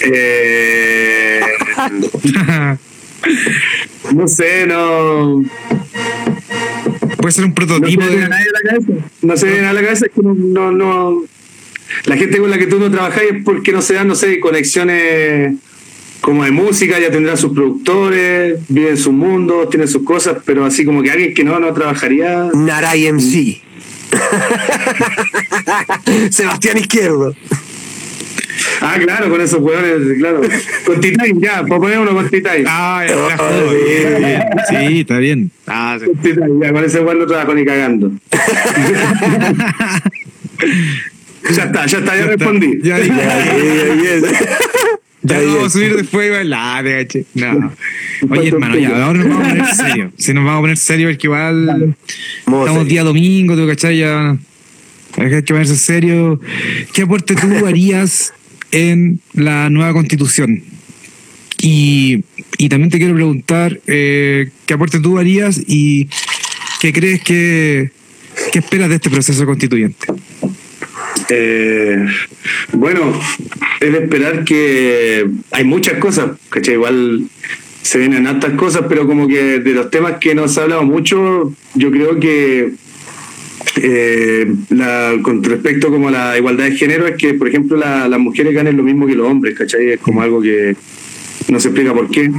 [0.00, 1.40] Eh,
[4.14, 5.42] no sé, no,
[7.18, 8.34] Puede ser un no prototipo se me viene de.
[8.34, 8.92] a la cabeza.
[9.22, 11.22] No se viene a la cabeza es que no, no, no-
[12.04, 14.38] la gente con la que tú no trabajas es porque no se dan, no sé,
[14.40, 15.54] conexiones
[16.20, 20.84] como de música, ya tendrán sus productores, viven sus mundos, tienen sus cosas, pero así
[20.84, 22.50] como que alguien que no, no trabajaría.
[22.54, 23.62] Naray MC.
[26.30, 27.34] Sebastián Izquierdo.
[28.80, 30.40] Ah, claro, con esos hueones, claro.
[30.86, 32.64] Con Titain, ya, por poner uno con Titain.
[32.68, 34.42] Ah, ya, Oh, ya, bien, bien.
[34.68, 35.50] Sí, está bien.
[35.66, 36.06] Ah, sí.
[36.06, 38.12] Con Titain, ya, con ese hueón no trabajo ni cagando.
[41.56, 42.78] ya está, ya está, ya respondí.
[42.82, 43.16] Ya dije.
[43.16, 44.30] Ya, ya, ya, ya.
[45.20, 45.54] Ya Está lo bien.
[45.56, 46.52] vamos a subir después igual.
[46.54, 47.24] Ah, te caché.
[47.34, 47.72] No.
[48.30, 50.12] Oye, hermano, ya, ahora nos vamos a poner serio.
[50.16, 51.96] Si nos vamos a poner serio, porque igual
[52.46, 53.98] estamos día domingo, ¿tú cachai?
[53.98, 54.36] Ya
[55.16, 56.40] hay que ponerse serio.
[56.92, 58.32] ¿Qué aporte tú harías
[58.70, 60.62] en la nueva constitución?
[61.60, 62.24] Y,
[62.56, 66.08] y también te quiero preguntar, eh, ¿qué aporte tú harías y
[66.80, 67.90] qué crees que,
[68.52, 70.06] qué esperas de este proceso constituyente?
[71.30, 72.06] Eh,
[72.72, 73.12] bueno,
[73.80, 76.74] es de esperar que hay muchas cosas, ¿cachai?
[76.74, 77.28] Igual
[77.82, 81.54] se vienen altas cosas, pero como que de los temas que nos ha hablado mucho,
[81.74, 82.72] yo creo que
[83.76, 88.08] eh, la, con respecto como a la igualdad de género es que, por ejemplo, la-
[88.08, 89.90] las mujeres ganen lo mismo que los hombres, ¿cachai?
[89.90, 90.74] Es como algo que
[91.48, 92.30] no se explica por qué.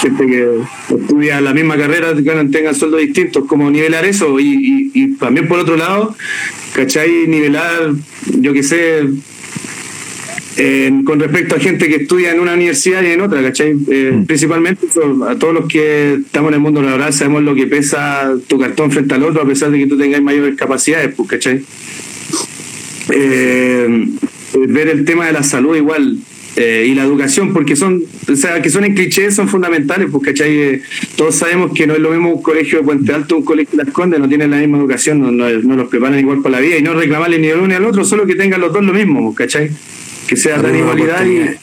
[0.00, 0.48] Gente que
[0.96, 4.38] estudia la misma carrera ganan, tengan sueldos distintos, como nivelar eso.
[4.40, 6.16] Y, y- y también por otro lado,
[6.74, 7.26] ¿cachai?
[7.26, 7.92] Nivelar,
[8.40, 9.02] yo qué sé,
[10.56, 13.74] en- con respecto a gente que estudia en una universidad y en otra, ¿cachai?
[13.90, 17.66] Eh, Principalmente so- a todos los que estamos en el mundo laboral sabemos lo que
[17.66, 21.28] pesa tu cartón frente al otro, a pesar de que tú tengas mayores capacidades, pues,
[21.28, 21.62] ¿cachai?
[23.10, 24.06] Eh,
[24.66, 26.18] ver el tema de la salud igual
[26.56, 30.56] eh, y la educación, porque son, o sea, que son en clichés, son fundamentales, ¿cachai?
[30.56, 30.82] Eh,
[31.16, 33.84] todos sabemos que no es lo mismo un colegio de Puente Alto, un colegio de
[33.84, 36.60] Las Condes, no tienen la misma educación, no, no, no los preparan igual para la
[36.60, 38.84] vida y no reclamarle ni al uno ni al otro, solo que tengan los dos
[38.84, 39.70] lo mismo, pues, ¿cachai?
[40.26, 41.56] Que sea tan misma igualdad y.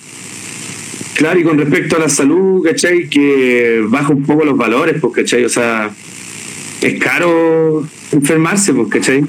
[1.16, 3.08] Claro, y con respecto a la salud, ¿cachai?
[3.10, 5.44] Que baja un poco los valores, pues, ¿cachai?
[5.46, 5.92] O sea,
[6.82, 9.24] es caro enfermarse, pues, ¿cachai?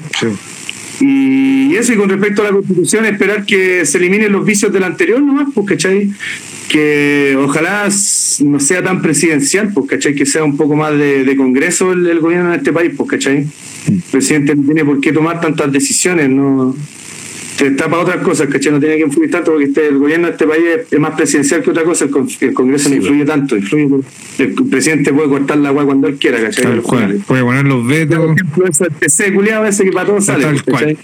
[1.01, 4.83] Y eso, y con respecto a la constitución, esperar que se eliminen los vicios del
[4.83, 6.09] anterior nomás, pues, ¿cachai?
[6.73, 7.87] que ojalá
[8.39, 10.15] no sea tan presidencial, pues, ¿cachai?
[10.15, 13.45] Que sea un poco más de, congreso el, gobierno en este país, pues, ¿cachai?
[13.87, 16.75] El presidente no tiene por qué tomar tantas decisiones, no
[17.59, 18.71] está para otras cosas, ¿cachai?
[18.71, 21.61] No tiene que influir tanto porque este, el gobierno de este país es, más presidencial
[21.61, 23.87] que otra cosa, el, Congreso no influye tanto, influye,
[24.39, 26.63] el presidente puede cortar la agua cuando él quiera, ¿cachai?
[26.63, 28.17] Tal cual, puede poner los vetos.
[28.17, 30.97] Por ejemplo, ese PC culiado ese que para todos sale, Tal cual.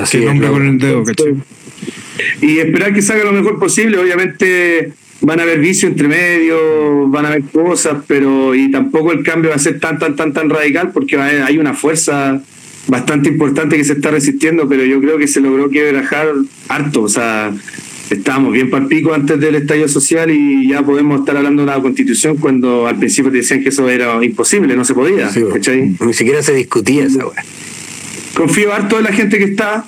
[0.00, 1.34] Así nombre con el dedo, ¿cachai?
[2.42, 7.24] Y esperar que salga lo mejor posible, obviamente van a haber vicios entre medio, van
[7.24, 10.50] a haber cosas, pero y tampoco el cambio va a ser tan, tan, tan, tan
[10.50, 12.40] radical porque hay una fuerza
[12.88, 16.26] bastante importante que se está resistiendo, pero yo creo que se logró quebrajar
[16.68, 17.52] harto, o sea,
[18.10, 21.80] estábamos bien para pico antes del estallido social y ya podemos estar hablando de una
[21.80, 25.30] constitución cuando al principio te decían que eso era imposible, no se podía.
[26.00, 27.24] ni siquiera se discutía esa
[28.34, 29.84] Confío harto en la gente que está,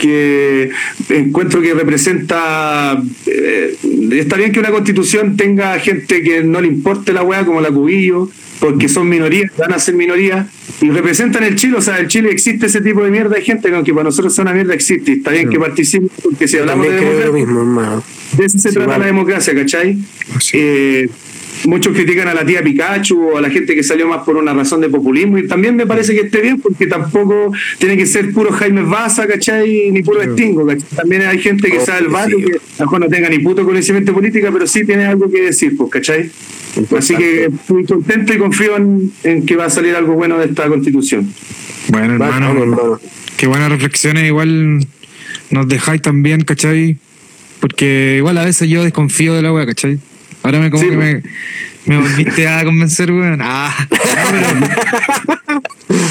[0.00, 0.70] que
[1.10, 3.00] encuentro que representa.
[3.26, 3.76] Eh,
[4.12, 7.70] está bien que una constitución tenga gente que no le importe la weá, como la
[7.70, 10.46] Cubillo, porque son minorías, van a ser minorías,
[10.80, 11.76] y representan el Chile.
[11.76, 14.38] O sea, el Chile existe ese tipo de mierda de gente, aunque para nosotros es
[14.38, 15.12] una mierda existe.
[15.12, 18.02] Está bien que participen, porque si hablamos de democracia,
[18.38, 19.98] de eso se trata la democracia, ¿cachai?
[20.54, 21.08] Eh,
[21.64, 24.52] muchos critican a la tía Pikachu o a la gente que salió más por una
[24.52, 28.32] razón de populismo y también me parece que esté bien porque tampoco tiene que ser
[28.32, 29.90] puro Jaime Baza, ¿cachai?
[29.90, 33.00] Ni puro Extingo, También hay gente que oh, sabe el barrio que a lo mejor
[33.00, 36.30] no tenga ni puto conocimiento política, pero sí tiene algo que decir, pues, ¿cachai?
[36.96, 40.68] Así que estoy contento y confío en, que va a salir algo bueno de esta
[40.68, 41.32] constitución.
[41.88, 43.00] Bueno, hermano,
[43.36, 44.86] qué buenas reflexiones igual
[45.50, 46.96] nos dejáis también, ¿cachai?
[47.60, 49.98] Porque igual a veces yo desconfío de la wea, ¿cachai?
[50.42, 51.22] Ahora me como que me,
[51.86, 53.40] me, volviste a convencer, weón.
[53.42, 53.88] Ah,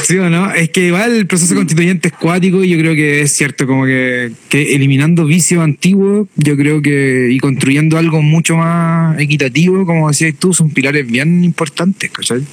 [0.03, 0.51] ¿Sí o no?
[0.53, 3.85] Es que igual el proceso constituyente es cuático y yo creo que es cierto, como
[3.85, 10.09] que, que eliminando vicios antiguos, yo creo que y construyendo algo mucho más equitativo, como
[10.09, 12.43] decías tú, son pilares bien importantes, ¿cachai?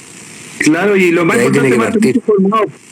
[0.59, 2.17] Claro, y lo más importante es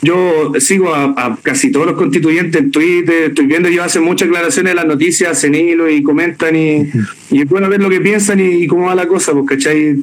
[0.02, 4.72] Yo sigo a, casi todos los constituyentes en Twitter, estoy viendo, ellos hacen muchas aclaraciones
[4.72, 6.88] de las noticias, hilo y comentan, y,
[7.30, 9.96] y es bueno ver lo que piensan y, cómo va la cosa, porque ¿cachai?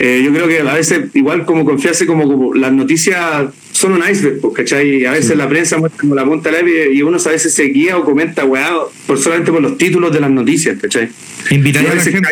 [0.00, 4.40] Eh, yo creo que a veces, igual como confiarse, como, las noticias son un iceberg,
[4.40, 5.04] pues, ¿cachai?
[5.06, 7.96] A veces la prensa muestra como la punta leve y uno a veces se guía
[7.96, 8.70] o comenta, weá,
[9.06, 11.08] por solamente por los títulos de las noticias, ¿cachai?
[11.50, 12.28] Invitar a, la gente,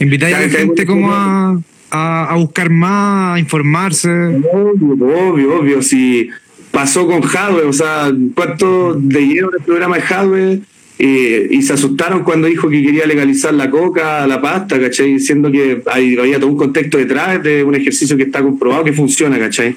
[0.00, 1.60] invitar a la gente como a
[1.90, 4.08] a, buscar más, a informarse.
[4.08, 5.82] Obvio, obvio, obvio.
[5.82, 6.28] Si
[6.70, 10.60] pasó con Jadwe, o sea, ¿cuánto leyeron el programa de Jadwe?
[10.98, 15.14] Eh, y se asustaron cuando dijo que quería legalizar la coca, la pasta, ¿cachai?
[15.14, 18.94] Diciendo que hay, había todo un contexto detrás de un ejercicio que está comprobado que
[18.94, 19.76] funciona, ¿cachai?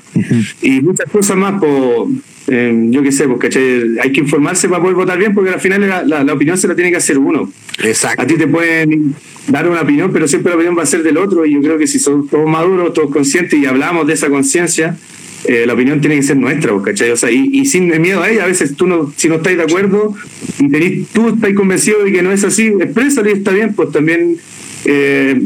[0.61, 3.99] Y muchas cosas más, pues, yo qué sé, pues, ¿cachai?
[4.01, 6.75] Hay que informarse para poder votar bien, porque al final la, la, opinión se la
[6.75, 7.51] tiene que hacer uno.
[7.83, 8.21] Exacto.
[8.21, 9.13] A ti te pueden
[9.47, 11.77] dar una opinión, pero siempre la opinión va a ser del otro, y yo creo
[11.77, 14.97] que si son todos maduros, todos conscientes y hablamos de esa conciencia,
[15.45, 17.11] eh, la opinión tiene que ser nuestra, pues, ¿cachai?
[17.11, 19.63] O sea, y, sin miedo a ella, a veces tú no, si no estáis de
[19.63, 20.13] acuerdo
[20.57, 24.37] tenés, tú estás convencido de que no es así, exprésalo y está bien, pues también
[24.85, 25.39] eh,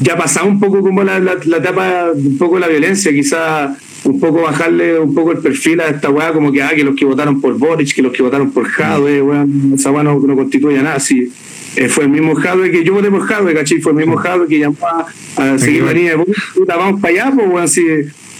[0.00, 4.42] ya pasado un poco como la, la, etapa, un poco la violencia, quizá un poco
[4.42, 7.40] bajarle un poco el perfil a esta weá, como que, ah, que los que votaron
[7.40, 11.30] por Boric, que los que votaron por Jadwe, weón, esa weá no, constituye nada, así.
[11.76, 13.80] Eh, fue el mismo Jadwe que yo voté por Jadwe, ¿cachai?
[13.80, 14.76] Fue el mismo Jadwe que llamó
[15.36, 16.24] a, seguir la línea de
[16.54, 17.84] puta, vamos para allá, pues, weón, así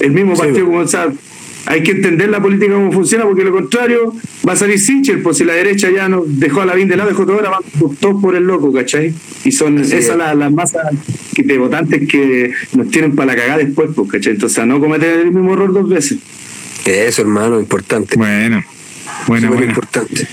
[0.01, 1.09] el mismo partido como o sea,
[1.67, 4.15] hay que entender la política cómo funciona porque lo contrario
[4.47, 6.97] va a salir Sincher, pues si la derecha ya nos dejó a la bien de
[6.97, 9.13] lado, dejó todo, ahora van todos por el loco, ¿cachai?
[9.45, 10.87] Y son esas las, masas
[11.37, 14.33] de votantes que nos tienen para la cagada después, pues, ¿cachai?
[14.33, 16.19] Entonces a no cometer el mismo error dos veces.
[16.87, 18.17] Eso, hermano, importante.
[18.17, 18.65] Bueno,
[19.27, 19.67] bueno, bueno.
[19.67, 20.27] importante.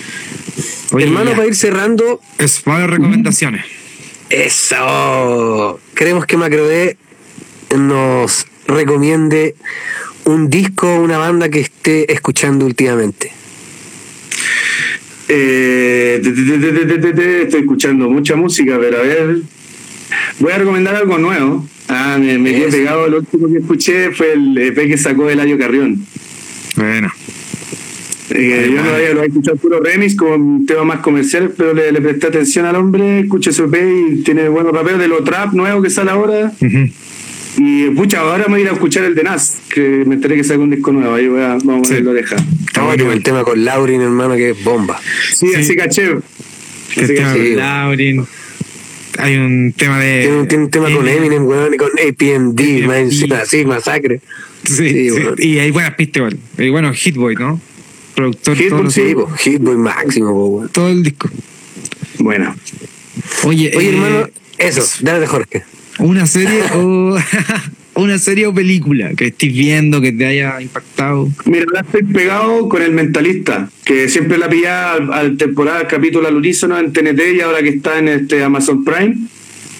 [0.97, 2.21] hermano, para ir cerrando.
[2.37, 3.65] Es varias recomendaciones.
[4.29, 5.81] Eso.
[5.95, 6.97] Queremos que Macrode
[7.77, 9.55] nos recomiende
[10.25, 13.31] un disco o una banda que esté escuchando últimamente.
[15.27, 16.21] Eh,
[17.43, 19.37] estoy escuchando mucha música, pero a ver,
[20.39, 21.67] voy a recomendar algo nuevo.
[21.87, 23.07] Ah, me, me quedé pegado.
[23.07, 26.05] Lo último que escuché fue el EP que sacó Eladio Carrión.
[26.75, 27.11] Bueno.
[28.31, 32.01] Eh, yo no había, lo había escuchado puro remix con temas más comerciales, pero le,
[32.01, 35.81] presté atención al hombre, escuché su EP y tiene buenos rapeos de lo trap nuevo
[35.81, 36.51] que sale ahora.
[37.57, 40.35] Y pucha, ahora me voy a ir a escuchar el de Nas, que me enteré
[40.35, 42.35] que saca un disco nuevo, ahí voy a, vamos a ver la oreja.
[42.67, 44.99] Estamos con el tema con Laurin, hermano, que es bomba.
[45.33, 46.17] Sí, así caché.
[46.95, 48.27] El tema con Laurin.
[49.17, 50.21] Hay un tema de.
[50.23, 54.19] Tiene un, tiene un tema con Eminem, weón, y con APMD, más así, masacre.
[54.63, 56.37] Sí, sí, y hay buenas pistas igual.
[56.57, 57.61] Y bueno, Hitboy, ¿no?
[58.15, 58.57] Productor.
[58.57, 60.69] Hitboy, sí, Hitboy máximo, weón.
[60.69, 61.29] Todo el disco.
[62.19, 62.55] Bueno.
[63.43, 65.63] Oye, Oye, eh, hermano, eso, dale de Jorge.
[65.99, 67.17] Una serie o
[67.95, 71.29] una serie o película que estés viendo que te haya impactado.
[71.45, 75.87] Mira, ahora estoy pegado con el mentalista, que siempre la pillaba al, al temporada, al
[75.87, 79.15] capítulo al unísono en TNT y ahora que está en este Amazon Prime,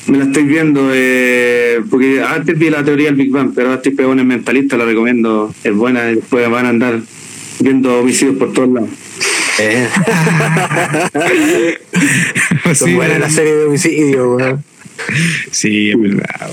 [0.07, 3.77] me la estoy viendo, eh, porque antes vi la teoría del Big Bang, pero ahora
[3.77, 7.01] estoy pegado en el mentalista, la recomiendo, es buena, y después van a andar
[7.59, 8.89] viendo homicidios por todos lados.
[9.57, 9.87] Eh,
[12.75, 14.74] son Sí, buenas las series de homicidio, weón.
[15.51, 16.51] Sí, es verdad.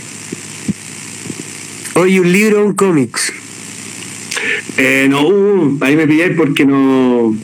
[1.94, 3.32] Oye, un libro o un cómics.
[4.76, 7.36] Eh, no, uh, ahí me pilláis porque no.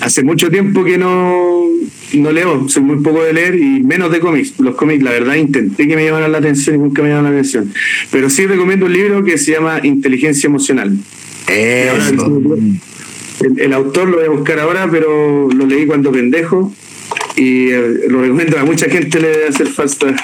[0.00, 1.66] Hace mucho tiempo que no,
[2.14, 4.54] no leo, soy muy poco de leer y menos de cómics.
[4.58, 7.38] Los cómics, la verdad, intenté que me llamaran la atención y nunca me llamaron la
[7.38, 7.72] atención.
[8.10, 10.96] Pero sí recomiendo un libro que se llama Inteligencia Emocional.
[11.46, 12.42] Eso.
[13.44, 16.72] El, el autor lo voy a buscar ahora, pero lo leí cuando pendejo
[17.36, 20.06] y eh, lo recomiendo a mucha gente le debe hacer falta.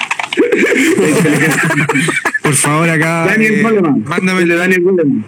[2.43, 3.25] Por favor, acá.
[3.25, 4.03] Daniel eh, Goleman.
[4.05, 5.25] mándame El de Daniel Goleman.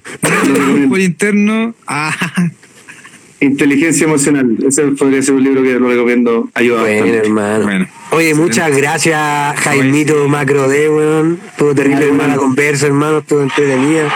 [0.89, 1.75] Por interno.
[1.87, 2.13] Ah,
[3.41, 4.57] Inteligencia emocional.
[4.67, 6.49] Ese podría ser un libro que lo recomiendo.
[6.53, 7.27] Ayuda Bueno, bastante.
[7.27, 7.63] hermano.
[7.63, 7.87] Bueno.
[8.11, 11.39] Oye, muchas gracias, Jaimito Macro D, weón.
[11.49, 13.19] Estuvo terrible, Ay, hermano, conversa, hermano.
[13.19, 14.13] Estuvo entretenida.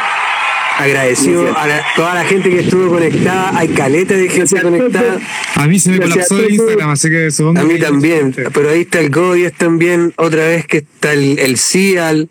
[0.77, 1.63] Agradecido Gracias.
[1.63, 3.57] a la- toda la gente que estuvo conectada.
[3.57, 5.19] Hay caleta de gente Gracias, conectada.
[5.55, 6.53] A mí se me Gracias, colapsó el.
[6.55, 8.33] Instagram, así que supongo A mí que- también.
[8.53, 10.13] Pero ahí está el Godies también.
[10.17, 12.29] Otra vez que está el, el Cial.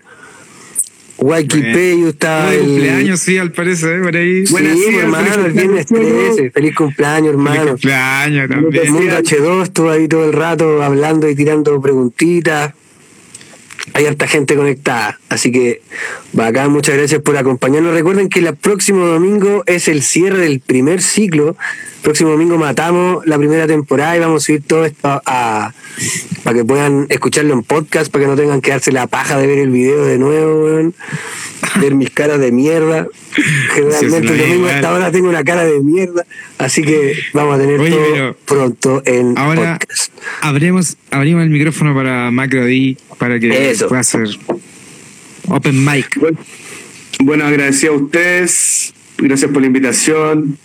[1.19, 2.61] Wikipedia está el.
[2.62, 4.03] cumpleaños, sí, al parecer, ¿eh?
[4.03, 4.44] por ahí.
[4.47, 6.36] Sí, Buenas, Cial, hermano, feliz el viernes cumpleaños.
[6.36, 6.51] 13.
[6.51, 7.66] Feliz cumpleaños, Feliz hermano.
[7.70, 8.82] cumpleaños también.
[8.86, 12.73] El Mundo H2 estuvo ahí todo el rato hablando y tirando preguntitas.
[13.94, 15.82] Hay harta gente conectada, así que
[16.32, 17.92] bacán, muchas gracias por acompañarnos.
[17.92, 21.56] Recuerden que el próximo domingo es el cierre del primer ciclo.
[22.00, 25.72] Próximo domingo matamos la primera temporada y vamos a subir todo esto a,
[26.42, 29.46] para que puedan escucharlo en podcast, para que no tengan que darse la paja de
[29.46, 30.94] ver el video de nuevo, weón.
[31.80, 33.06] ver mis caras de mierda.
[33.74, 34.74] Generalmente Sí, el domingo a igual.
[34.74, 36.26] esta hora tengo una cara de mierda,
[36.59, 40.12] así que vamos a tener Oye, todo pronto en Ahora podcast.
[40.42, 43.89] abrimos, abrimos el micrófono para Macro D para que Eso.
[43.89, 44.28] pueda hacer
[45.49, 46.19] open mic.
[46.19, 46.39] Bueno,
[47.20, 48.94] bueno, agradecido a ustedes.
[49.19, 50.59] Gracias por la invitación.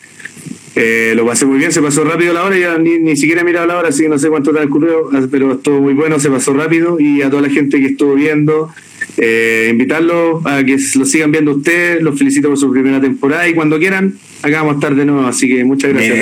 [0.76, 3.44] Eh, lo pasé muy bien, se pasó rápido la hora, ya ni, ni siquiera he
[3.44, 6.54] mirado la hora, así que no sé cuánto transcurrió, pero estuvo muy bueno, se pasó
[6.54, 8.72] rápido y a toda la gente que estuvo viendo,
[9.18, 13.54] eh, invitarlos a que lo sigan viendo ustedes, los felicito por su primera temporada y
[13.54, 16.18] cuando quieran, acá vamos a estar de nuevo, así que muchas gracias.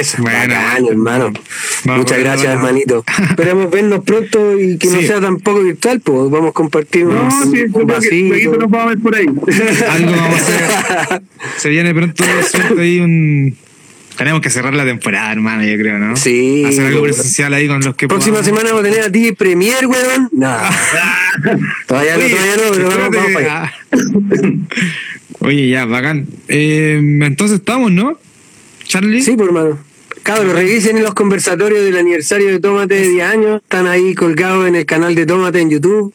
[0.00, 0.38] Eso, Bueno.
[0.54, 1.32] bacán, hermano.
[1.84, 2.66] Vamos, Muchas gracias, bueno.
[2.68, 3.04] hermanito.
[3.30, 7.52] Esperemos vernos pronto y que no sea tampoco virtual, pues vamos a compartir No, un,
[7.52, 8.50] sí, un vasito.
[8.58, 9.26] nos vamos a ver por ahí.
[9.90, 11.22] Algo vamos a hacer.
[11.58, 13.56] Se viene pronto suelto ahí un.
[14.16, 16.16] Tenemos que cerrar la temporada, hermano, yo creo, ¿no?
[16.16, 16.64] Sí.
[16.64, 18.46] Hacer algo presencial ahí con los que Próxima podamos.
[18.46, 20.28] semana vamos a tener a ti Premier, weón.
[20.32, 20.56] No.
[21.86, 23.74] todavía no, todavía no, pero vamos, vamos para.
[25.40, 26.26] Oye, ya, bacán.
[26.48, 28.18] Eh, entonces estamos, ¿no?
[28.84, 29.22] Charlie.
[29.22, 29.78] Sí, pues hermano.
[30.26, 33.62] Cabros, revisen los conversatorios del aniversario de Tómate de 10 años.
[33.62, 36.12] Están ahí colgados en el canal de Tómate en YouTube.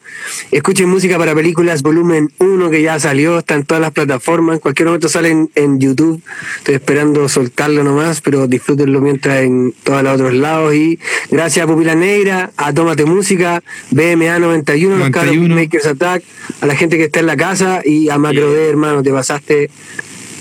[0.50, 3.38] Escuchen música para películas volumen 1 que ya salió.
[3.38, 4.56] Está en todas las plataformas.
[4.56, 6.20] En cualquier momento sale en, en YouTube.
[6.58, 10.74] Estoy esperando soltarlo nomás, pero disfrútenlo mientras en todos los otros lados.
[10.74, 10.98] Y
[11.30, 13.62] gracias a Pupila Negra, a Tómate Música,
[13.92, 15.54] BMA 91, los cabros 91.
[15.54, 16.22] Makers Attack,
[16.60, 19.02] a la gente que está en la casa y a Macro D, hermano.
[19.02, 19.70] Te pasaste.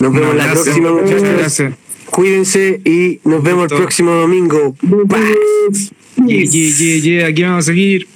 [0.02, 0.64] Nos vemos la abrazo.
[0.66, 1.38] próxima, Muchas muchachos.
[1.38, 1.74] gracias.
[2.12, 4.76] Cuídense y nos vemos el próximo domingo.
[4.82, 5.38] Bye.
[6.28, 8.08] Yeah, yeah, yeah, yeah, aquí vamos a seguir.